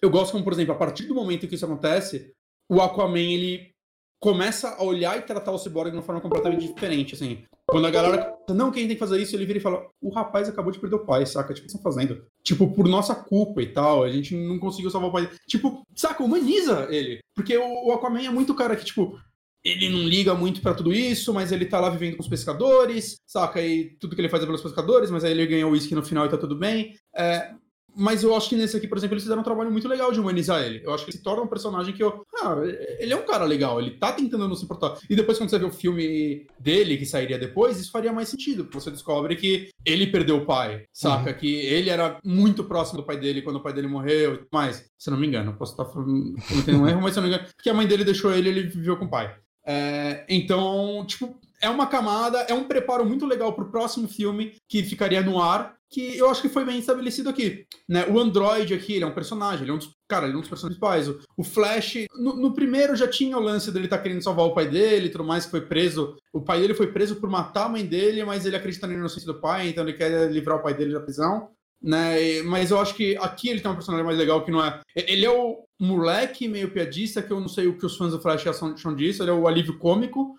[0.00, 2.32] Eu gosto como, por exemplo, a partir do momento que isso acontece,
[2.70, 3.75] o Aquaman, ele
[4.20, 7.44] começa a olhar e tratar o Cyborg de uma forma completamente diferente, assim.
[7.68, 10.48] Quando a galera, não, quem tem que fazer isso, ele vira e fala, o rapaz
[10.48, 11.52] acabou de perder o pai, saca?
[11.52, 12.24] Tipo, o que estão fazendo?
[12.42, 15.28] Tipo, por nossa culpa e tal, a gente não conseguiu salvar o pai.
[15.48, 17.20] Tipo, saca, humaniza ele.
[17.34, 19.18] Porque o, Aquaman é muito cara que, tipo,
[19.64, 23.16] ele não liga muito para tudo isso, mas ele tá lá vivendo com os pescadores,
[23.26, 23.60] saca?
[23.60, 26.04] E tudo que ele faz é pelos pescadores, mas aí ele ganha o uísque no
[26.04, 26.94] final e tá tudo bem.
[27.16, 27.52] É,
[27.96, 30.20] mas eu acho que nesse aqui, por exemplo, eles fizeram um trabalho muito legal de
[30.20, 30.82] humanizar ele.
[30.84, 32.24] Eu acho que ele se torna um personagem que eu.
[32.42, 32.54] Ah,
[32.98, 34.98] ele é um cara legal, ele tá tentando não se importar.
[35.08, 38.64] E depois, quando você vê o filme dele, que sairia depois, isso faria mais sentido,
[38.64, 41.30] porque você descobre que ele perdeu o pai, saca?
[41.30, 41.36] Uhum.
[41.36, 44.48] Que ele era muito próximo do pai dele quando o pai dele morreu e tudo
[44.52, 44.84] mais.
[44.98, 47.70] Se não me engano, posso estar cometendo um erro, mas se não me engano, porque
[47.70, 49.34] a mãe dele deixou ele ele viveu com o pai.
[49.64, 54.82] É, então, tipo, é uma camada, é um preparo muito legal pro próximo filme que
[54.82, 57.66] ficaria no ar, que eu acho que foi bem estabelecido aqui.
[57.88, 58.06] Né?
[58.06, 60.40] O Android aqui, ele é um personagem, ele é um dos, cara, ele é um
[60.40, 61.26] dos personagens principais.
[61.36, 64.54] O, Flash, no, no, primeiro já tinha o lance dele estar tá querendo salvar o
[64.54, 66.16] pai dele e tudo mais, que foi preso.
[66.32, 69.32] O pai dele foi preso por matar a mãe dele, mas ele acredita na inocência
[69.32, 71.50] do pai, então ele quer livrar o pai dele da prisão.
[71.82, 72.42] Né?
[72.42, 74.80] Mas eu acho que aqui ele tem um personagem mais legal que não é.
[74.94, 78.20] Ele é o moleque meio piadista, que eu não sei o que os fãs do
[78.20, 80.34] Flash acham disso, ele é o alívio cômico,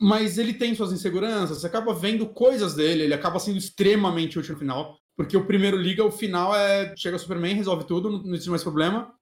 [0.00, 4.52] mas ele tem suas inseguranças, você acaba vendo coisas dele, ele acaba sendo extremamente útil
[4.54, 8.34] no final, porque o primeiro liga, o final é chega o Superman, resolve tudo, não
[8.34, 9.12] existe mais problema.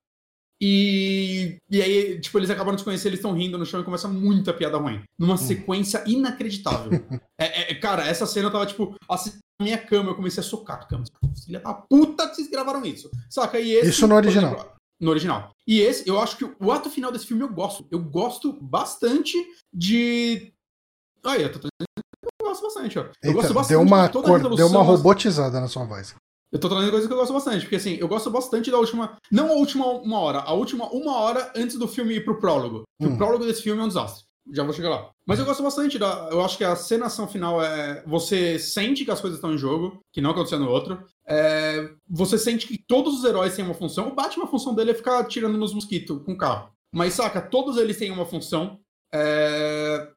[0.60, 3.84] E, e aí, tipo, eles acabam de se conhecer, eles estão rindo no chão e
[3.84, 5.02] começa muita piada ruim.
[5.18, 5.38] Numa hum.
[5.38, 6.92] sequência inacreditável.
[7.38, 10.44] é, é, cara, essa cena eu tava, tipo, assim, na minha cama, eu comecei a
[10.44, 11.04] socar a cama.
[11.44, 13.10] Filha da puta que vocês gravaram isso.
[13.28, 13.60] Saca?
[13.60, 14.54] E esse, isso no original.
[14.54, 15.50] Exemplo, no original.
[15.66, 17.86] E esse, eu acho que o ato final desse filme eu gosto.
[17.90, 19.36] Eu gosto bastante
[19.72, 20.52] de.
[21.26, 21.68] Aí, eu tô
[22.40, 23.02] eu gosto bastante, ó.
[23.02, 26.14] Eu Eita, gosto bastante deu uma, de cor, deu uma robotizada na sua voz.
[26.52, 29.16] Eu tô trazendo coisas que eu gosto bastante, porque assim, eu gosto bastante da última.
[29.30, 32.84] Não a última uma hora, a última uma hora antes do filme ir pro prólogo.
[33.00, 33.14] Hum.
[33.14, 34.24] O prólogo desse filme é um desastre.
[34.52, 35.10] Já vou chegar lá.
[35.26, 36.28] Mas eu gosto bastante da.
[36.30, 38.02] Eu acho que a cenação final é.
[38.06, 41.02] Você sente que as coisas estão em jogo, que não aconteceu no outro.
[41.26, 41.90] É...
[42.08, 44.08] Você sente que todos os heróis têm uma função.
[44.08, 46.70] O Batman, a função dele é ficar tirando nos mosquitos com o carro.
[46.94, 48.78] Mas saca, todos eles têm uma função.
[49.12, 50.12] É...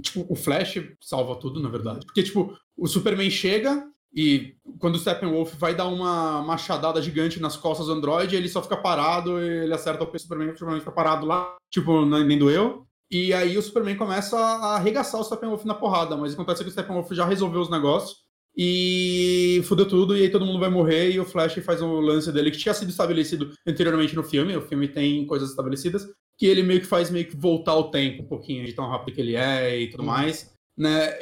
[0.00, 2.06] Tipo, o Flash salva tudo, na verdade.
[2.06, 7.56] Porque, tipo, o Superman chega, e quando o Steppenwolf vai dar uma machadada gigante nas
[7.56, 11.26] costas do Android, ele só fica parado, ele acerta o Superman, o Superman fica parado
[11.26, 12.86] lá, tipo, nem doeu.
[13.10, 16.72] E aí o Superman começa a arregaçar o Steppenwolf na porrada, mas acontece que o
[16.72, 18.18] Steppenwolf já resolveu os negócios
[18.56, 22.30] e fudeu tudo, e aí todo mundo vai morrer, e o Flash faz o lance
[22.32, 26.06] dele que tinha sido estabelecido anteriormente no filme, o filme tem coisas estabelecidas,
[26.40, 29.14] que ele meio que faz meio que voltar o tempo um pouquinho de tão rápido
[29.14, 30.06] que ele é e tudo uhum.
[30.06, 31.18] mais, né?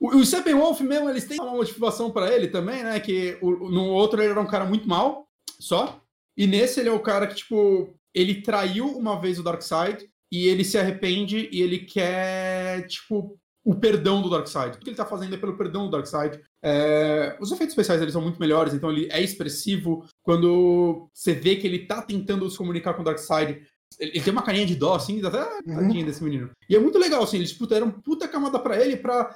[0.00, 2.98] O, o Steppenwolf mesmo, eles têm uma motivação para ele também, né?
[2.98, 5.24] Que o, no outro ele era um cara muito mal,
[5.60, 6.02] só,
[6.36, 10.48] e nesse ele é o cara que, tipo, ele traiu uma vez o Darkseid, e
[10.48, 14.72] ele se arrepende e ele quer, tipo, o perdão do Darkseid.
[14.72, 16.40] Tudo que ele tá fazendo é pelo perdão do Darkseid.
[16.62, 17.36] É...
[17.40, 20.04] Os efeitos especiais eles são muito melhores, então ele é expressivo.
[20.24, 23.64] Quando você vê que ele tá tentando se comunicar com o Darkseid,
[23.98, 26.04] ele tem uma carinha de dó, assim, até uhum.
[26.04, 26.50] desse menino.
[26.68, 29.34] E é muito legal, assim, eles puderam puta camada pra ele pra.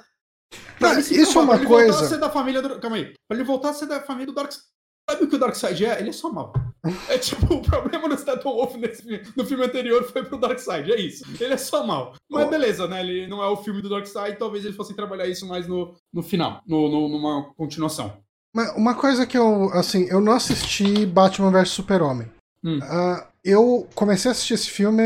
[0.79, 1.91] pra ele isso é uma pra coisa.
[1.91, 2.79] Voltar a ser da família do...
[2.79, 3.13] Calma aí.
[3.27, 4.65] Pra ele voltar a ser da família do Darkseid.
[5.09, 5.99] Sabe o que o Darkseid é?
[5.99, 6.53] Ele é só mal.
[7.09, 9.03] É tipo, o problema do Steppenwolf nesse
[9.35, 11.25] no filme anterior foi pro Darkseid, é isso.
[11.39, 12.13] Ele é só mal.
[12.29, 13.01] Mas beleza, né?
[13.01, 16.23] Ele não é o filme do Darkseid, talvez eles fossem trabalhar isso mais no, no
[16.23, 18.13] final, no, no, numa continuação.
[18.53, 22.31] Mas uma coisa que eu, assim, eu não assisti Batman vs Super-Homem.
[22.63, 22.79] Hum.
[22.79, 25.01] Uh, eu comecei a assistir esse filme,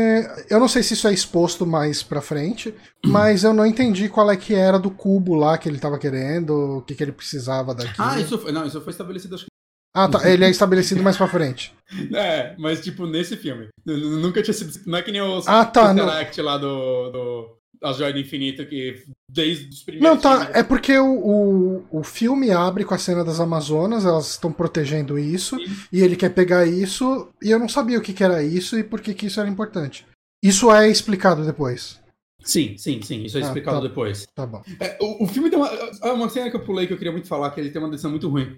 [0.50, 4.30] eu não sei se isso é exposto mais pra frente, mas eu não entendi qual
[4.30, 7.74] é que era do cubo lá que ele tava querendo, o que, que ele precisava
[7.74, 7.94] daqui.
[7.98, 9.56] Ah, isso foi, não, isso foi estabelecido acho que
[9.98, 10.30] ah, tá.
[10.30, 11.74] Ele é estabelecido mais pra frente.
[12.12, 13.68] É, mas tipo, nesse filme.
[13.86, 14.72] Nunca tinha sido.
[14.86, 17.55] Não é que nem o ah, tá, Interact lá do, do.
[17.82, 20.08] As Joias do Infinito, que desde os primeiros.
[20.08, 20.38] Não, tá.
[20.38, 20.56] Filmes...
[20.56, 25.18] É porque o, o, o, filme abre com a cena das Amazonas, elas estão protegendo
[25.18, 25.66] isso, Sim.
[25.92, 28.84] e ele quer pegar isso, e eu não sabia o que, que era isso e
[28.84, 30.06] por que, que isso era importante.
[30.42, 32.00] Isso é explicado depois.
[32.42, 33.24] Sim, sim, sim.
[33.24, 34.26] Isso é ah, explicado tá, depois.
[34.34, 34.62] Tá bom.
[34.80, 35.68] É, o, o, filme tem uma.
[35.68, 37.90] É uma cena que eu pulei que eu queria muito falar, que ele tem uma
[37.90, 38.56] decisão muito ruim.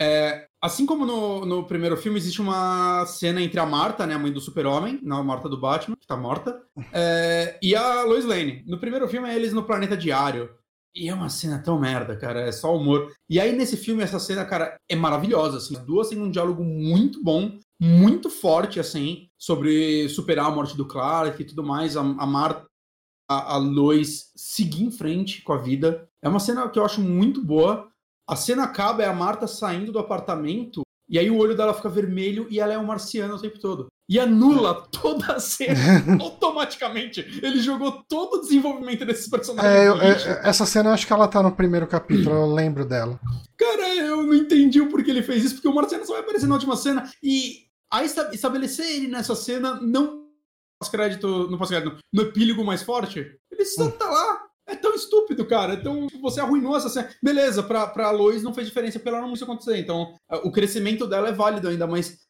[0.00, 4.18] É, Assim como no, no primeiro filme, existe uma cena entre a Marta, né, a
[4.18, 6.58] mãe do super-homem, não a Marta do Batman, que tá morta,
[6.90, 8.64] é, e a Lois Lane.
[8.66, 10.48] No primeiro filme é eles no planeta diário.
[10.96, 13.12] E é uma cena tão merda, cara, é só humor.
[13.28, 15.76] E aí nesse filme, essa cena, cara, é maravilhosa, assim.
[15.76, 20.88] As duas têm um diálogo muito bom, muito forte, assim, sobre superar a morte do
[20.88, 21.94] Clark e tudo mais.
[21.94, 22.64] A, a Marta,
[23.28, 26.08] a, a Lois seguir em frente com a vida.
[26.22, 27.86] É uma cena que eu acho muito boa.
[28.26, 31.88] A cena acaba, é a Marta saindo do apartamento, e aí o olho dela fica
[31.88, 33.86] vermelho e ela é um marciano o tempo todo.
[34.08, 35.78] E anula toda a cena
[36.20, 37.20] automaticamente.
[37.42, 39.74] Ele jogou todo o desenvolvimento desses personagens.
[39.74, 43.18] É, eu, é, essa cena acho que ela tá no primeiro capítulo, eu lembro dela.
[43.56, 46.46] Cara, eu não entendi o porquê ele fez isso, porque o Marciano só vai aparecer
[46.46, 47.10] na última cena.
[47.22, 50.24] E aí estabelecer ele nessa cena não
[50.78, 53.90] pós-crédito, não pós-crédito, no epílogo mais forte, ele só hum.
[53.92, 54.43] tá lá
[54.74, 55.74] é tão estúpido, cara.
[55.74, 57.08] Então, você arruinou essa cena.
[57.22, 59.78] Beleza, pra, pra Lois não fez diferença pela não isso acontecer.
[59.78, 62.24] Então, o crescimento dela é válido ainda, mas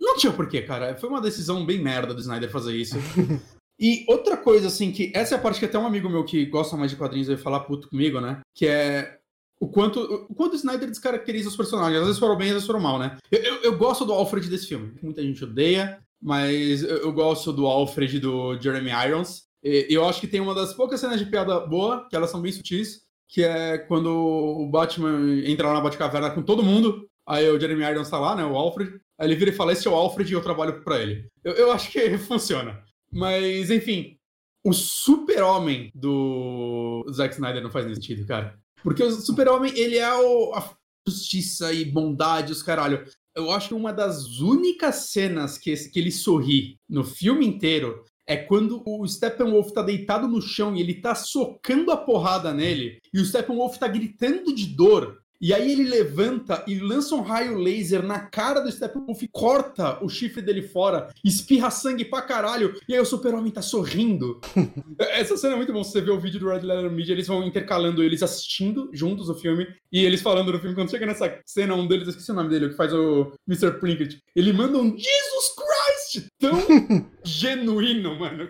[0.00, 0.96] não tinha porquê, cara.
[0.96, 2.96] Foi uma decisão bem merda do Snyder fazer isso.
[3.78, 6.46] e outra coisa, assim, que essa é a parte que até um amigo meu que
[6.46, 8.40] gosta mais de quadrinhos vai falar puto comigo, né?
[8.54, 9.18] Que é
[9.60, 12.00] o quanto, o quanto o Snyder descaracteriza os personagens.
[12.00, 13.16] Às vezes foram bem, às vezes foram mal, né?
[13.30, 14.92] Eu, eu, eu gosto do Alfred desse filme.
[15.00, 19.44] Muita gente odeia, mas eu, eu gosto do Alfred do Jeremy Irons.
[19.62, 22.50] Eu acho que tem uma das poucas cenas de piada boa, que elas são bem
[22.50, 27.58] sutis, que é quando o Batman entra lá na Batcaverna com todo mundo, aí o
[27.58, 29.94] Jeremy Irons tá lá, né, o Alfred, aí ele vira e fala, esse é o
[29.94, 31.28] Alfred e eu trabalho pra ele.
[31.44, 32.82] Eu, eu acho que funciona.
[33.10, 34.18] Mas, enfim,
[34.64, 38.58] o super-homem do Zack Snyder não faz nem sentido, cara.
[38.82, 40.74] Porque o super-homem, ele é o, a
[41.06, 43.04] justiça e bondade, os caralho.
[43.34, 48.36] Eu acho que uma das únicas cenas que, que ele sorri no filme inteiro é
[48.36, 53.20] quando o Steppenwolf tá deitado no chão e ele tá socando a porrada nele, e
[53.20, 55.20] o Steppenwolf tá gritando de dor.
[55.38, 59.98] E aí ele levanta e lança um raio laser na cara do Steppenwolf e corta
[60.00, 64.40] o chifre dele fora, espirra sangue pra caralho, e aí o super-homem tá sorrindo.
[64.96, 67.42] Essa cena é muito bom, você vê o vídeo do Red Letter Media, eles vão
[67.42, 71.74] intercalando eles assistindo juntos o filme, e eles falando do filme, quando chega nessa cena,
[71.74, 73.80] um deles, eu esqueci o nome dele, o que faz o Mr.
[73.80, 76.01] Plinkett, ele manda um Jesus Christ
[76.38, 76.52] tão
[77.24, 78.48] genuíno, mano.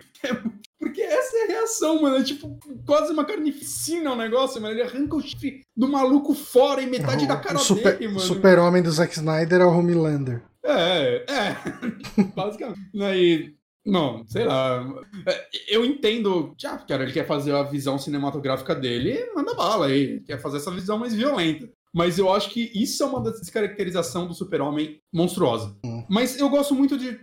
[0.79, 2.17] Porque essa é a reação, mano.
[2.17, 4.73] É tipo quase uma carnificina o negócio, mano.
[4.73, 8.19] Ele arranca o chifre do maluco fora e metade o, da cara super, dele, mano.
[8.19, 10.43] O super-homem do Zack Snyder é o Homelander.
[10.63, 12.23] É, é.
[12.35, 12.79] Basicamente.
[13.01, 13.53] Aí,
[13.85, 14.85] não, sei lá.
[15.27, 16.53] É, eu entendo.
[16.57, 20.21] Já, cara, ele quer fazer a visão cinematográfica dele, manda bala aí.
[20.21, 21.69] Quer fazer essa visão mais violenta.
[21.93, 25.77] Mas eu acho que isso é uma descaracterização do super-homem monstruosa.
[25.85, 26.03] Hum.
[26.09, 27.19] Mas eu gosto muito de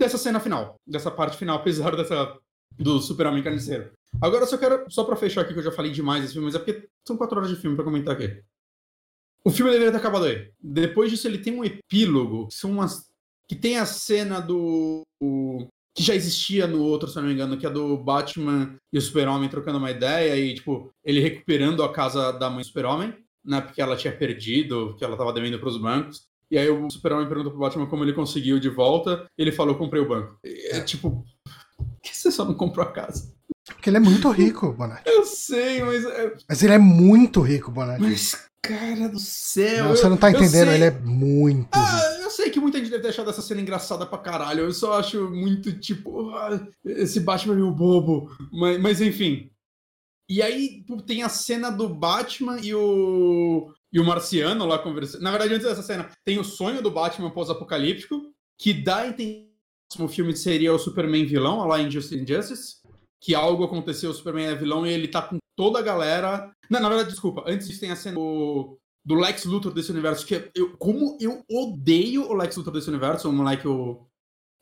[0.00, 2.36] dessa cena final, dessa parte final, apesar dessa
[2.78, 3.92] do Super-Homem Carniceiro.
[4.20, 6.54] Agora, só quero, só pra fechar aqui, que eu já falei demais desse filme, mas
[6.54, 8.42] é porque são quatro horas de filme pra comentar aqui.
[9.44, 10.50] O filme deveria ter acabado aí.
[10.58, 13.06] Depois disso, ele tem um epílogo, que são umas.
[13.46, 15.02] que tem a cena do.
[15.94, 18.98] que já existia no outro, se eu não me engano, que é do Batman e
[18.98, 23.14] o Super-Homem trocando uma ideia e, tipo, ele recuperando a casa da mãe do Super-Homem,
[23.44, 23.60] né?
[23.60, 26.29] Porque ela tinha perdido, porque ela tava devendo pros bancos.
[26.50, 29.26] E aí o Super-Homem pergunta pro Batman como ele conseguiu de volta.
[29.38, 30.36] Ele falou, comprei o banco.
[30.44, 31.24] É tipo,
[31.76, 33.32] por que você só não comprou a casa?
[33.66, 35.08] Porque ele é muito rico, Bonatti.
[35.08, 36.04] Eu sei, mas.
[36.04, 36.34] É...
[36.48, 38.02] Mas ele é muito rico, Bonatti.
[38.02, 39.84] Mas, cara do céu.
[39.84, 42.22] Não, você não tá entendendo, ele é muito ah, rico.
[42.22, 44.64] Eu sei que muita gente deve ter achado essa cena engraçada pra caralho.
[44.64, 46.30] Eu só acho muito tipo.
[46.30, 48.30] Ah, esse Batman é meio bobo.
[48.52, 49.50] Mas, mas enfim.
[50.28, 55.22] E aí tem a cena do Batman e o e o Marciano lá conversando.
[55.22, 58.20] Na verdade, antes dessa cena, tem o sonho do Batman pós-apocalíptico,
[58.58, 59.50] que dá a entender
[59.90, 62.76] que o filme seria o Superman vilão, lá em Injustice,
[63.20, 66.50] que algo aconteceu, o Superman é vilão e ele tá com toda a galera.
[66.70, 70.24] Não, na verdade, desculpa, antes disso tem a cena do, do Lex Luthor desse universo,
[70.24, 74.06] que eu, como eu odeio o Lex Luthor desse universo, o moleque, o.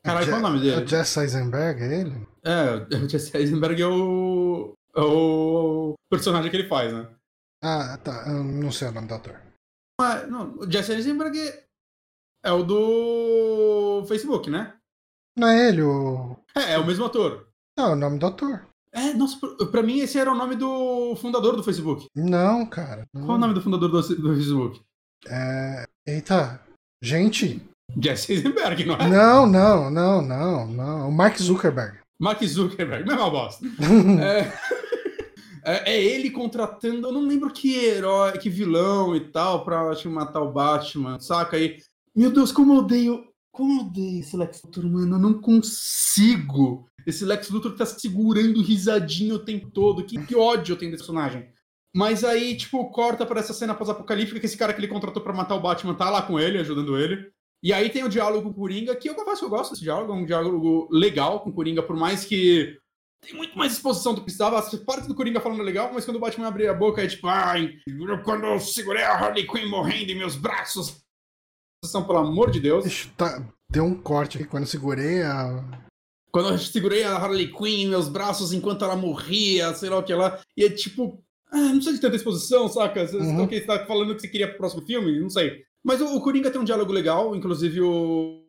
[0.03, 0.81] Caralho, qual é o nome dele?
[0.81, 2.27] É o Jesse Eisenberg, é ele?
[2.43, 4.73] É, o Jesse Eisenberg é o.
[4.95, 7.07] É o personagem que ele faz, né?
[7.61, 8.25] Ah, tá.
[8.27, 9.39] Eu não sei o nome do ator.
[9.99, 11.37] Ah, não, o Jesse Eisenberg
[12.43, 14.75] é o do Facebook, né?
[15.37, 16.37] Não é ele, o.
[16.55, 17.47] É, é o mesmo ator.
[17.77, 18.65] Não, é o nome do ator.
[18.91, 19.37] É, nossa,
[19.71, 22.07] pra mim esse era o nome do fundador do Facebook.
[22.15, 23.05] Não, cara.
[23.13, 23.25] Não.
[23.25, 24.81] Qual é o nome do fundador do, do Facebook?
[25.27, 25.85] É.
[26.07, 26.61] Eita.
[27.01, 27.61] Gente.
[28.01, 29.07] Jesse Eisenberg, não é?
[29.07, 31.09] Não, não, não, não, não.
[31.09, 31.99] O Mark Zuckerberg.
[32.19, 33.65] Mark Zuckerberg, mesma bosta.
[34.21, 34.51] é.
[35.63, 40.09] É, é, ele contratando, eu não lembro que herói, que vilão e tal, pra acho,
[40.09, 41.57] matar o Batman, saca?
[41.57, 41.77] Aí,
[42.15, 43.29] meu Deus, como eu odeio.
[43.51, 45.15] Como eu odeio esse Lex Luthor, mano.
[45.15, 46.87] Eu não consigo.
[47.05, 50.03] Esse Lex Luthor tá segurando risadinho o tempo todo.
[50.03, 51.49] Que, que ódio eu tenho desse personagem.
[51.93, 55.33] Mas aí, tipo, corta pra essa cena pós-apocalíptica que esse cara que ele contratou pra
[55.33, 57.31] matar o Batman tá lá com ele, ajudando ele.
[57.61, 59.83] E aí tem o diálogo com o Coringa, que eu confesso que eu gosto desse
[59.83, 62.77] diálogo, é um diálogo legal com o Coringa, por mais que
[63.21, 64.57] tem muito mais exposição do que precisava.
[64.57, 67.27] As partes do Coringa falando legal, mas quando o Batman abrir a boca é tipo,
[67.27, 67.75] ai,
[68.23, 70.97] quando eu segurei a Harley Quinn morrendo em meus braços.
[71.85, 72.85] São, pelo amor de Deus.
[72.85, 75.63] Ixi, tá, deu um corte aqui quando eu segurei a.
[76.31, 80.03] Quando eu segurei a Harley Quinn em meus braços enquanto ela morria, sei lá o
[80.03, 80.41] que lá.
[80.55, 83.07] E é tipo, ah, não precisa de tanta exposição, saca?
[83.07, 83.49] Você uhum.
[83.49, 85.19] está falando que você queria pro próximo filme?
[85.19, 85.63] Não sei.
[85.83, 88.43] Mas o, o Coringa tem um diálogo legal, inclusive o.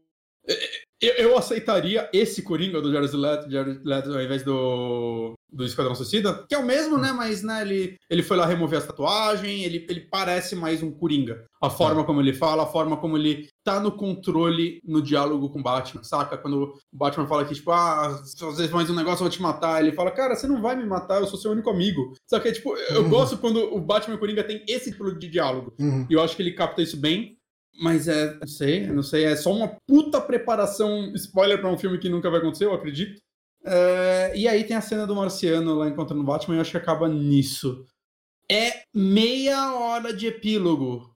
[1.01, 5.95] Eu, eu, aceitaria esse Coringa do Jared Leto, Jared Leto ao invés do, do Esquadrão
[5.95, 7.11] Suicida, que é o mesmo, né?
[7.11, 11.45] Mas né, ele, ele foi lá remover a tatuagem, ele, ele parece mais um Coringa.
[11.63, 12.05] A forma é.
[12.05, 16.03] como ele fala, a forma como ele tá no controle no diálogo com o Batman,
[16.03, 16.37] saca?
[16.37, 19.43] Quando o Batman fala que, tipo, ah, se você faz um negócio, eu vou te
[19.43, 19.83] matar.
[19.83, 22.13] Ele fala, cara, você não vai me matar, eu sou seu único amigo.
[22.27, 22.53] Saca?
[22.53, 23.11] Tipo, eu uhum.
[23.11, 25.73] gosto quando o Batman e o Coringa tem esse tipo de diálogo.
[25.79, 26.07] Uhum.
[26.09, 27.39] E eu acho que ele capta isso bem.
[27.79, 31.99] Mas é, não sei, não sei, é só uma puta preparação, spoiler para um filme
[31.99, 33.21] que nunca vai acontecer, eu acredito.
[33.65, 36.71] É, e aí tem a cena do Marciano lá encontrando o Batman e eu acho
[36.71, 37.85] que acaba nisso.
[38.51, 41.15] É meia hora de epílogo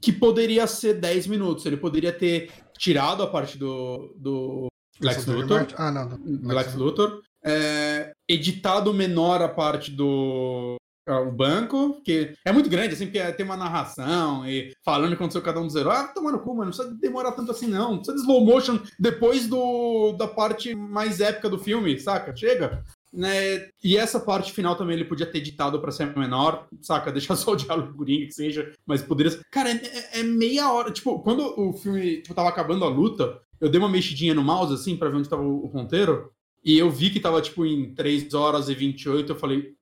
[0.00, 1.64] que poderia ser 10 minutos.
[1.64, 4.66] Ele poderia ter tirado a parte do, do
[5.00, 5.68] Lex Luthor.
[5.76, 6.08] Ah, não.
[6.08, 7.22] Do Lex Luthor.
[7.44, 10.76] É, editado menor a parte do,
[11.08, 15.42] o banco, que é muito grande, assim, porque tem uma narração e falando que aconteceu
[15.42, 15.98] cada um dos heróis.
[15.98, 17.92] Ah, tomando cu, mano, não precisa demorar tanto assim, não.
[17.92, 22.34] Não precisa de slow motion depois do, da parte mais épica do filme, saca?
[22.34, 22.84] Chega.
[23.12, 23.68] Né?
[23.84, 27.10] E essa parte final também ele podia ter editado para ser menor, saca?
[27.12, 29.38] Deixar só o diálogo Coringa que seja, mas poderia.
[29.50, 30.90] Cara, é, é, é, meia hora.
[30.90, 34.72] Tipo, quando o filme tipo, tava acabando a luta, eu dei uma mexidinha no mouse,
[34.72, 36.30] assim, pra ver onde tava o, o ponteiro,
[36.64, 39.32] e eu vi que tava, tipo, em 3 horas e 28.
[39.32, 39.74] Eu falei,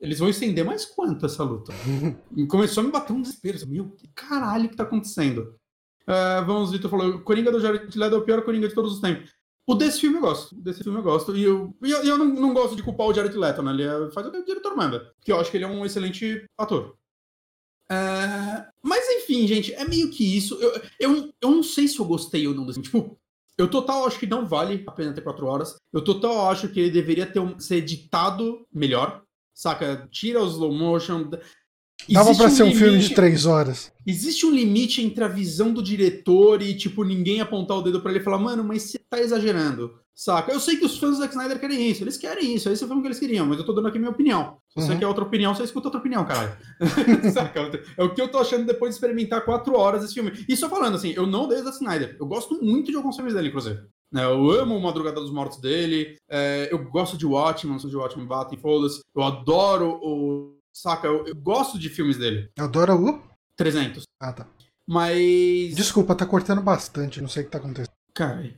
[0.00, 1.72] eles vão estender mais quanto essa luta?
[2.48, 3.58] Começou a me bater um desespero.
[3.68, 5.54] Meu, que caralho que tá acontecendo?
[6.02, 9.00] Uh, vamos, Vitor falou: Coringa do Jared Leto é o pior Coringa de todos os
[9.00, 9.30] tempos.
[9.66, 10.54] O desse filme eu gosto.
[10.54, 11.36] Desse filme eu gosto.
[11.36, 13.72] E eu, eu, eu não, não, gosto de culpar o Jared Leto, né?
[13.72, 15.12] Ele é, faz o que o diretor manda.
[15.16, 16.96] Porque eu acho que ele é um excelente ator.
[17.90, 20.54] Uh, mas enfim, gente, é meio que isso.
[20.54, 22.80] Eu, eu, eu não sei se eu gostei ou não desse.
[22.80, 23.18] Tipo,
[23.58, 25.76] eu total acho que não vale a pena ter quatro horas.
[25.92, 29.22] Eu total acho que ele deveria ter um, ser editado melhor
[29.58, 30.08] saca?
[30.10, 31.28] Tira os slow motion.
[32.08, 33.92] Dava pra um ser um limite, filme de três horas.
[34.06, 38.12] Existe um limite entre a visão do diretor e, tipo, ninguém apontar o dedo para
[38.12, 40.52] ele e falar, mano, mas você tá exagerando, saca?
[40.52, 42.86] Eu sei que os fãs do Zack Snyder querem isso, eles querem isso, esse é
[42.86, 44.58] o filme que eles queriam, mas eu tô dando aqui minha opinião.
[44.68, 44.98] Se você uhum.
[45.00, 46.56] quer outra opinião, você escuta outra opinião, caralho.
[47.34, 47.82] saca?
[47.96, 50.32] É o que eu tô achando depois de experimentar quatro horas esse filme.
[50.48, 53.16] E só falando assim, eu não odeio o Zack Snyder, eu gosto muito de alguns
[53.16, 53.80] filmes dele, inclusive.
[54.10, 56.16] Né, eu amo Madrugada dos Mortos dele.
[56.28, 59.02] É, eu gosto de Watchmen, sou de Watchmen, batem, foda-se.
[59.14, 60.56] Eu adoro o.
[60.72, 61.06] Saca?
[61.06, 62.50] Eu, eu, gosto de filmes dele.
[62.56, 63.22] Eu adoro o?
[63.56, 64.04] 300.
[64.20, 64.46] Ah, tá.
[64.86, 65.74] Mas.
[65.74, 67.92] Desculpa, tá cortando bastante, não sei o que tá acontecendo.
[68.14, 68.50] Cara.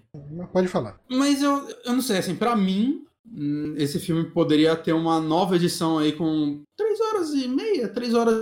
[0.52, 1.00] Pode falar.
[1.08, 5.56] Mas eu, eu não sei, assim, pra mim, hum, esse filme poderia ter uma nova
[5.56, 8.34] edição aí com 3 horas e meia, 3 horas.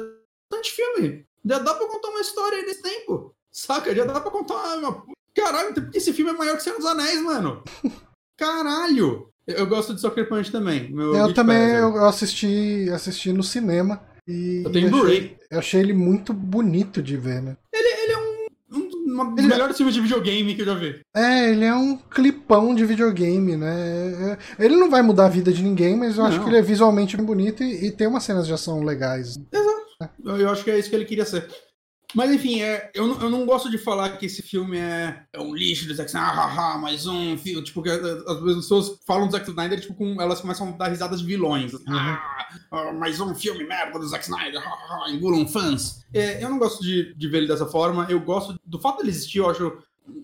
[0.51, 1.25] Bastante filme.
[1.45, 3.35] Já dá pra contar uma história aí nesse tempo.
[3.51, 3.95] Saca?
[3.95, 5.05] Já dá pra contar uma
[5.39, 7.63] Caralho, então porque esse filme é maior que Senhor dos Anéis, mano.
[8.37, 9.29] Caralho!
[9.47, 10.93] Eu gosto de Soccer Punch também.
[10.93, 14.03] eu também eu assisti, assisti no cinema.
[14.27, 15.39] E eu tenho Blu-ray.
[15.51, 17.57] Eu achei ele muito bonito de ver, né?
[17.73, 19.47] Ele, ele é um, um uma dos ele...
[19.47, 21.01] É melhores filmes de videogame que eu já vi.
[21.17, 24.37] É, ele é um clipão de videogame, né?
[24.59, 26.31] É, ele não vai mudar a vida de ninguém, mas eu não.
[26.31, 29.39] acho que ele é visualmente bonito e, e tem umas cenas de ação legais.
[29.51, 29.79] Exato.
[30.03, 30.09] É.
[30.27, 31.49] Eu acho que é isso que ele queria ser.
[32.15, 35.41] Mas enfim, é, eu, não, eu não gosto de falar que esse filme é, é
[35.41, 37.63] um lixo do Zack Snyder, ah, ah, mais um filme.
[37.63, 41.21] Tipo, que as pessoas falam do Zack Snyder, tipo, com, elas começam a dar risadas
[41.21, 41.75] de vilões.
[41.75, 41.99] Assim, uhum.
[41.99, 46.03] ah, ah, mais um filme merda do Zack Snyder, ah, ah, engulam fãs.
[46.15, 48.07] É, eu não gosto de, de ver ele dessa forma.
[48.09, 49.77] Eu gosto do fato dele existir, eu acho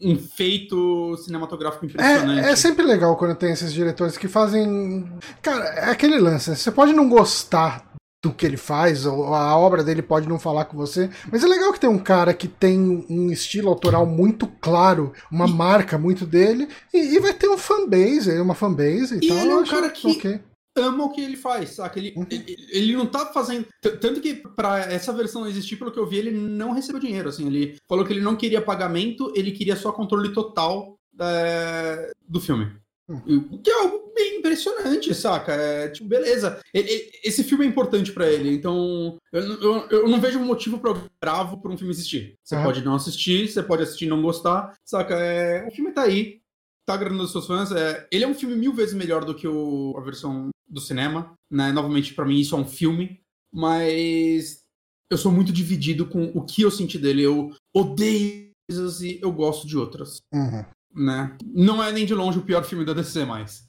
[0.03, 2.47] um feito cinematográfico impressionante.
[2.47, 5.07] É, é, sempre legal quando tem esses diretores que fazem.
[5.43, 6.49] Cara, é aquele lance.
[6.49, 6.57] Né?
[6.57, 7.94] Você pode não gostar
[8.25, 11.47] do que ele faz, ou a obra dele pode não falar com você, mas é
[11.47, 15.53] legal que tem um cara que tem um estilo autoral muito claro, uma e...
[15.53, 19.37] marca muito dele, e, e, vai ter um fanbase, uma fanbase e, e tal.
[19.37, 20.41] Ele é um cara que okay.
[20.79, 21.99] ama o que ele faz, saca?
[21.99, 22.27] Ele, uhum.
[22.31, 23.67] ele, ele, não tá fazendo.
[24.01, 27.29] Tanto que para essa versão existir, pelo que eu vi, ele não recebeu dinheiro.
[27.29, 32.41] Assim, ele falou que ele não queria pagamento, ele queria só controle total é, do
[32.41, 32.73] filme.
[33.09, 35.53] O que é algo bem impressionante, saca?
[35.53, 36.61] É, tipo, beleza.
[36.73, 40.95] Ele, esse filme é importante para ele, então eu, eu, eu, não vejo motivo pra
[41.21, 42.39] bravo por um filme existir.
[42.43, 45.15] Você pode não assistir, você pode assistir e não gostar, saca?
[45.15, 46.41] É, o filme tá aí,
[46.87, 47.73] tá agradando seus fãs.
[47.73, 51.35] É, ele é um filme mil vezes melhor do que o, a versão do cinema,
[51.51, 51.73] né?
[51.73, 53.21] Novamente, para mim, isso é um filme.
[53.53, 54.65] mas
[55.11, 57.23] eu sou muito dividido com o que eu senti dele.
[57.23, 60.21] Eu odeio coisas e eu gosto de outras.
[60.33, 60.65] Uhum.
[60.95, 61.37] Né?
[61.45, 63.65] Não é nem de longe o pior filme da DC mais.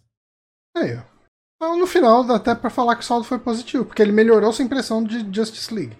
[0.77, 1.03] É,
[1.55, 4.51] então, no final dá até pra falar que o saldo foi positivo, porque ele melhorou
[4.51, 5.97] sua impressão de Justice League.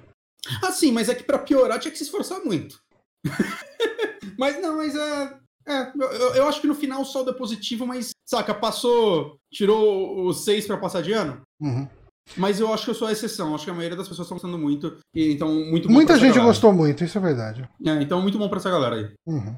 [0.61, 2.77] Ah, sim, mas é que pra piorar tinha que se esforçar muito.
[4.38, 5.39] mas não, mas é.
[5.68, 10.27] É, eu, eu, acho que no final o saldo é positivo, mas, saca, passou, tirou
[10.27, 11.41] os seis para passar de ano.
[11.60, 11.88] Uhum.
[12.38, 13.56] Mas eu acho que eu sou a exceção.
[13.56, 14.97] Acho que a maioria das pessoas estão gostando muito.
[15.14, 17.68] E, então, muito Muita gente gostou muito, isso é verdade.
[17.84, 19.11] É, então, muito bom pra essa galera aí.
[19.26, 19.56] Uhum.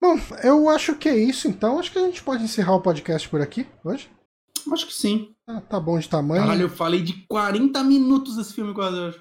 [0.00, 1.78] Bom, eu acho que é isso, então.
[1.78, 4.08] Acho que a gente pode encerrar o podcast por aqui hoje.
[4.72, 5.34] Acho que sim.
[5.46, 6.42] Ah, tá bom de tamanho.
[6.42, 9.20] Caralho, eu falei de 40 minutos desse filme quase hoje.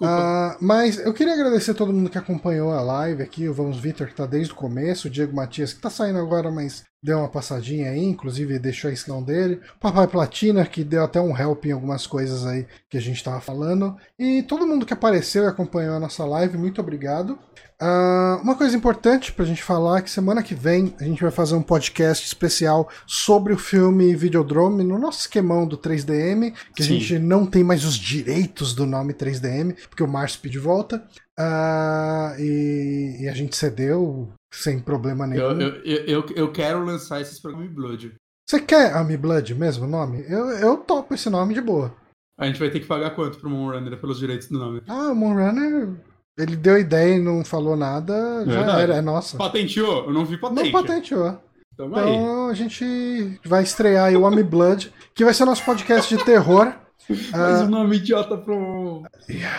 [0.00, 3.76] Uh, mas eu queria agradecer a todo mundo que acompanhou a live aqui, o Vamos
[3.76, 7.18] Vitor que tá desde o começo, o Diego Matias que tá saindo agora, mas deu
[7.18, 11.66] uma passadinha aí, inclusive deixou a inscrição dele, Papai Platina que deu até um help
[11.66, 15.46] em algumas coisas aí que a gente tava falando, e todo mundo que apareceu e
[15.46, 17.38] acompanhou a nossa live, muito obrigado.
[17.82, 21.30] Uh, uma coisa importante pra gente falar é que semana que vem a gente vai
[21.30, 26.96] fazer um podcast especial sobre o filme Videodrome no nosso esquemão do 3DM, que Sim.
[26.96, 31.02] a gente não tem mais os direitos do nome 3DM, porque o Márcio pediu volta.
[31.38, 35.60] Uh, e, e, a gente cedeu sem problema nenhum.
[35.60, 38.14] Eu, eu, eu, eu quero lançar esses programas Blood.
[38.48, 40.24] Você quer Ami Blood mesmo o nome?
[40.28, 41.94] Eu, eu topo esse nome de boa.
[42.38, 44.82] A gente vai ter que pagar quanto pro Moonrunner pelos direitos do nome?
[44.88, 45.94] Ah, o Moonrunner
[46.38, 48.82] ele deu ideia e não falou nada, já Verdade.
[48.82, 49.36] era, é nossa.
[49.36, 50.06] Patenteou?
[50.06, 50.72] Eu não vi patente.
[50.72, 51.38] Não patenteou.
[51.74, 56.14] Então, então a gente vai estrear aí o Ami Blood, que vai ser nosso podcast
[56.14, 56.72] de terror.
[57.08, 59.02] Mas uh, o nome idiota pro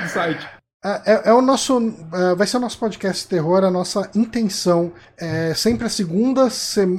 [0.07, 0.47] site.
[0.84, 1.78] É, é, é, o nosso.
[2.12, 3.64] É, vai ser o nosso podcast terror.
[3.64, 6.48] A nossa intenção é sempre a segunda,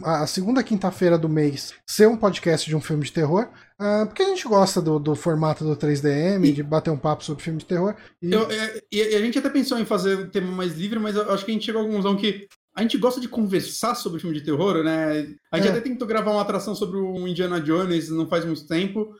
[0.04, 3.48] a segunda quinta-feira do mês ser um podcast de um filme de terror.
[3.80, 6.52] Uh, porque a gente gosta do, do formato do 3DM, e...
[6.52, 7.96] de bater um papo sobre filme de terror.
[8.22, 8.30] E...
[8.30, 11.44] Eu, é, a gente até pensou em fazer um tema mais livre, mas eu acho
[11.44, 12.46] que a gente chegou à conclusão que
[12.76, 15.26] a gente gosta de conversar sobre filme de terror, né?
[15.50, 15.70] A gente é.
[15.72, 19.12] até tentou gravar uma atração sobre o Indiana Jones não faz muito tempo.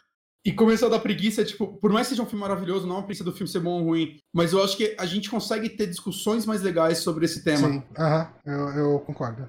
[0.45, 2.99] E começou a dar preguiça, tipo, por mais que seja um filme maravilhoso, não é
[2.99, 5.69] uma preguiça do filme ser bom ou ruim, mas eu acho que a gente consegue
[5.69, 7.69] ter discussões mais legais sobre esse tema.
[7.69, 9.49] Sim, aham, eu, eu concordo.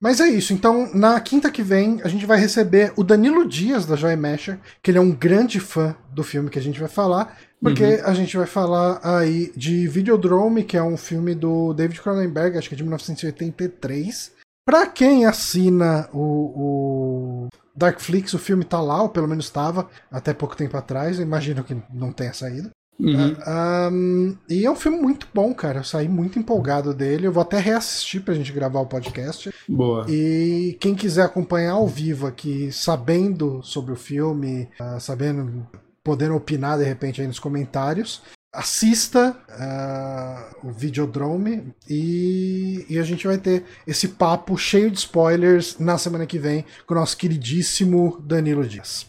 [0.00, 3.84] Mas é isso, então na quinta que vem a gente vai receber o Danilo Dias
[3.84, 6.88] da Joy Mesher, que ele é um grande fã do filme que a gente vai
[6.88, 8.04] falar, porque uhum.
[8.04, 12.68] a gente vai falar aí de Videodrome, que é um filme do David Cronenberg, acho
[12.68, 14.32] que é de 1983.
[14.64, 17.48] Pra quem assina o, o
[17.78, 21.18] Darkflix, o filme tá lá, ou pelo menos estava, até pouco tempo atrás.
[21.18, 22.70] Eu imagino que não tenha saído.
[22.98, 23.32] Uhum.
[23.32, 25.78] Uh, um, e é um filme muito bom, cara.
[25.78, 27.28] Eu saí muito empolgado dele.
[27.28, 29.54] Eu vou até reassistir pra gente gravar o podcast.
[29.68, 30.04] Boa.
[30.08, 35.64] E quem quiser acompanhar ao vivo aqui, sabendo sobre o filme, uh, sabendo,
[36.02, 38.20] podendo opinar de repente aí nos comentários,
[38.52, 45.78] assista uh, o Videodrome e, e, a gente vai ter esse papo cheio de spoilers
[45.78, 49.06] na semana que vem com o nosso queridíssimo Danilo Dias.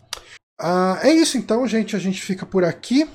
[0.62, 1.96] Uh, é isso então, gente.
[1.96, 3.08] A gente fica por aqui.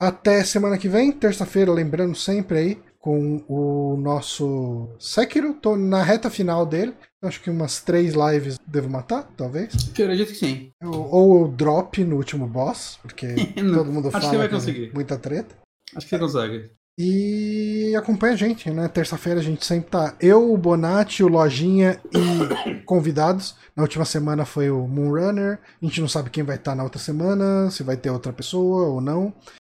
[0.00, 5.54] Até semana que vem, terça-feira, lembrando sempre aí, com o nosso Sekiro.
[5.54, 6.94] Tô na reta final dele.
[7.22, 9.74] Acho que umas três lives devo matar, talvez.
[9.98, 10.72] Eu acredito que sim.
[10.82, 13.26] Ou o drop no último boss, porque
[13.74, 14.90] todo mundo fala Acho que vai conseguir.
[14.94, 15.54] muita treta.
[15.96, 16.70] Acho que você consegue.
[16.98, 18.86] E acompanha a gente, né?
[18.88, 20.14] Terça-feira a gente sempre tá.
[20.20, 23.56] Eu, o Bonatti, o Lojinha e convidados.
[23.74, 25.60] Na última semana foi o Moonrunner.
[25.80, 28.32] A gente não sabe quem vai estar tá na outra semana, se vai ter outra
[28.32, 29.32] pessoa ou não.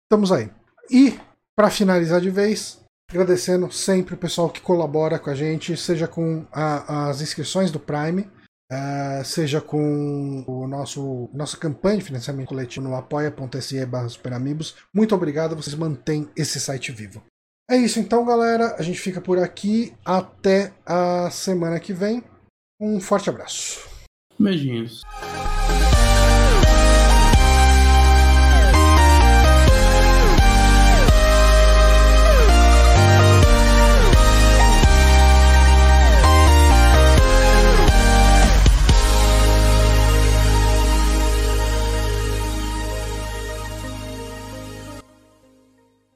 [0.05, 0.51] Estamos aí.
[0.90, 1.16] E,
[1.55, 6.44] para finalizar de vez, agradecendo sempre o pessoal que colabora com a gente, seja com
[6.51, 8.28] a, as inscrições do Prime
[8.73, 14.77] Uh, seja com o nosso nossa campanha de financiamento coletivo no apoia.se barra superamigos.
[14.94, 17.23] Muito obrigado, vocês mantêm esse site vivo.
[17.70, 18.77] É isso então, galera.
[18.78, 19.93] A gente fica por aqui.
[20.05, 22.23] Até a semana que vem.
[22.81, 23.86] Um forte abraço.
[24.39, 25.03] Beijinhos.